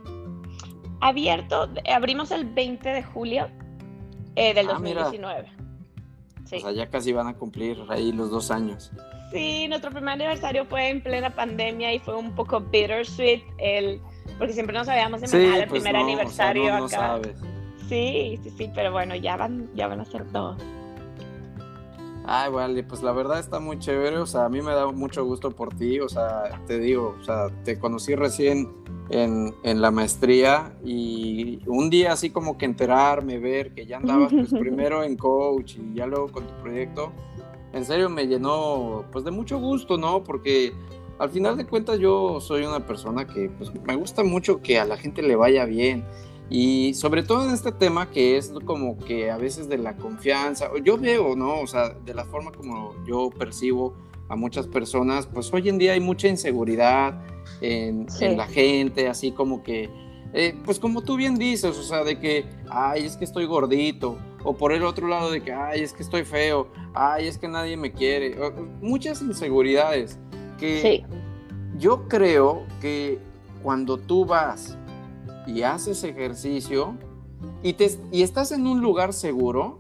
Abierto, 1.02 1.70
abrimos 1.94 2.32
el 2.32 2.46
20 2.46 2.90
de 2.90 3.04
julio 3.04 3.50
eh, 4.36 4.54
del 4.54 4.68
2019. 4.68 5.50
Ah, 5.50 5.64
o 6.44 6.48
sea, 6.48 6.72
ya 6.72 6.90
casi 6.90 7.12
van 7.12 7.28
a 7.28 7.34
cumplir 7.34 7.78
ahí 7.90 8.12
los 8.14 8.30
dos 8.32 8.52
años. 8.52 8.92
Sí, 9.34 9.68
nuestro 9.68 9.90
primer 9.90 10.14
aniversario 10.14 10.66
fue 10.66 10.90
en 10.90 11.02
plena 11.02 11.34
pandemia 11.34 11.94
y 11.94 12.00
fue 12.00 12.16
un 12.16 12.34
poco 12.36 12.60
bittersweet, 12.62 13.42
el, 13.58 14.00
porque 14.38 14.54
siempre 14.54 14.78
nos 14.78 14.88
habíamos 14.88 15.22
imaginado 15.22 15.64
el 15.64 15.68
pues 15.68 15.82
primer 15.82 16.00
aniversario 16.00 16.74
acá. 16.74 17.20
Sí, 17.90 18.40
sí, 18.44 18.50
sí, 18.58 18.72
pero 18.74 18.92
bueno, 18.92 19.16
ya 19.16 19.36
van, 19.36 19.70
ya 19.74 19.88
van 19.88 20.00
a 20.02 20.06
ser 20.06 20.32
dos. 20.32 20.58
Ay, 22.26 22.52
vale, 22.52 22.84
pues 22.84 23.04
la 23.04 23.12
verdad 23.12 23.40
está 23.40 23.60
muy 23.60 23.80
chévere, 23.80 24.18
o 24.18 24.26
sea, 24.26 24.46
a 24.46 24.50
mí 24.50 24.62
me 24.62 24.72
da 24.72 24.88
mucho 24.92 25.26
gusto 25.26 25.52
por 25.52 25.76
ti, 25.76 26.00
o 26.00 26.08
sea, 26.08 26.62
te 26.68 26.80
digo, 26.80 27.18
o 27.20 27.24
sea, 27.24 27.50
te 27.66 27.78
conocí 27.78 28.16
recién 28.16 28.72
en, 29.10 29.54
en 29.64 29.82
la 29.82 29.92
maestría 29.92 30.74
y 30.86 31.60
un 31.68 31.90
día 31.90 32.14
así 32.14 32.30
como 32.30 32.58
que 32.58 32.66
enterarme, 32.66 33.40
ver 33.40 33.74
que 33.74 33.86
ya 33.86 33.98
andabas 33.98 34.32
pues 34.32 34.54
primero 34.60 35.04
en 35.04 35.18
coach 35.18 35.76
y 35.76 35.96
ya 35.96 36.06
luego 36.06 36.30
con 36.30 36.48
tu 36.48 36.54
proyecto, 36.62 37.12
en 37.74 37.86
serio 37.86 38.10
me 38.10 38.28
llenó 38.28 39.06
pues 39.12 39.26
de 39.26 39.32
mucho 39.32 39.60
gusto, 39.60 39.98
¿no? 39.98 40.24
Porque 40.24 40.74
al 41.20 41.30
final 41.30 41.58
de 41.58 41.66
cuentas 41.66 42.00
yo 42.00 42.40
soy 42.40 42.64
una 42.64 42.86
persona 42.86 43.28
que 43.28 43.50
pues 43.50 43.72
me 43.84 43.96
gusta 43.96 44.24
mucho 44.24 44.62
que 44.62 44.80
a 44.80 44.86
la 44.86 44.98
gente 44.98 45.22
le 45.22 45.36
vaya 45.36 45.66
bien 45.66 46.06
y 46.50 46.94
sobre 46.94 47.24
todo 47.24 47.48
en 47.48 47.54
este 47.54 47.72
tema 47.72 48.12
que 48.12 48.38
es 48.38 48.54
como 48.66 48.98
que 49.00 49.32
a 49.32 49.38
veces 49.38 49.70
de 49.70 49.78
la 49.78 49.96
confianza, 49.98 50.70
yo 50.84 50.98
veo, 50.98 51.36
¿no? 51.36 51.60
O 51.62 51.68
sea, 51.68 51.90
de 51.90 52.14
la 52.14 52.26
forma 52.26 52.52
como 52.52 52.94
yo 53.06 53.30
percibo 53.32 53.96
a 54.30 54.36
muchas 54.36 54.68
personas, 54.68 55.26
pues 55.26 55.52
hoy 55.54 55.70
en 55.70 55.78
día 55.78 55.94
hay 55.94 56.00
mucha 56.00 56.28
inseguridad 56.28 57.22
en, 57.62 58.08
la 58.38 58.48
gente, 58.48 59.08
así 59.08 59.32
como 59.32 59.64
que, 59.64 59.90
eh, 60.34 60.56
pues 60.66 60.80
como 60.80 61.02
tú 61.02 61.16
bien 61.16 61.36
dices, 61.36 61.78
o 61.78 61.84
sea, 61.84 62.04
de 62.04 62.20
que, 62.20 62.46
ay, 62.70 63.06
es 63.06 63.18
que 63.18 63.26
estoy 63.26 63.46
gordito, 63.46 64.18
o 64.44 64.56
por 64.56 64.74
el 64.74 64.84
otro 64.84 65.08
lado 65.08 65.32
de 65.32 65.42
que, 65.42 65.54
ay, 65.54 65.82
es 65.82 65.94
que 65.94 66.04
estoy 66.04 66.24
feo, 66.24 66.68
ay, 66.94 67.28
es 67.28 67.38
que 67.38 67.48
nadie 67.48 67.78
me 67.78 67.92
quiere, 67.92 68.38
muchas 68.82 69.22
inseguridades 69.22 70.20
que 70.60 71.04
yo 71.78 72.08
creo 72.08 72.64
que 72.82 73.20
cuando 73.62 73.98
tú 73.98 74.26
vas 74.26 74.78
y 75.48 75.64
haces 75.64 76.04
ejercicio 76.04 76.96
y, 77.62 77.74
te, 77.74 77.98
y 78.12 78.24
estás 78.24 78.52
en 78.52 78.68
un 78.68 78.82
lugar 78.82 79.14
seguro, 79.14 79.78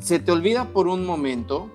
se 0.00 0.18
te 0.18 0.32
olvida 0.32 0.66
por 0.66 0.86
un 0.86 1.04
momento 1.04 1.70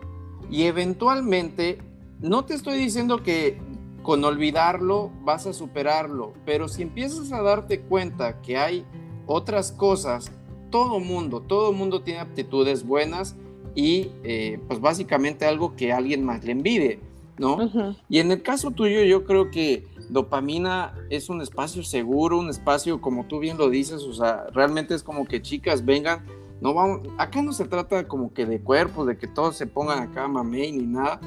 y 0.50 0.64
eventualmente, 0.64 1.80
no 2.20 2.46
te 2.46 2.54
estoy 2.54 2.78
diciendo 2.78 3.24
que 3.24 3.60
con 4.04 4.24
olvidarlo 4.24 5.12
vas 5.24 5.46
a 5.48 5.54
superarlo, 5.54 6.34
pero 6.46 6.68
si 6.68 6.82
empiezas 6.82 7.32
a 7.32 7.42
darte 7.42 7.82
cuenta 7.82 8.42
que 8.42 8.58
hay 8.58 8.86
otras 9.28 9.72
cosas, 9.72 10.32
todo 10.72 11.00
mundo, 11.00 11.42
todo 11.42 11.74
mundo 11.74 12.02
tiene 12.02 12.22
aptitudes 12.22 12.86
buenas 12.86 13.36
y 13.76 14.10
eh, 14.24 14.60
pues 14.68 14.82
básicamente 14.82 15.46
algo 15.46 15.76
que 15.76 15.94
alguien 15.94 16.26
más 16.26 16.44
le 16.44 16.54
envide, 16.54 17.00
¿no? 17.38 17.96
Y 18.10 18.20
en 18.20 18.32
el 18.32 18.42
caso 18.42 18.72
tuyo 18.72 19.04
yo 19.04 19.26
creo 19.26 19.52
que 19.52 19.86
dopamina 20.10 20.94
es 21.10 21.30
un 21.30 21.42
espacio 21.42 21.84
seguro, 21.84 22.40
un 22.40 22.50
espacio 22.50 23.00
como 23.02 23.26
tú 23.26 23.40
bien 23.40 23.58
lo 23.58 23.70
dices, 23.70 24.04
o 24.04 24.14
sea, 24.14 24.48
realmente 24.54 24.96
es 24.96 25.04
como 25.04 25.26
que 25.26 25.42
chicas 25.42 25.86
vengan, 25.86 26.26
no 26.62 26.74
vamos, 26.74 27.02
acá 27.18 27.42
no 27.42 27.54
se 27.54 27.66
trata 27.66 28.08
como 28.08 28.34
que 28.34 28.46
de 28.46 28.62
cuerpos, 28.62 29.08
de 29.08 29.18
que 29.18 29.28
todos 29.28 29.56
se 29.56 29.68
pongan 29.68 30.00
acá 30.00 30.28
mamey 30.28 30.72
ni 30.72 30.86
nada, 30.86 31.20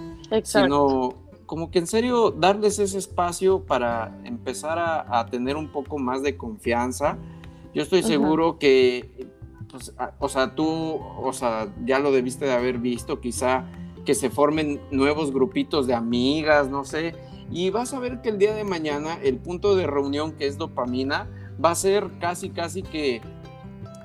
sino 0.43 1.15
como 1.47 1.71
que 1.71 1.79
en 1.79 1.87
serio 1.87 2.31
darles 2.31 2.79
ese 2.79 2.99
espacio 2.99 3.61
para 3.61 4.19
empezar 4.25 4.79
a, 4.79 5.27
tener 5.27 5.57
un 5.57 5.69
poco 5.69 5.99
más 5.99 6.23
de 6.23 6.37
confianza. 6.37 7.19
Yo 7.75 7.83
estoy 7.83 8.03
seguro 8.03 8.59
que, 8.59 9.29
pues, 9.75 9.93
o 10.21 10.29
sea, 10.29 10.55
tú, 10.55 10.69
o 10.69 11.33
sea, 11.33 11.67
ya 11.85 11.99
lo 11.99 12.13
debiste 12.13 12.45
de 12.45 12.53
haber 12.53 12.79
visto, 12.79 13.21
quizá 13.21 13.65
que 14.05 14.15
se 14.15 14.31
formen 14.31 14.81
nuevos 14.93 15.33
grupitos 15.33 15.89
de 15.89 15.95
amigas, 15.95 16.71
no 16.71 16.85
sé, 16.85 17.17
y 17.51 17.71
vas 17.71 17.93
a 17.93 17.99
ver 17.99 18.21
que 18.23 18.29
el 18.29 18.39
día 18.39 18.55
de 18.55 18.63
mañana 18.63 19.19
el 19.21 19.39
punto 19.39 19.75
de 19.75 19.89
reunión 19.89 20.31
que 20.31 20.47
es 20.47 20.59
dopamina 20.59 21.29
va 21.63 21.73
a 21.73 21.75
ser 21.75 22.09
casi 22.21 22.51
casi 22.51 22.85
que 22.85 23.21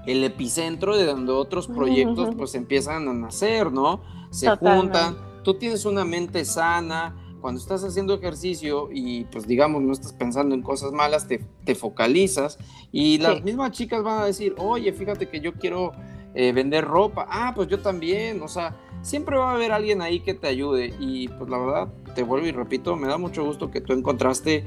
el 0.08 0.24
epicentro 0.24 0.98
de 0.98 1.06
donde 1.06 1.34
otros 1.34 1.68
proyectos 1.68 2.34
pues 2.36 2.56
empiezan 2.56 3.08
a 3.08 3.14
nacer, 3.14 3.72
¿no? 3.72 4.02
Se 4.32 4.50
juntan, 4.50 5.18
tú 5.44 5.54
tienes 5.54 5.86
una 5.86 6.04
mente 6.04 6.46
sana, 6.46 7.16
cuando 7.40 7.60
estás 7.60 7.84
haciendo 7.84 8.14
ejercicio 8.14 8.90
y 8.92 9.26
pues 9.26 9.48
digamos 9.48 9.82
no 9.82 9.94
estás 9.94 10.14
pensando 10.14 10.56
en 10.56 10.62
cosas 10.62 10.92
malas, 10.92 11.28
te, 11.28 11.44
te 11.64 11.76
focalizas 11.76 12.58
y 12.92 13.18
las 13.20 13.44
mismas 13.44 13.72
chicas 13.72 14.04
van 14.04 14.22
a 14.22 14.26
decir, 14.26 14.56
oye, 14.58 14.92
fíjate 14.94 15.30
que 15.30 15.40
yo 15.40 15.54
quiero 15.54 15.92
eh, 16.36 16.52
vender 16.52 16.86
ropa, 16.86 17.28
ah, 17.30 17.54
pues 17.56 17.68
yo 17.68 17.80
también, 17.80 18.42
o 18.42 18.48
sea, 18.48 18.76
siempre 19.02 19.38
va 19.38 19.52
a 19.52 19.56
haber 19.56 19.72
alguien 19.72 20.02
ahí 20.02 20.20
que 20.20 20.34
te 20.34 20.48
ayude 20.48 20.94
y 21.00 21.28
pues 21.28 21.50
la 21.50 21.58
verdad, 21.58 21.88
te 22.16 22.24
vuelvo 22.24 22.48
y 22.48 22.52
repito, 22.52 22.96
me 22.96 23.08
da 23.08 23.18
mucho 23.18 23.44
gusto 23.44 23.72
que 23.72 23.82
tú 23.82 23.94
encontraste, 23.94 24.64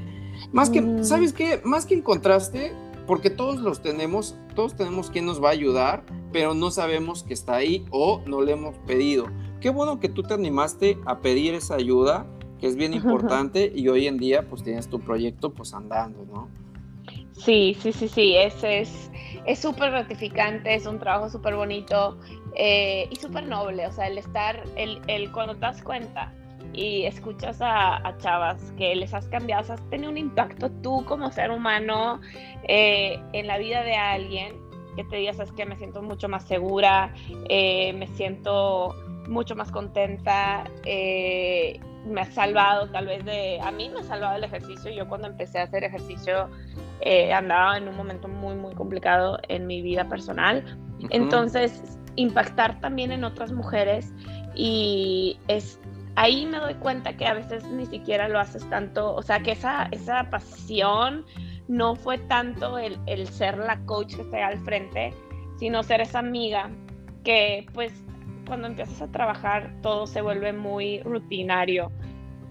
más 0.51 0.69
que, 0.69 0.81
mm. 0.81 1.03
¿sabes 1.03 1.33
qué? 1.33 1.61
Más 1.63 1.85
que 1.85 1.95
encontraste, 1.95 2.73
porque 3.07 3.29
todos 3.29 3.59
los 3.61 3.81
tenemos, 3.81 4.35
todos 4.55 4.75
tenemos 4.75 5.09
quien 5.09 5.25
nos 5.25 5.43
va 5.43 5.49
a 5.49 5.51
ayudar, 5.51 6.03
pero 6.31 6.53
no 6.53 6.71
sabemos 6.71 7.23
que 7.23 7.33
está 7.33 7.55
ahí 7.55 7.85
o 7.91 8.21
no 8.25 8.41
le 8.41 8.53
hemos 8.53 8.77
pedido. 8.79 9.27
Qué 9.61 9.69
bueno 9.69 9.99
que 9.99 10.09
tú 10.09 10.23
te 10.23 10.33
animaste 10.33 10.97
a 11.05 11.19
pedir 11.19 11.53
esa 11.53 11.75
ayuda, 11.75 12.25
que 12.63 12.69
es 12.69 12.77
bien 12.77 12.93
importante 12.93 13.73
y 13.75 13.89
hoy 13.89 14.07
en 14.07 14.17
día 14.17 14.47
pues 14.47 14.63
tienes 14.63 14.87
tu 14.87 14.97
proyecto 15.01 15.51
pues 15.51 15.73
andando, 15.73 16.25
¿no? 16.25 16.47
Sí, 17.33 17.75
sí, 17.77 17.91
sí, 17.91 18.07
sí, 18.07 18.37
ese 18.37 18.79
es 18.79 19.11
es 19.45 19.59
súper 19.59 19.91
gratificante, 19.91 20.73
es 20.73 20.85
un 20.85 20.97
trabajo 20.97 21.29
súper 21.29 21.55
bonito 21.57 22.17
eh, 22.55 23.09
y 23.11 23.17
súper 23.17 23.47
noble. 23.47 23.85
O 23.85 23.91
sea, 23.91 24.07
el 24.07 24.17
estar, 24.17 24.63
el, 24.77 25.01
el, 25.07 25.29
cuando 25.33 25.55
te 25.55 25.59
das 25.59 25.83
cuenta 25.83 26.31
y 26.71 27.03
escuchas 27.03 27.57
a, 27.59 28.15
chavas 28.19 28.71
que 28.77 28.95
les 28.95 29.13
has 29.13 29.27
cambiado, 29.27 29.73
has 29.73 29.89
tenido 29.89 30.09
un 30.09 30.17
impacto 30.17 30.71
tú 30.81 31.03
como 31.03 31.33
ser 31.33 31.51
humano 31.51 32.21
eh, 32.69 33.19
en 33.33 33.45
la 33.45 33.57
vida 33.57 33.83
de 33.83 33.95
alguien 33.95 34.55
que 34.95 35.03
te 35.03 35.17
digas, 35.17 35.37
es 35.37 35.51
que 35.51 35.65
me 35.65 35.75
siento 35.75 36.01
mucho 36.01 36.29
más 36.29 36.47
segura, 36.47 37.13
eh, 37.49 37.91
me 37.91 38.07
siento 38.07 38.95
mucho 39.27 39.53
más 39.53 39.69
contenta, 39.69 40.63
eh, 40.85 41.81
me 42.05 42.21
ha 42.21 42.25
salvado 42.25 42.89
tal 42.89 43.07
vez 43.07 43.23
de, 43.25 43.59
a 43.61 43.71
mí 43.71 43.89
me 43.89 43.99
ha 43.99 44.03
salvado 44.03 44.37
el 44.37 44.43
ejercicio, 44.43 44.91
yo 44.91 45.07
cuando 45.07 45.27
empecé 45.27 45.59
a 45.59 45.63
hacer 45.63 45.83
ejercicio 45.83 46.49
eh, 47.01 47.33
andaba 47.33 47.77
en 47.77 47.87
un 47.87 47.95
momento 47.95 48.27
muy, 48.27 48.55
muy 48.55 48.73
complicado 48.75 49.39
en 49.47 49.67
mi 49.67 49.81
vida 49.81 50.07
personal, 50.07 50.63
entonces 51.09 51.97
impactar 52.15 52.79
también 52.79 53.11
en 53.11 53.23
otras 53.23 53.51
mujeres 53.51 54.13
y 54.55 55.37
es 55.47 55.79
ahí 56.15 56.45
me 56.45 56.59
doy 56.59 56.75
cuenta 56.75 57.15
que 57.17 57.25
a 57.25 57.33
veces 57.33 57.63
ni 57.65 57.85
siquiera 57.85 58.27
lo 58.27 58.39
haces 58.39 58.67
tanto, 58.69 59.13
o 59.15 59.21
sea, 59.21 59.39
que 59.39 59.51
esa, 59.51 59.87
esa 59.91 60.29
pasión 60.29 61.25
no 61.67 61.95
fue 61.95 62.17
tanto 62.17 62.77
el, 62.77 62.99
el 63.07 63.27
ser 63.27 63.57
la 63.57 63.79
coach 63.85 64.15
que 64.15 64.21
está 64.21 64.47
al 64.47 64.59
frente, 64.59 65.13
sino 65.57 65.81
ser 65.81 66.01
esa 66.01 66.19
amiga 66.19 66.69
que 67.23 67.65
pues 67.73 67.93
cuando 68.45 68.67
empiezas 68.67 69.01
a 69.01 69.07
trabajar 69.07 69.73
todo 69.81 70.07
se 70.07 70.21
vuelve 70.21 70.53
muy 70.53 71.01
rutinario. 71.01 71.91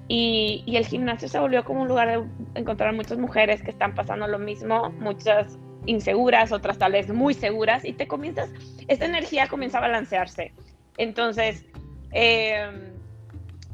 Y, 0.08 0.62
y, 0.66 0.76
el 0.76 0.84
gimnasio 0.84 1.28
se 1.28 1.38
volvió 1.38 1.64
como 1.64 1.82
un 1.82 1.88
lugar 1.88 2.08
de 2.08 2.26
encontrar 2.60 2.92
muchas 2.92 3.18
mujeres 3.18 3.62
que 3.62 3.70
están 3.70 3.94
pasando 3.94 4.26
lo 4.26 4.38
mismo, 4.38 4.90
muchas 4.98 5.58
inseguras, 5.86 6.52
otras 6.52 6.76
tal 6.76 6.92
vez 6.92 7.08
muy 7.12 7.34
seguras, 7.34 7.84
y 7.84 7.92
te 7.92 8.06
comienzas, 8.06 8.50
esta 8.88 9.06
energía 9.06 9.46
comienza 9.48 9.78
a 9.78 9.82
balancearse. 9.82 10.52
Entonces, 10.98 11.64
eh, 12.12 12.92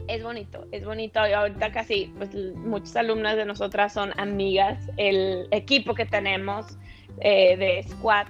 es 0.06 0.22
bonito, 0.22 0.64
es 0.72 0.84
bonito. 0.84 1.20
ahorita 1.20 1.70
casi, 1.70 2.12
pues 2.16 2.34
muchas 2.56 2.96
alumnas 2.96 3.36
de 3.36 3.44
nosotras 3.44 3.92
son 3.92 4.12
amigas. 4.18 4.78
El 4.96 5.48
equipo 5.50 5.94
que 5.94 6.06
tenemos 6.06 6.78
eh, 7.20 7.56
de 7.56 7.82
squad 7.88 8.26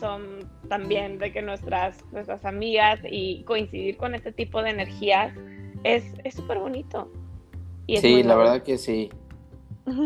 son 0.00 0.48
también 0.68 1.18
de 1.18 1.32
que 1.32 1.42
nuestras, 1.42 2.04
nuestras 2.12 2.44
amigas 2.44 3.00
y 3.08 3.42
coincidir 3.44 3.96
con 3.96 4.14
este 4.14 4.32
tipo 4.32 4.62
de 4.62 4.70
energías 4.70 5.34
es 5.84 6.04
súper 6.34 6.58
bonito. 6.58 7.10
sí, 7.86 8.22
la 8.22 8.36
verdad 8.36 8.62
que 8.62 8.78
sí. 8.78 9.10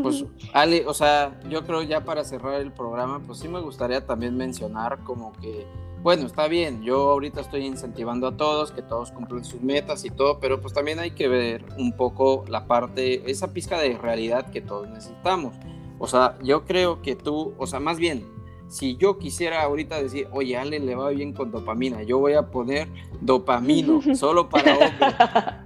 Pues 0.03 0.27
Ale, 0.53 0.87
o 0.87 0.93
sea, 0.93 1.41
yo 1.49 1.65
creo 1.65 1.83
ya 1.83 2.05
para 2.05 2.23
cerrar 2.23 2.61
el 2.61 2.71
programa, 2.71 3.21
pues 3.27 3.39
sí 3.39 3.49
me 3.49 3.61
gustaría 3.61 4.05
también 4.05 4.37
mencionar 4.37 5.03
como 5.05 5.33
que, 5.41 5.67
bueno, 6.03 6.27
está 6.27 6.49
bien, 6.49 6.83
yo 6.83 7.11
ahorita 7.11 7.41
estoy 7.41 7.65
incentivando 7.65 8.27
a 8.27 8.37
todos, 8.37 8.73
que 8.73 8.83
todos 8.83 9.11
cumplan 9.11 9.43
sus 9.43 9.63
metas 9.63 10.05
y 10.05 10.11
todo, 10.11 10.39
pero 10.39 10.61
pues 10.61 10.75
también 10.75 10.99
hay 10.99 11.13
que 11.13 11.29
ver 11.29 11.65
un 11.79 11.93
poco 11.93 12.45
la 12.47 12.67
parte, 12.67 13.31
esa 13.31 13.55
pizca 13.55 13.79
de 13.79 13.97
realidad 13.97 14.51
que 14.51 14.61
todos 14.61 14.87
necesitamos. 14.87 15.55
O 15.99 16.07
sea, 16.07 16.37
yo 16.43 16.67
creo 16.67 17.01
que 17.01 17.17
tú, 17.17 17.55
o 17.57 17.67
sea, 17.67 17.81
más 17.81 17.99
bien, 17.99 18.27
si 18.71 18.97
yo 18.97 19.19
quisiera 19.19 19.63
ahorita 19.63 20.01
decir, 20.01 20.29
oye, 20.33 20.57
Ale 20.57 20.79
le 20.79 20.95
va 20.95 21.11
bien 21.11 21.33
con 21.33 21.51
dopamina, 21.51 22.03
yo 22.05 22.19
voy 22.19 22.35
a 22.35 22.51
poner 22.51 22.89
dopamino 23.21 24.01
solo 24.15 24.49
para 24.49 24.73
hombres. 24.73 25.15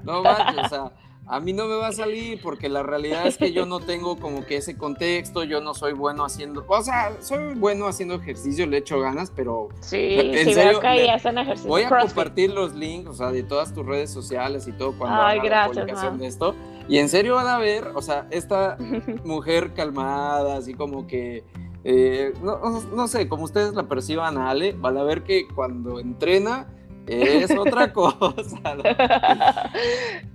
No 0.05 0.23
manches, 0.25 0.65
o 0.65 0.69
sea, 0.69 0.93
a 1.27 1.41
mí 1.41 1.53
no 1.53 1.67
me 1.67 1.77
va 1.77 1.89
a 1.89 1.93
salir 1.93 2.41
porque 2.43 2.69
la 2.69 2.83
realidad 2.83 3.27
es 3.27 3.37
que 3.37 3.53
yo 3.53 3.67
no 3.67 3.81
tengo 3.81 4.17
como 4.17 4.45
que 4.47 4.57
ese 4.57 4.77
contexto, 4.77 5.45
yo 5.45 5.61
no 5.61 5.75
soy 5.75 5.93
bueno 5.93 6.25
haciendo, 6.25 6.65
o 6.67 6.83
sea, 6.83 7.13
soy 7.21 7.55
bueno 7.55 7.87
haciendo 7.87 8.15
ejercicio, 8.15 8.67
le 8.67 8.79
echo 8.79 8.99
ganas, 9.01 9.31
pero 9.35 9.69
sí, 9.81 9.97
en 9.97 10.55
serio, 10.55 10.83
ejercicio. 10.83 11.69
voy 11.69 11.83
a 11.83 11.91
compartir 11.91 12.51
los 12.53 12.75
links, 12.75 13.09
o 13.11 13.15
sea, 13.15 13.33
de 13.33 13.43
todas 13.43 13.75
tus 13.75 13.85
redes 13.85 14.11
sociales 14.11 14.67
y 14.67 14.73
todo 14.73 14.97
cuando 14.97 15.23
Ay, 15.23 15.39
haga 15.39 15.49
gracias, 15.49 15.77
la 15.77 15.83
publicación 15.83 16.19
de 16.19 16.27
esto. 16.27 16.55
Y 16.87 16.99
en 16.99 17.09
serio 17.09 17.37
van 17.37 17.49
a 17.49 17.59
ver, 17.59 17.93
o 17.95 18.03
sea, 18.03 18.27
esta 18.31 18.77
mujer 19.25 19.73
calmada, 19.73 20.57
así 20.57 20.75
como 20.75 21.07
que 21.07 21.45
eh, 21.85 22.33
no, 22.43 23.09
sé, 23.09 23.29
como 23.29 23.45
ustedes 23.45 23.75
la 23.75 23.85
perciban 23.85 24.39
a 24.39 24.51
Ale, 24.51 24.73
van 24.73 24.97
a 24.97 25.03
ver 25.03 25.23
que 25.23 25.47
cuando 25.55 26.01
entrena 26.01 26.67
es 27.07 27.51
otra 27.59 27.93
cosa. 27.93 28.57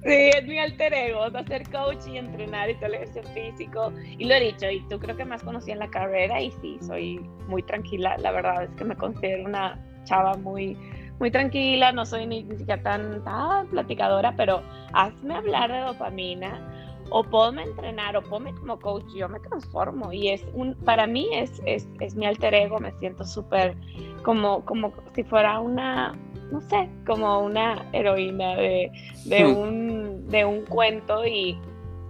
sí, 0.04 0.14
es 0.38 0.46
mi 0.46 0.60
alter 0.60 0.94
ego, 0.94 1.24
hacer 1.24 1.68
coach 1.72 2.08
y 2.08 2.18
entrenar 2.18 2.70
y 2.70 2.76
todo 2.76 2.88
el 2.88 2.94
ejercicio 2.96 3.24
físico. 3.34 3.92
Y 4.18 4.26
lo 4.26 4.36
he 4.36 4.42
dicho, 4.42 4.70
y 4.70 4.82
tú 4.90 5.00
creo 5.00 5.18
que 5.18 5.26
más 5.26 5.42
conocí 5.42 5.72
en 5.72 5.80
la 5.80 5.90
carrera 5.90 6.40
y 6.40 6.52
sí, 6.62 6.78
soy 6.82 7.20
muy 7.48 7.64
tranquila. 7.64 8.16
La 8.20 8.32
verdad 8.32 8.66
es 8.66 8.70
que 8.76 8.86
me 8.86 8.96
considero 8.96 9.46
una 9.46 9.84
chava 10.04 10.38
muy, 10.38 10.78
muy 11.20 11.32
tranquila, 11.32 11.92
no 11.92 12.06
soy 12.06 12.28
ni, 12.28 12.44
siquiera 12.44 12.82
tan, 12.84 13.24
tan 13.24 13.68
platicadora, 13.70 14.36
pero 14.38 14.62
hazme 14.94 15.36
hablar 15.36 15.72
de 15.72 15.80
dopamina 15.80 16.79
o 17.12 17.24
podme 17.24 17.64
entrenar 17.64 18.16
o 18.18 18.22
ponme 18.22 18.54
como 18.56 18.80
coach, 18.80 19.06
yo 19.16 19.28
me 19.30 19.40
transformo 19.40 20.12
y 20.12 20.30
es 20.30 20.46
un, 20.54 20.76
para 20.76 21.08
mí 21.08 21.28
es, 21.34 21.62
es, 21.66 21.88
es 22.00 22.16
mi 22.16 22.26
alter 22.26 22.54
ego, 22.54 22.80
me 22.80 22.92
siento 23.00 23.26
súper 23.26 23.76
como, 24.24 24.64
como 24.66 24.94
si 25.16 25.24
fuera 25.24 25.60
una, 25.60 26.16
no 26.52 26.62
sé, 26.62 26.90
como 27.06 27.40
una 27.40 27.86
heroína 27.94 28.56
de, 28.56 28.92
de, 29.26 29.44
hmm. 29.44 29.58
un, 29.58 30.28
de 30.28 30.46
un 30.46 30.66
cuento 30.66 31.26
y, 31.26 31.58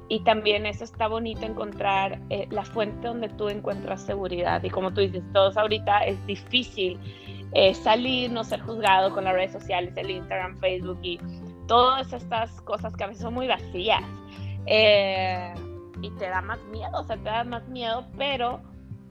y 0.09 0.19
también 0.21 0.65
eso 0.65 0.83
está 0.83 1.07
bonito 1.07 1.45
encontrar 1.45 2.19
eh, 2.29 2.47
la 2.49 2.63
fuente 2.63 3.07
donde 3.07 3.29
tú 3.29 3.47
encuentras 3.49 4.01
seguridad 4.01 4.63
y 4.63 4.69
como 4.69 4.93
tú 4.93 5.01
dices, 5.01 5.23
todos 5.33 5.55
ahorita 5.55 5.99
es 6.05 6.25
difícil 6.25 6.99
eh, 7.53 7.73
salir, 7.73 8.31
no 8.31 8.43
ser 8.43 8.61
juzgado 8.61 9.13
con 9.13 9.23
las 9.23 9.33
redes 9.33 9.53
sociales, 9.53 9.93
el 9.95 10.11
Instagram, 10.11 10.57
Facebook 10.57 10.99
y 11.01 11.19
todas 11.67 12.11
estas 12.11 12.61
cosas 12.61 12.95
que 12.95 13.03
a 13.03 13.07
veces 13.07 13.21
son 13.21 13.35
muy 13.35 13.47
vacías 13.47 14.03
eh, 14.65 15.53
y 16.01 16.09
te 16.11 16.29
da 16.29 16.41
más 16.41 16.59
miedo, 16.65 16.91
o 16.93 17.03
sea, 17.03 17.17
te 17.17 17.23
da 17.23 17.43
más 17.43 17.67
miedo, 17.67 18.05
pero 18.17 18.61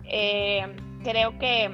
eh, 0.05 0.67
creo 1.03 1.39
que 1.39 1.71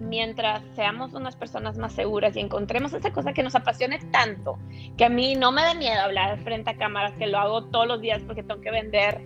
mientras 0.00 0.62
seamos 0.74 1.14
unas 1.14 1.36
personas 1.36 1.78
más 1.78 1.92
seguras 1.92 2.36
y 2.36 2.40
encontremos 2.40 2.92
esa 2.92 3.12
cosa 3.12 3.32
que 3.32 3.42
nos 3.42 3.54
apasione 3.54 3.98
tanto, 4.10 4.58
que 4.96 5.04
a 5.04 5.08
mí 5.08 5.34
no 5.34 5.52
me 5.52 5.62
da 5.62 5.74
miedo 5.74 6.00
hablar 6.00 6.38
frente 6.40 6.70
a 6.70 6.76
cámaras, 6.76 7.14
que 7.18 7.26
lo 7.26 7.38
hago 7.38 7.64
todos 7.66 7.86
los 7.86 8.00
días 8.00 8.22
porque 8.26 8.42
tengo 8.42 8.60
que 8.60 8.70
vender 8.70 9.22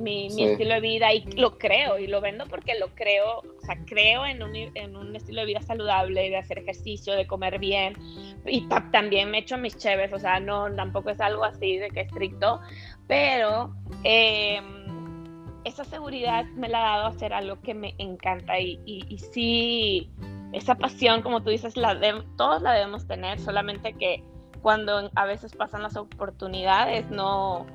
mi, 0.00 0.28
estilo 0.38 0.74
de 0.74 0.80
vida 0.80 1.12
y 1.12 1.24
lo 1.32 1.58
creo 1.58 1.98
y 1.98 2.06
lo 2.06 2.20
vendo 2.20 2.46
porque 2.46 2.78
lo 2.78 2.88
creo, 2.94 3.42
o 3.62 3.64
sea, 3.64 3.78
creo 3.86 4.26
en 4.26 4.42
un, 4.42 4.54
en 4.54 4.96
un 4.96 5.14
estilo 5.14 5.40
de 5.40 5.46
vida 5.46 5.62
saludable, 5.62 6.28
de 6.28 6.36
hacer 6.36 6.58
ejercicio, 6.58 7.14
de 7.14 7.26
comer 7.26 7.58
bien. 7.58 7.94
Y 8.44 8.66
también 8.90 9.30
me 9.30 9.38
echo 9.38 9.56
mis 9.56 9.76
cheves, 9.76 10.12
o 10.12 10.18
sea, 10.18 10.40
no, 10.40 10.74
tampoco 10.74 11.10
es 11.10 11.20
algo 11.20 11.44
así 11.44 11.78
de 11.78 11.90
que 11.90 12.00
estricto, 12.00 12.60
pero... 13.06 13.74
Eh, 14.04 14.60
esa 15.64 15.84
seguridad 15.84 16.44
me 16.56 16.68
la 16.68 16.78
ha 16.78 16.96
dado 16.96 17.06
hacer 17.08 17.32
algo 17.32 17.60
que 17.60 17.74
me 17.74 17.94
encanta 17.98 18.58
y, 18.58 18.80
y, 18.84 19.18
sí, 19.18 20.10
esa 20.52 20.74
pasión, 20.74 21.22
como 21.22 21.42
tú 21.42 21.50
dices, 21.50 21.76
la 21.76 21.98
todos 22.36 22.62
la 22.62 22.72
debemos 22.72 23.06
tener, 23.06 23.38
solamente 23.38 23.92
que 23.94 24.24
cuando 24.60 25.10
a 25.14 25.24
veces 25.24 25.54
pasan 25.54 25.82
las 25.82 25.96
oportunidades 25.96 27.08
no, 27.10 27.66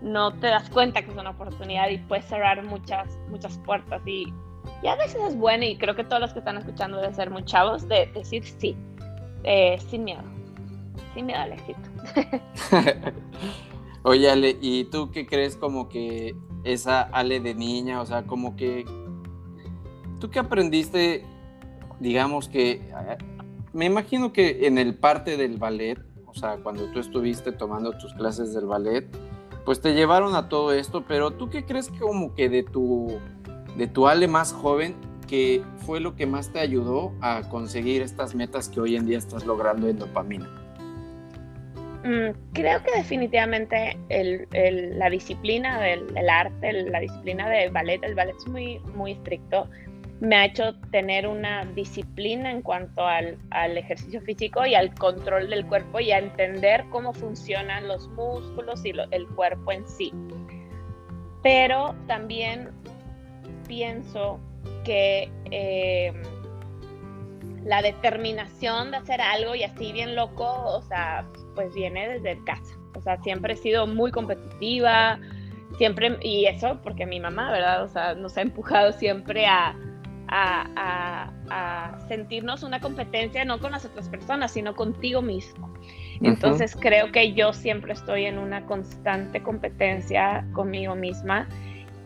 no 0.00 0.32
te 0.38 0.48
das 0.48 0.68
cuenta 0.70 1.02
que 1.02 1.10
es 1.10 1.16
una 1.16 1.30
oportunidad 1.30 1.88
y 1.90 1.98
puedes 1.98 2.24
cerrar 2.26 2.62
muchas, 2.64 3.18
muchas 3.28 3.58
puertas 3.58 4.02
y, 4.06 4.32
y 4.82 4.86
a 4.88 4.96
veces 4.96 5.20
es 5.28 5.36
bueno 5.36 5.64
y 5.64 5.76
creo 5.76 5.94
que 5.94 6.04
todos 6.04 6.20
los 6.20 6.32
que 6.32 6.40
están 6.40 6.56
escuchando 6.58 6.98
deben 6.98 7.14
ser 7.14 7.30
muy 7.30 7.44
chavos 7.44 7.88
de 7.88 8.06
decir 8.14 8.44
sí, 8.44 8.76
eh, 9.42 9.78
sin 9.88 10.04
miedo, 10.04 10.22
sin 11.14 11.26
miedo 11.26 11.40
al 11.40 11.52
éxito. 11.52 11.80
Oye, 14.02 14.30
Ale, 14.30 14.58
¿y 14.60 14.84
tú 14.84 15.10
qué 15.10 15.26
crees 15.26 15.56
como 15.56 15.88
que 15.88 16.36
esa 16.62 17.00
Ale 17.00 17.40
de 17.40 17.54
niña? 17.54 18.02
O 18.02 18.06
sea, 18.06 18.24
como 18.24 18.54
que... 18.54 18.84
¿Tú 20.20 20.28
qué 20.28 20.40
aprendiste, 20.40 21.24
digamos 22.00 22.48
que... 22.50 22.82
Me 23.72 23.86
imagino 23.86 24.32
que 24.34 24.66
en 24.66 24.76
el 24.76 24.94
parte 24.94 25.38
del 25.38 25.56
ballet, 25.56 25.98
o 26.26 26.34
sea, 26.34 26.58
cuando 26.58 26.90
tú 26.92 27.00
estuviste 27.00 27.50
tomando 27.50 27.92
tus 27.92 28.12
clases 28.12 28.52
del 28.52 28.66
ballet, 28.66 29.08
pues 29.64 29.80
te 29.80 29.94
llevaron 29.94 30.34
a 30.34 30.50
todo 30.50 30.72
esto, 30.72 31.04
pero 31.08 31.30
¿tú 31.30 31.48
qué 31.48 31.64
crees 31.64 31.90
como 31.98 32.34
que 32.34 32.50
de 32.50 32.62
tu, 32.62 33.18
de 33.76 33.86
tu 33.86 34.06
Ale 34.06 34.28
más 34.28 34.52
joven, 34.52 34.94
que 35.26 35.62
fue 35.78 36.00
lo 36.00 36.14
que 36.14 36.26
más 36.26 36.52
te 36.52 36.60
ayudó 36.60 37.12
a 37.20 37.42
conseguir 37.48 38.02
estas 38.02 38.34
metas 38.34 38.68
que 38.68 38.80
hoy 38.80 38.96
en 38.96 39.06
día 39.06 39.18
estás 39.18 39.44
logrando 39.46 39.88
en 39.88 39.98
dopamina? 39.98 40.48
Mm, 42.04 42.36
creo 42.52 42.82
que 42.82 42.90
definitivamente 42.96 43.96
la 44.10 45.08
disciplina 45.08 45.80
del, 45.80 46.28
arte, 46.28 46.72
la 46.84 47.00
disciplina 47.00 47.48
del 47.48 47.70
ballet, 47.70 48.04
el 48.04 48.14
ballet 48.14 48.36
es 48.36 48.46
muy, 48.46 48.78
muy 48.94 49.12
estricto, 49.12 49.68
me 50.20 50.36
ha 50.36 50.44
hecho 50.46 50.74
tener 50.90 51.26
una 51.26 51.64
disciplina 51.64 52.50
en 52.50 52.62
cuanto 52.62 53.06
al, 53.06 53.38
ejercicio 53.76 54.20
físico 54.20 54.64
y 54.66 54.74
al 54.74 54.94
control 54.94 55.50
del 55.50 55.66
cuerpo 55.66 56.00
y 56.00 56.12
a 56.12 56.18
entender 56.18 56.84
cómo 56.90 57.12
funcionan 57.12 57.88
los 57.88 58.08
músculos 58.08 58.84
y 58.84 58.92
el 59.10 59.26
cuerpo 59.28 59.72
en 59.72 59.86
sí. 59.86 60.12
Pero 61.42 61.94
también 62.06 62.70
pienso 63.66 64.40
que 64.84 65.30
eh, 65.50 66.12
la 67.64 67.82
determinación 67.82 68.90
de 68.90 68.98
hacer 68.98 69.20
algo 69.20 69.54
y 69.54 69.62
así 69.64 69.92
bien 69.92 70.14
loco, 70.14 70.44
o 70.44 70.82
sea, 70.82 71.26
pues 71.54 71.74
viene 71.74 72.08
desde 72.08 72.42
casa. 72.44 72.74
O 72.94 73.00
sea, 73.00 73.20
siempre 73.22 73.54
he 73.54 73.56
sido 73.56 73.86
muy 73.86 74.10
competitiva, 74.10 75.18
siempre, 75.78 76.18
y 76.22 76.46
eso 76.46 76.80
porque 76.82 77.06
mi 77.06 77.20
mamá, 77.20 77.50
¿verdad? 77.50 77.82
O 77.84 77.88
sea, 77.88 78.14
nos 78.14 78.36
ha 78.36 78.42
empujado 78.42 78.92
siempre 78.92 79.46
a, 79.46 79.74
a, 80.28 81.98
sentirnos 82.08 82.62
una 82.62 82.80
competencia 82.80 83.44
no 83.44 83.60
con 83.60 83.72
las 83.72 83.84
otras 83.84 84.08
personas, 84.08 84.52
sino 84.52 84.74
contigo 84.74 85.22
mismo. 85.22 85.72
Entonces 86.22 86.76
creo 86.78 87.12
que 87.12 87.34
yo 87.34 87.52
siempre 87.52 87.92
estoy 87.92 88.24
en 88.26 88.38
una 88.38 88.64
constante 88.66 89.42
competencia 89.42 90.46
conmigo 90.52 90.94
misma 90.94 91.48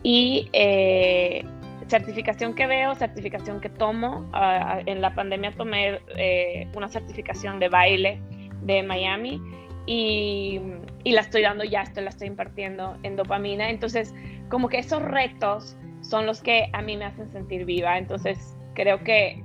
y 0.09 0.49
eh, 0.55 1.45
certificación 1.87 2.55
que 2.55 2.67
veo, 2.67 2.95
certificación 2.95 3.61
que 3.61 3.69
tomo. 3.69 4.27
Ah, 4.33 4.81
en 4.87 5.03
la 5.03 5.15
pandemia 5.15 5.53
tomé 5.53 6.01
eh, 6.17 6.67
una 6.75 6.89
certificación 6.89 7.59
de 7.59 7.69
baile 7.69 8.19
de 8.63 8.83
Miami 8.83 9.39
y, 9.85 10.63
la 11.05 11.21
estoy 11.21 11.43
dando 11.43 11.63
ya, 11.63 11.83
esto 11.83 12.01
la 12.01 12.09
estoy 12.09 12.29
impartiendo 12.29 12.97
en 13.03 13.17
dopamina. 13.17 13.69
Entonces, 13.69 14.15
como 14.49 14.71
que 14.71 14.79
esos 14.79 15.03
retos 15.03 15.77
son 16.01 16.25
los 16.25 16.41
que 16.41 16.71
a 16.73 16.81
mí 16.81 16.97
me 16.97 17.05
hacen 17.05 17.31
sentir 17.31 17.67
viva. 17.67 17.99
Entonces, 17.99 18.57
creo 18.73 19.05
que 19.05 19.43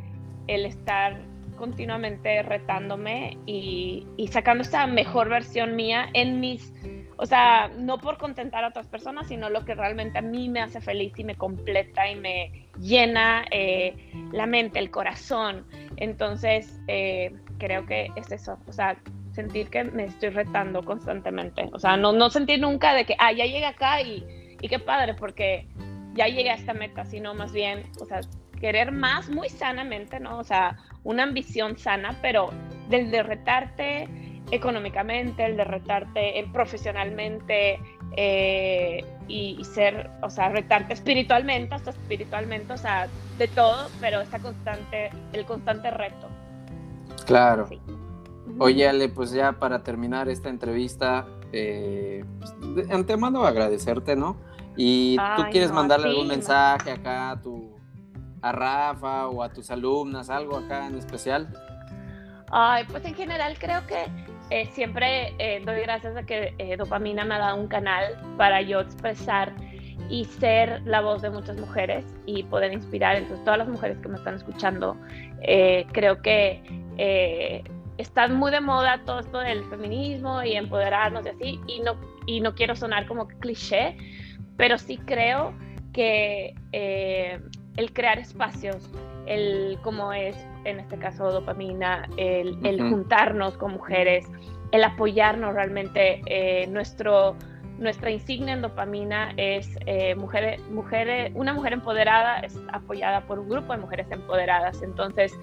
el 0.47 0.65
estar 0.65 1.19
continuamente 1.57 2.41
retándome 2.41 3.37
y, 3.45 4.07
y 4.15 4.29
sacando 4.29 4.63
esta 4.63 4.87
mejor 4.87 5.27
versión 5.27 5.75
mía 5.75 6.07
en 6.13 6.39
mis 6.39 6.71
o 7.17 7.25
sea, 7.25 7.69
no 7.77 7.97
por 7.97 8.17
contentar 8.17 8.63
a 8.63 8.69
otras 8.69 8.87
personas, 8.87 9.27
sino 9.27 9.49
lo 9.49 9.65
que 9.65 9.75
realmente 9.75 10.19
a 10.19 10.21
mí 10.21 10.49
me 10.49 10.61
hace 10.61 10.81
feliz 10.81 11.13
y 11.17 11.23
me 11.23 11.35
completa 11.35 12.09
y 12.09 12.15
me 12.15 12.67
llena 12.79 13.45
eh, 13.51 14.11
la 14.31 14.45
mente, 14.45 14.79
el 14.79 14.91
corazón. 14.91 15.65
Entonces, 15.97 16.79
eh, 16.87 17.35
creo 17.57 17.85
que 17.85 18.09
es 18.15 18.31
eso, 18.31 18.57
o 18.67 18.71
sea, 18.71 18.97
sentir 19.31 19.69
que 19.69 19.83
me 19.83 20.05
estoy 20.05 20.29
retando 20.29 20.83
constantemente. 20.83 21.69
O 21.73 21.79
sea, 21.79 21.97
no, 21.97 22.11
no 22.11 22.29
sentir 22.29 22.59
nunca 22.59 22.93
de 22.93 23.05
que, 23.05 23.15
ah, 23.19 23.31
ya 23.31 23.45
llegué 23.45 23.65
acá 23.65 24.01
y, 24.01 24.25
y 24.61 24.67
qué 24.67 24.79
padre, 24.79 25.13
porque 25.13 25.67
ya 26.13 26.27
llegué 26.27 26.51
a 26.51 26.55
esta 26.55 26.73
meta, 26.73 27.05
sino 27.05 27.33
más 27.33 27.51
bien, 27.51 27.83
o 27.99 28.05
sea, 28.05 28.21
querer 28.59 28.91
más 28.91 29.29
muy 29.29 29.49
sanamente, 29.49 30.19
¿no? 30.19 30.39
O 30.39 30.43
sea, 30.43 30.77
una 31.03 31.23
ambición 31.23 31.77
sana, 31.77 32.17
pero 32.21 32.51
del 32.89 33.11
de 33.11 33.23
retarte 33.23 34.07
económicamente, 34.53 35.45
el 35.45 35.57
de 35.57 35.63
retarte 35.63 36.39
eh, 36.39 36.49
profesionalmente 36.51 37.79
eh, 38.15 39.03
y, 39.27 39.63
ser, 39.63 40.11
o 40.21 40.29
sea, 40.29 40.49
retarte 40.49 40.93
espiritualmente, 40.93 41.73
hasta 41.73 41.89
espiritualmente, 41.89 42.73
o 42.73 42.77
sea, 42.77 43.07
de 43.37 43.47
todo, 43.47 43.89
pero 43.99 44.21
esta 44.21 44.39
constante, 44.39 45.09
el 45.33 45.45
constante 45.45 45.89
reto. 45.89 46.27
Claro. 47.25 47.67
Oye, 48.59 48.87
Ale, 48.87 49.09
pues 49.09 49.31
ya 49.31 49.53
para 49.53 49.81
terminar 49.83 50.29
esta 50.29 50.49
entrevista, 50.49 51.25
eh, 51.51 52.23
de 52.75 52.93
antemano 52.93 53.45
agradecerte, 53.45 54.15
¿no? 54.15 54.37
Y 54.75 55.17
tú 55.35 55.43
quieres 55.51 55.71
mandarle 55.71 56.09
algún 56.09 56.27
mensaje 56.27 56.91
acá 56.91 57.31
a 57.31 57.41
tu 57.41 57.73
a 58.41 58.51
Rafa 58.51 59.27
o 59.29 59.41
a 59.41 59.49
tus 59.49 59.71
alumnas, 59.71 60.29
algo 60.29 60.57
acá 60.57 60.87
en 60.87 60.97
especial. 60.97 61.47
Ay, 62.51 62.83
pues 62.89 63.05
en 63.05 63.15
general 63.15 63.57
creo 63.57 63.87
que 63.87 64.05
eh, 64.53 64.67
siempre 64.67 65.33
eh, 65.39 65.63
doy 65.65 65.81
gracias 65.81 66.15
a 66.15 66.21
que 66.27 66.53
eh, 66.59 66.77
Dopamina 66.77 67.25
me 67.25 67.33
ha 67.33 67.39
dado 67.39 67.57
un 67.57 67.67
canal 67.67 68.21
para 68.37 68.61
yo 68.61 68.81
expresar 68.81 69.51
y 70.09 70.25
ser 70.25 70.83
la 70.85 71.01
voz 71.01 71.23
de 71.23 71.31
muchas 71.31 71.57
mujeres 71.57 72.05
y 72.27 72.43
poder 72.43 72.71
inspirar. 72.71 73.15
Entonces, 73.15 73.43
todas 73.45 73.57
las 73.57 73.67
mujeres 73.67 73.97
que 73.97 74.09
me 74.09 74.15
están 74.15 74.35
escuchando, 74.35 74.95
creo 75.91 76.21
que 76.21 77.63
está 77.97 78.27
muy 78.27 78.51
de 78.51 78.61
moda 78.61 79.01
todo 79.07 79.21
esto 79.21 79.39
del 79.39 79.63
feminismo 79.71 80.43
y 80.43 80.53
empoderarnos 80.53 81.25
y 81.25 81.29
así, 81.29 81.59
y 81.65 81.79
no, 81.79 81.95
y 82.27 82.39
no 82.39 82.53
quiero 82.53 82.75
sonar 82.75 83.07
como 83.07 83.27
cliché, 83.27 83.97
pero 84.55 84.77
sí 84.77 84.99
creo 84.99 85.55
que 85.93 86.53
el 87.75 87.91
crear 87.91 88.19
espacios, 88.19 88.87
el 89.25 89.79
como 89.81 90.13
es 90.13 90.35
en 90.65 90.79
este 90.79 90.97
caso 90.97 91.31
dopamina, 91.31 92.09
el, 92.17 92.57
juntarnos 92.89 93.57
con 93.57 93.73
mujeres, 93.73 94.25
el 94.71 94.83
apoyarnos 94.83 95.53
realmente. 95.53 96.21
Eh, 96.25 96.67
nuestro, 96.67 97.35
nuestra 97.77 98.11
insignia 98.11 98.53
en 98.53 98.61
dopamina 98.61 99.33
es 99.37 99.77
eh, 99.85 100.15
mujeres, 100.15 100.61
mujeres, 100.69 101.31
una 101.35 101.53
mujer 101.53 101.73
empoderada 101.73 102.39
es 102.39 102.57
apoyada 102.71 103.21
por 103.21 103.39
un 103.39 103.49
grupo 103.49 103.73
de 103.73 103.79
mujeres 103.79 104.07
empoderadas. 104.11 104.81
Entonces, 104.81 105.37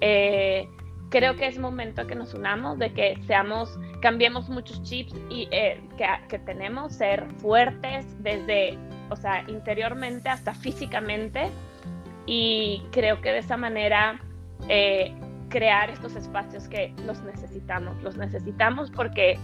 eh, 0.00 0.68
creo 1.10 1.36
que 1.36 1.46
es 1.46 1.58
momento 1.58 2.06
que 2.06 2.14
nos 2.14 2.34
unamos, 2.34 2.78
de 2.78 2.92
que 2.92 3.18
seamos, 3.26 3.78
cambiemos 4.00 4.48
muchos 4.48 4.82
chips 4.82 5.14
y, 5.28 5.46
que, 5.46 6.06
que 6.28 6.38
tenemos, 6.38 6.94
ser 6.94 7.26
fuertes 7.38 8.06
desde, 8.22 8.78
o 9.10 9.16
sea, 9.16 9.44
interiormente 9.48 10.28
hasta 10.28 10.54
físicamente. 10.54 11.50
Y 12.24 12.82
creo 12.92 13.20
que 13.20 13.32
de 13.32 13.38
esa 13.38 13.56
manera 13.56 14.20
eh, 14.68 15.14
crear 15.48 15.90
estos 15.90 16.16
espacios 16.16 16.68
que 16.68 16.94
los 17.06 17.22
necesitamos. 17.22 18.02
Los 18.02 18.16
necesitamos 18.16 18.90
porque 18.90 19.38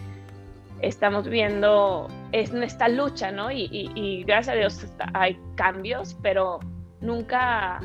estamos 0.81 1.29
viendo 1.29 2.09
en 2.33 2.63
esta 2.63 2.89
lucha, 2.89 3.31
¿no? 3.31 3.51
Y, 3.51 4.25
gracias 4.27 4.55
a 4.55 4.59
Dios 4.59 4.93
hay 5.15 5.39
cambios, 5.57 6.17
pero 6.23 6.61
nunca, 7.01 7.81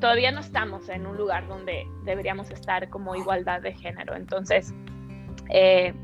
todavía 0.00 0.32
no 0.32 0.40
estamos 0.40 0.88
en 0.88 1.06
un 1.06 1.16
lugar 1.16 1.46
donde 1.48 1.86
deberíamos 2.04 2.50
estar 2.50 2.88
como 2.90 3.14
igualdad 3.14 3.62
de 3.62 3.74
género. 3.74 4.14
Entonces, 4.14 4.74
eh, 5.50 5.94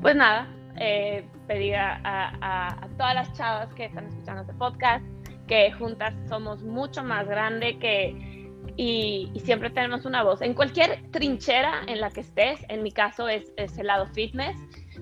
pues 0.00 0.14
nada, 0.14 0.48
eh, 0.76 1.26
pedir 1.46 1.76
a, 1.76 2.00
a, 2.04 2.88
todas 2.96 3.14
las 3.14 3.32
chavas 3.32 3.72
que 3.74 3.86
están 3.86 4.06
escuchando 4.06 4.42
este 4.42 4.54
podcast 4.54 5.04
que 5.46 5.72
juntas 5.72 6.14
somos 6.28 6.62
mucho 6.62 7.02
más 7.02 7.28
grande 7.28 7.78
que 7.78 8.33
y, 8.76 9.30
siempre 9.44 9.70
tenemos 9.70 10.04
una 10.04 10.22
voz. 10.22 10.40
En 10.42 10.54
cualquier 10.54 11.10
trinchera 11.10 11.82
en 11.86 12.00
la 12.00 12.10
que 12.10 12.20
estés, 12.20 12.60
en 12.68 12.82
mi 12.82 12.92
caso 12.92 13.28
es, 13.28 13.52
el 13.56 13.86
lado 13.86 14.06
fitness, 14.06 14.56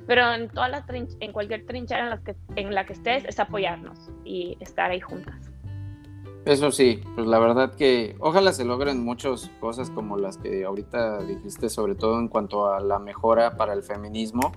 pero 0.06 0.32
en, 0.34 0.48
todas 0.48 0.70
las 0.70 0.84
en 0.88 1.32
cualquier 1.32 1.64
trinchera 1.66 2.04
en 2.04 2.10
la, 2.10 2.18
que, 2.22 2.34
en 2.56 2.74
la 2.74 2.84
que 2.84 2.92
estés 2.92 3.24
es 3.24 3.38
apoyarnos 3.38 4.10
y 4.24 4.56
estar 4.60 4.90
ahí 4.90 5.00
juntas. 5.00 5.52
Eso 6.44 6.72
sí, 6.72 7.00
pues 7.14 7.28
la 7.28 7.38
verdad 7.38 7.76
que 7.76 8.16
ojalá 8.18 8.52
se 8.52 8.64
logren 8.64 9.04
muchas 9.04 9.48
cosas 9.60 9.90
como 9.90 10.16
las 10.16 10.38
que 10.38 10.64
ahorita 10.64 11.22
dijiste, 11.22 11.70
sobre 11.70 11.94
todo 11.94 12.18
en 12.18 12.26
cuanto 12.26 12.72
a 12.72 12.80
la 12.80 12.98
mejora 12.98 13.56
para 13.56 13.74
el 13.74 13.84
feminismo, 13.84 14.52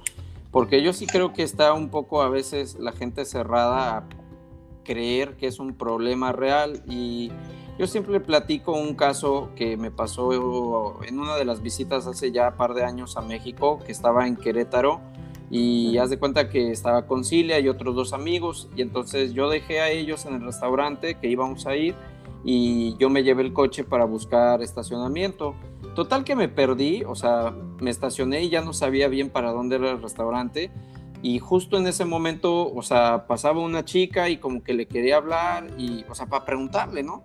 porque 0.49 0.82
yo 0.82 0.93
sí 0.93 1.05
creo 1.05 1.32
que 1.32 1.43
está 1.43 1.74
un 1.74 1.89
poco 1.89 2.24
a 2.24 2.30
veces 2.30 2.76
la 2.80 2.91
gente 2.91 3.24
cerrada 3.24 3.97
a 3.97 4.03
creer 4.84 5.36
que 5.36 5.45
es 5.45 5.59
un 5.59 5.76
problema 5.76 6.32
real 6.32 6.82
y 6.88 7.32
yo 7.78 7.88
siempre 7.88 8.20
platico 8.20 8.74
un 8.74 8.96
caso 8.96 9.50
que 9.56 9.78
me 9.78 9.92
pasó 9.92 10.32
en 11.04 11.20
una 11.20 11.36
de 11.36 11.46
las 11.46 11.62
visitas 11.62 12.08
hace 12.08 12.32
ya 12.32 12.56
par 12.56 12.74
de 12.74 12.84
años 12.84 13.18
a 13.18 13.22
México, 13.22 13.80
que 13.86 13.92
estaba 13.92 14.28
en 14.28 14.36
Querétaro, 14.36 15.02
y 15.52 15.98
haz 15.98 16.10
de 16.10 16.18
cuenta 16.18 16.50
que 16.50 16.72
estaba 16.72 17.06
con 17.06 17.24
Cilia 17.24 17.60
y 17.60 17.70
otros 17.70 17.96
dos 17.96 18.14
amigos, 18.14 18.70
y 18.76 18.82
entonces 18.82 19.34
yo 19.34 19.50
dejé 19.50 19.82
a 19.82 19.90
ellos 19.90 20.26
en 20.26 20.36
el 20.36 20.42
restaurante 20.44 21.16
que 21.16 21.28
íbamos 21.28 21.68
a 21.68 21.76
ir, 21.76 21.96
y 22.44 22.96
yo 22.98 23.10
me 23.10 23.24
llevé 23.24 23.42
el 23.42 23.54
coche 23.54 23.84
para 23.84 24.06
buscar 24.06 24.62
estacionamiento. 24.62 25.56
Total 25.96 26.24
que 26.24 26.36
me 26.36 26.48
perdí, 26.48 27.04
o 27.04 27.16
sea, 27.16 27.56
me 27.80 27.90
estacioné 27.90 28.44
y 28.44 28.50
ya 28.50 28.62
no 28.62 28.72
sabía 28.72 29.08
bien 29.08 29.30
para 29.32 29.52
dónde 29.52 29.78
era 29.78 29.92
el 29.92 30.02
restaurante. 30.02 30.70
Y 31.24 31.40
justo 31.40 31.78
en 31.78 31.88
ese 31.88 32.06
momento, 32.06 32.72
o 32.72 32.84
sea, 32.84 33.26
pasaba 33.26 33.62
una 33.62 33.84
chica 33.84 34.30
y 34.30 34.38
como 34.38 34.62
que 34.62 34.76
le 34.76 34.88
quería 34.88 35.18
hablar 35.18 35.68
y, 35.76 36.06
o 36.08 36.14
sea, 36.14 36.28
para 36.28 36.46
preguntarle, 36.46 37.02
¿no? 37.02 37.24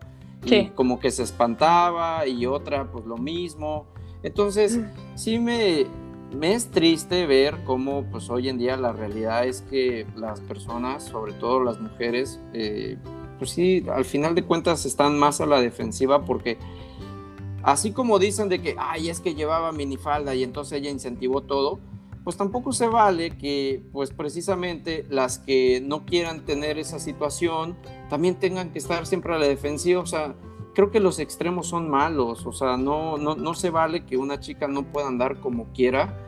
Como 0.75 0.99
que 0.99 1.11
se 1.11 1.23
espantaba 1.23 2.27
y 2.27 2.47
otra 2.47 2.91
pues 2.91 3.05
lo 3.05 3.17
mismo. 3.17 3.87
Entonces, 4.23 4.79
mm. 4.79 5.17
sí 5.17 5.39
me, 5.39 5.87
me 6.35 6.55
es 6.55 6.71
triste 6.71 7.27
ver 7.27 7.59
cómo 7.65 8.05
pues 8.11 8.31
hoy 8.31 8.49
en 8.49 8.59
día 8.59 8.77
la 8.77 8.93
realidad 8.93 9.47
es 9.47 9.63
que 9.63 10.07
las 10.17 10.41
personas, 10.41 11.05
sobre 11.05 11.33
todo 11.35 11.63
las 11.63 11.81
mujeres, 11.81 12.41
eh, 12.53 12.97
pues 13.39 13.51
sí, 13.51 13.85
al 13.93 14.05
final 14.05 14.35
de 14.35 14.45
cuentas 14.45 14.85
están 14.87 15.19
más 15.19 15.41
a 15.41 15.47
la 15.47 15.61
defensiva 15.61 16.25
porque 16.25 16.59
así 17.63 17.93
como 17.93 18.19
dicen 18.19 18.49
de 18.49 18.61
que, 18.61 18.77
ay, 18.79 19.09
es 19.09 19.21
que 19.21 19.35
llevaba 19.35 19.73
minifalda 19.73 20.35
y 20.35 20.43
entonces 20.43 20.79
ella 20.79 20.91
incentivó 20.91 21.43
todo, 21.43 21.81
pues 22.31 22.39
tampoco 22.39 22.73
se 22.73 22.87
vale 22.87 23.37
que 23.37 23.83
pues 23.91 24.13
precisamente 24.13 25.05
las 25.11 25.41
que 25.41 25.83
no 25.85 26.07
quieran 26.07 26.45
tener 26.45 26.79
esa 26.79 27.01
situación 27.01 27.77
también 28.09 28.37
tengan 28.37 28.71
que 28.71 28.79
estar 28.79 29.05
siempre 29.05 29.35
a 29.35 29.39
la 29.41 29.49
defensiva, 29.49 30.01
o 30.01 30.07
sea, 30.07 30.37
creo 30.73 30.93
que 30.93 31.01
los 31.01 31.19
extremos 31.19 31.67
son 31.67 31.91
malos, 31.91 32.47
o 32.47 32.53
sea, 32.53 32.77
no, 32.77 33.19
no, 33.19 33.35
no 33.35 33.55
se 33.55 33.71
vale 33.71 34.07
que 34.07 34.17
una 34.17 34.39
chica 34.39 34.69
no 34.69 34.85
pueda 34.85 35.09
andar 35.09 35.41
como 35.41 35.73
quiera 35.73 36.25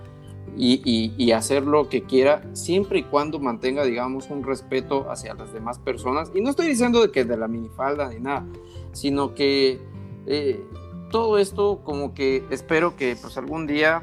y, 0.57 1.12
y, 1.16 1.30
hacer 1.30 1.68
lo 1.68 1.88
que 1.88 2.03
quiera, 2.03 2.42
siempre 2.53 2.98
y 2.98 3.03
cuando 3.05 3.38
mantenga, 3.38 3.84
digamos, 3.84 4.28
un 4.28 4.42
respeto 4.42 5.09
hacia 5.09 5.34
las 5.34 5.53
demás 5.53 5.78
personas. 5.78 6.32
Y 6.34 6.40
no 6.40 6.50
estoy 6.50 6.66
diciendo 6.66 7.00
de 7.00 7.12
que 7.12 7.24
de 7.24 7.36
la 7.36 7.46
minifalda 7.46 8.09
ni 8.09 8.18
nada, 8.18 8.44
sino 8.90 9.36
que 9.36 9.78
eh, 10.26 10.61
todo 11.12 11.38
esto 11.38 11.80
como 11.84 12.12
que 12.12 12.44
espero 12.50 12.96
que 12.96 13.14
pues 13.14 13.38
algún 13.38 13.68
día 13.68 14.03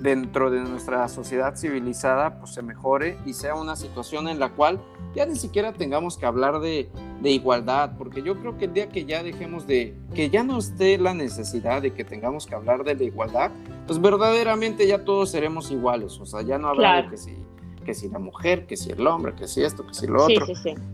dentro 0.00 0.50
de 0.50 0.60
nuestra 0.60 1.06
sociedad 1.08 1.56
civilizada 1.56 2.38
pues 2.38 2.54
se 2.54 2.62
mejore 2.62 3.18
y 3.26 3.34
sea 3.34 3.54
una 3.54 3.76
situación 3.76 4.28
en 4.28 4.38
la 4.38 4.50
cual 4.50 4.80
ya 5.14 5.26
ni 5.26 5.36
siquiera 5.36 5.72
tengamos 5.72 6.16
que 6.16 6.26
hablar 6.26 6.60
de, 6.60 6.88
de 7.20 7.30
igualdad, 7.30 7.92
porque 7.98 8.22
yo 8.22 8.38
creo 8.38 8.56
que 8.56 8.66
el 8.66 8.72
día 8.72 8.88
que 8.88 9.04
ya 9.04 9.22
dejemos 9.22 9.66
de, 9.66 9.94
que 10.14 10.30
ya 10.30 10.42
no 10.42 10.58
esté 10.58 10.98
la 10.98 11.14
necesidad 11.14 11.82
de 11.82 11.92
que 11.92 12.04
tengamos 12.04 12.46
que 12.46 12.54
hablar 12.54 12.84
de 12.84 12.94
la 12.94 13.04
igualdad, 13.04 13.50
pues 13.86 14.00
verdaderamente 14.00 14.86
ya 14.86 15.04
todos 15.04 15.30
seremos 15.30 15.70
iguales, 15.70 16.18
o 16.18 16.26
sea, 16.26 16.42
ya 16.42 16.58
no 16.58 16.68
habrá 16.68 17.10
que 17.10 17.16
si, 17.16 17.36
que 17.84 17.92
si 17.92 18.08
la 18.08 18.18
mujer, 18.18 18.66
que 18.66 18.76
si 18.76 18.90
el 18.90 19.06
hombre, 19.06 19.34
que 19.34 19.48
si 19.48 19.62
esto, 19.62 19.86
que 19.86 19.94
si 19.94 20.06
lo 20.06 20.24
otro. 20.24 20.46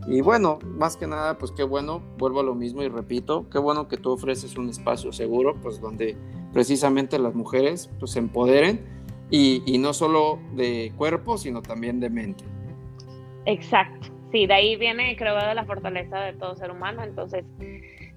Y 0.09 0.21
bueno, 0.21 0.59
más 0.65 0.97
que 0.97 1.07
nada, 1.07 1.37
pues 1.39 1.53
qué 1.53 1.63
bueno, 1.63 2.03
vuelvo 2.19 2.41
a 2.41 2.43
lo 2.43 2.55
mismo 2.55 2.83
y 2.83 2.89
repito, 2.89 3.49
qué 3.51 3.59
bueno 3.59 3.87
que 3.87 3.99
tú 3.99 4.13
ofreces 4.13 4.57
un 4.57 4.71
espacio 4.71 5.13
seguro, 5.13 5.57
pues 5.61 5.81
donde 5.81 6.17
precisamente 6.53 7.19
las 7.19 7.35
mujeres 7.35 7.91
pues 7.99 8.13
se 8.13 8.19
empoderen 8.19 8.96
y, 9.31 9.63
y 9.67 9.79
no 9.79 9.93
solo 9.93 10.39
de 10.55 10.93
cuerpo, 10.97 11.39
sino 11.39 11.63
también 11.63 12.01
de 12.01 12.11
mente. 12.11 12.45
Exacto. 13.47 14.09
Sí, 14.33 14.47
de 14.47 14.55
ahí 14.55 14.77
viene, 14.77 15.17
creo, 15.17 15.37
de 15.37 15.55
la 15.55 15.65
fortaleza 15.65 16.19
de 16.21 16.33
todo 16.33 16.57
ser 16.57 16.71
humano. 16.71 17.03
Entonces, 17.03 17.45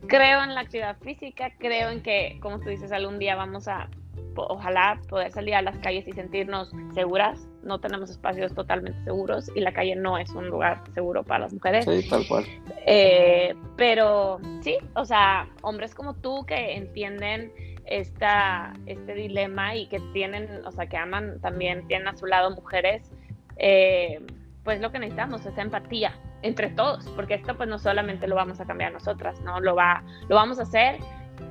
creo 0.07 0.43
en 0.43 0.55
la 0.55 0.61
actividad 0.61 0.97
física, 0.99 1.53
creo 1.57 1.89
en 1.89 2.01
que, 2.01 2.37
como 2.41 2.59
tú 2.59 2.69
dices, 2.69 2.91
algún 2.91 3.19
día 3.19 3.35
vamos 3.35 3.67
a, 3.67 3.89
ojalá, 4.35 4.99
poder 5.07 5.31
salir 5.31 5.53
a 5.53 5.61
las 5.61 5.77
calles 5.77 6.07
y 6.07 6.11
sentirnos 6.13 6.71
seguras. 6.93 7.47
No 7.63 7.79
tenemos 7.79 8.09
espacios 8.09 8.53
totalmente 8.55 9.03
seguros 9.03 9.51
y 9.55 9.59
la 9.59 9.71
calle 9.71 9.95
no 9.95 10.17
es 10.17 10.31
un 10.31 10.47
lugar 10.47 10.81
seguro 10.93 11.23
para 11.23 11.41
las 11.41 11.53
mujeres. 11.53 11.85
Sí, 11.85 12.09
tal 12.09 12.27
cual. 12.27 12.45
Eh, 12.85 13.53
pero 13.77 14.39
sí, 14.61 14.77
o 14.95 15.05
sea, 15.05 15.47
hombres 15.61 15.93
como 15.93 16.15
tú 16.15 16.45
que 16.45 16.75
entienden 16.75 17.51
esta, 17.89 18.73
este 18.85 19.15
dilema 19.15 19.75
y 19.75 19.87
que 19.87 19.99
tienen, 20.13 20.47
o 20.65 20.71
sea, 20.71 20.87
que 20.87 20.97
aman 20.97 21.41
también, 21.41 21.87
tienen 21.87 22.07
a 22.07 22.15
su 22.15 22.25
lado 22.25 22.51
mujeres. 22.51 23.11
Eh, 23.57 24.21
pues 24.63 24.79
lo 24.79 24.91
que 24.91 24.99
necesitamos 24.99 25.45
es 25.45 25.57
empatía 25.57 26.13
entre 26.41 26.69
todos, 26.69 27.07
porque 27.15 27.33
esto 27.33 27.57
pues 27.57 27.67
no 27.67 27.79
solamente 27.79 28.27
lo 28.27 28.35
vamos 28.35 28.59
a 28.59 28.65
cambiar 28.65 28.93
nosotras, 28.93 29.41
¿no? 29.41 29.59
Lo, 29.59 29.75
va, 29.75 30.03
lo 30.27 30.35
vamos 30.35 30.59
a 30.59 30.63
hacer 30.63 30.97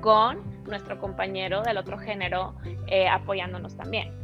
con 0.01 0.39
nuestro 0.65 0.99
compañero 0.99 1.63
del 1.63 1.77
otro 1.79 1.99
género 1.99 2.55
eh, 2.87 3.09
apoyándonos 3.09 3.77
también. 3.77 4.15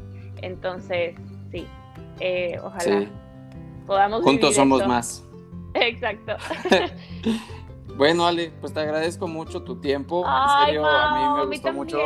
Entonces, 0.40 1.16
sí, 1.50 1.66
eh, 2.20 2.58
ojalá 2.62 3.06
podamos... 3.86 4.22
Juntos 4.22 4.54
somos 4.54 4.86
más. 4.86 5.26
Exacto. 5.74 6.36
bueno, 7.96 8.26
Ale, 8.26 8.52
pues 8.60 8.72
te 8.72 8.80
agradezco 8.80 9.26
mucho 9.28 9.62
tu 9.62 9.80
tiempo. 9.80 10.24
en 10.26 10.66
serio, 10.66 10.86
a 10.86 11.14
mí 11.14 11.40
me 11.40 11.46
gustó 11.46 11.72
mucho 11.72 11.98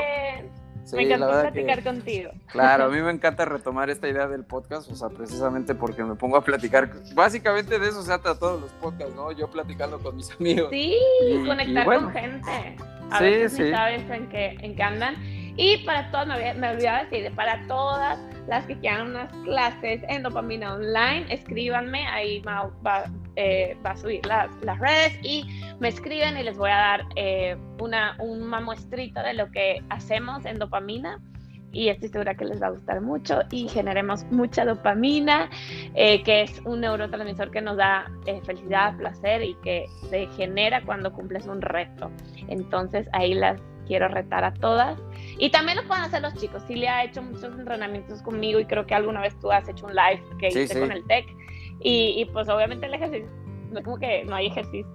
me 0.97 1.03
encanta 1.03 1.41
platicar 1.43 1.83
contigo. 1.83 2.31
Claro, 2.47 2.85
a 2.85 2.89
mí 2.89 3.01
me 3.03 3.11
encanta 3.11 3.45
retomar 3.45 3.91
esta 3.91 4.09
idea 4.09 4.27
del 4.27 4.45
podcast, 4.45 4.91
o 4.91 4.95
sea, 4.95 5.09
precisamente 5.09 5.75
porque 5.75 6.03
me 6.05 6.15
pongo 6.15 6.37
a 6.37 6.45
platicar. 6.45 6.91
Básicamente 7.15 7.79
de 7.79 7.89
eso 7.89 8.03
se 8.03 8.09
trata 8.09 8.39
todos 8.39 8.61
los 8.61 8.71
podcasts, 8.73 9.15
¿no? 9.15 9.33
Yo 9.33 9.49
platicando 9.49 9.99
con 9.99 10.17
mis 10.17 10.31
amigos. 10.33 10.71
Sí, 10.71 10.97
conectar 11.47 11.85
con 11.85 12.13
gente. 12.13 12.77
A 13.11 13.19
sí, 13.19 13.49
sí. 13.49 13.71
sabes 13.71 14.09
en 14.11 14.29
qué, 14.29 14.57
en 14.61 14.77
qué 14.77 14.83
andan. 14.83 15.17
Y 15.57 15.79
para 15.85 16.11
todas, 16.11 16.29
me, 16.29 16.55
me 16.55 16.71
olvidaba 16.71 17.05
decir, 17.05 17.33
para 17.35 17.67
todas 17.67 18.19
las 18.47 18.65
que 18.67 18.79
quieran 18.79 19.09
unas 19.09 19.33
clases 19.45 20.03
en 20.09 20.23
dopamina 20.23 20.75
online, 20.75 21.27
escríbanme, 21.31 22.07
ahí 22.07 22.41
va, 22.41 22.71
va, 22.87 23.05
eh, 23.41 23.77
va 23.87 23.93
a 23.93 23.97
subir 23.97 24.27
las, 24.27 24.51
las, 24.63 24.81
redes 24.81 25.17
y 25.23 25.45
me 25.79 25.87
escriben 25.87 26.37
y 26.37 26.43
les 26.43 26.59
voy 26.59 26.71
a 26.71 26.77
dar 26.77 27.05
eh, 27.15 27.57
una, 27.79 28.17
una 28.19 28.61
muestrita 28.61 29.23
de 29.23 29.35
lo 29.35 29.49
que 29.53 29.81
hacemos 29.91 30.45
en 30.45 30.59
dopamina 30.59 31.21
y 31.71 31.89
estoy 31.89 32.09
segura 32.09 32.35
que 32.35 32.47
les 32.47 32.61
va 32.61 32.67
a 32.67 32.71
gustar 32.71 33.01
mucho 33.01 33.43
y 33.53 33.69
generemos 33.69 34.25
mucha 34.33 34.65
dopamina, 34.65 35.49
eh, 35.95 36.21
que 36.25 36.43
es 36.43 36.61
un 36.65 36.81
neurotransmisor 36.81 37.53
que 37.53 37.61
nos 37.61 37.77
da 37.77 38.11
felicidad, 38.45 38.97
placer 38.97 39.45
y 39.45 39.55
que 39.63 39.87
se 40.11 40.27
genera 40.37 40.83
cuando 40.85 41.13
cumples 41.13 41.47
un 41.47 41.61
reto. 41.61 42.11
Entonces 42.49 43.07
ahí 43.13 43.35
las 43.35 43.61
quiero 43.87 44.09
retar 44.09 44.45
a 44.45 44.53
todas. 44.55 44.99
Y 45.39 45.51
también 45.51 45.79
lo 45.79 45.85
pueden 45.87 46.05
hacer 46.05 46.23
los 46.23 46.35
chicos. 46.35 46.63
le 46.69 46.89
ha 46.89 47.05
hecho 47.05 47.23
muchos 47.23 47.57
entrenamientos 47.59 48.23
conmigo 48.23 48.59
y 48.59 48.65
creo 48.65 48.85
que 48.85 48.95
alguna 48.95 49.21
vez 49.21 49.39
tú 49.41 49.53
has 49.53 49.69
hecho 49.69 49.87
un 49.87 49.95
live 49.95 50.23
que 50.41 50.49
hice 50.49 50.79
con 50.79 50.93
el 50.93 51.05
TEC. 51.07 51.27
Y, 51.81 52.25
pues 52.33 52.49
obviamente 52.49 52.87
el 52.87 52.95
ejercicio, 52.95 53.29
no 53.71 53.79
es 53.79 53.85
como 53.85 53.99
que 53.99 54.25
no 54.25 54.35
hay 54.35 54.47
ejercicio. 54.47 54.87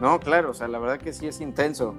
No, 0.00 0.18
claro, 0.18 0.50
o 0.50 0.54
sea, 0.54 0.68
la 0.68 0.78
verdad 0.78 0.98
que 0.98 1.12
sí 1.12 1.26
es 1.26 1.40
intenso. 1.40 1.94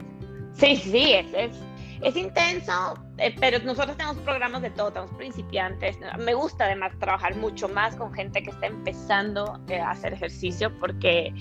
Sí, 0.53 0.75
sí, 0.75 1.13
es, 1.13 1.27
es, 1.33 1.55
es 2.01 2.15
intenso, 2.15 2.97
eh, 3.17 3.35
pero 3.39 3.59
nosotros 3.59 3.95
tenemos 3.97 4.17
programas 4.19 4.61
de 4.61 4.69
todo, 4.71 4.91
tenemos 4.91 5.15
principiantes. 5.15 5.97
Me 6.19 6.33
gusta 6.33 6.65
además 6.65 6.91
trabajar 6.99 7.35
mucho 7.35 7.67
más 7.67 7.95
con 7.95 8.13
gente 8.13 8.41
que 8.43 8.51
está 8.51 8.67
empezando 8.67 9.59
eh, 9.67 9.79
a 9.79 9.91
hacer 9.91 10.13
ejercicio 10.13 10.77
porque 10.79 11.33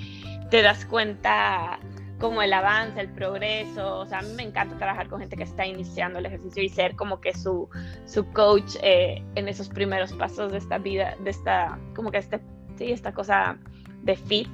te 0.51 0.63
das 0.63 0.85
cuenta 0.85 1.79
como 2.19 2.43
el 2.43 2.53
avance, 2.53 3.01
el 3.01 3.09
progreso. 3.11 3.99
O 4.01 4.07
sea, 4.07 4.19
a 4.19 4.23
mí 4.23 4.33
me 4.35 4.43
encanta 4.43 4.77
trabajar 4.77 5.09
con 5.09 5.21
gente 5.21 5.37
que 5.37 5.45
está 5.45 5.67
iniciando 5.67 6.19
el 6.19 6.27
ejercicio 6.27 6.63
y 6.63 6.69
ser 6.69 6.97
como 6.97 7.21
que 7.21 7.33
su, 7.35 7.69
su 8.07 8.27
coach 8.33 8.77
eh, 8.83 9.23
en 9.35 9.49
esos 9.49 9.69
primeros 9.69 10.13
pasos 10.13 10.53
de 10.53 10.59
esta 10.59 10.79
vida, 10.79 11.15
de 11.21 11.31
esta, 11.31 11.79
como 11.95 12.11
que 12.11 12.19
este, 12.19 12.41
sí, 12.77 12.93
esta 12.93 13.13
cosa 13.13 13.59
de 14.03 14.17
fit. 14.17 14.51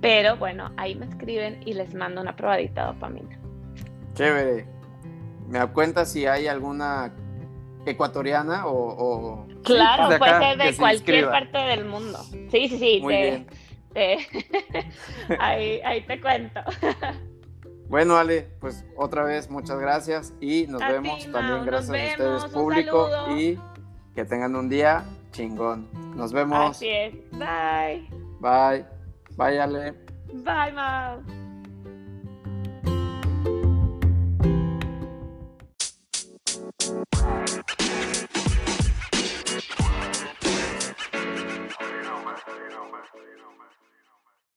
Pero 0.00 0.36
bueno, 0.36 0.72
ahí 0.76 0.94
me 0.94 1.06
escriben 1.06 1.60
y 1.64 1.74
les 1.74 1.94
mando 1.94 2.20
una 2.20 2.34
probadita 2.34 2.86
de 2.86 2.92
dopamina. 2.94 3.38
Chévere. 4.14 4.66
¿Me 5.48 5.58
da 5.58 5.66
cuenta 5.68 6.04
si 6.04 6.26
hay 6.26 6.46
alguna 6.46 7.12
ecuatoriana 7.86 8.66
o...? 8.66 9.46
Claro, 9.64 10.06
pues 10.06 10.18
puede 10.18 10.40
ser 10.40 10.58
de 10.58 10.76
cualquier 10.76 11.30
parte 11.30 11.58
del 11.58 11.84
mundo. 11.84 12.18
Sí, 12.50 12.68
sí, 12.68 12.78
sí. 12.78 12.98
Muy 13.00 13.14
bien. 13.14 13.46
ahí, 15.38 15.80
ahí 15.84 16.06
te 16.06 16.20
cuento. 16.20 16.60
Bueno, 17.88 18.16
Ale, 18.16 18.48
pues 18.60 18.86
otra 18.96 19.22
vez 19.24 19.50
muchas 19.50 19.78
gracias 19.78 20.32
y 20.40 20.66
nos 20.66 20.80
vemos. 20.80 21.30
También 21.30 21.66
gracias 21.66 21.90
a 21.90 22.12
ustedes, 22.12 22.44
público, 22.46 23.08
y 23.36 23.58
que 24.14 24.24
tengan 24.24 24.56
un 24.56 24.68
día 24.68 25.04
chingón. 25.30 25.88
Nos 26.16 26.32
vemos. 26.32 26.70
Así 26.70 26.88
es. 26.88 27.14
Bye. 27.32 28.08
Bye. 28.40 28.86
Bye, 29.36 29.60
Ale. 29.60 29.92
Bye, 30.32 30.72
Mau. 30.72 31.41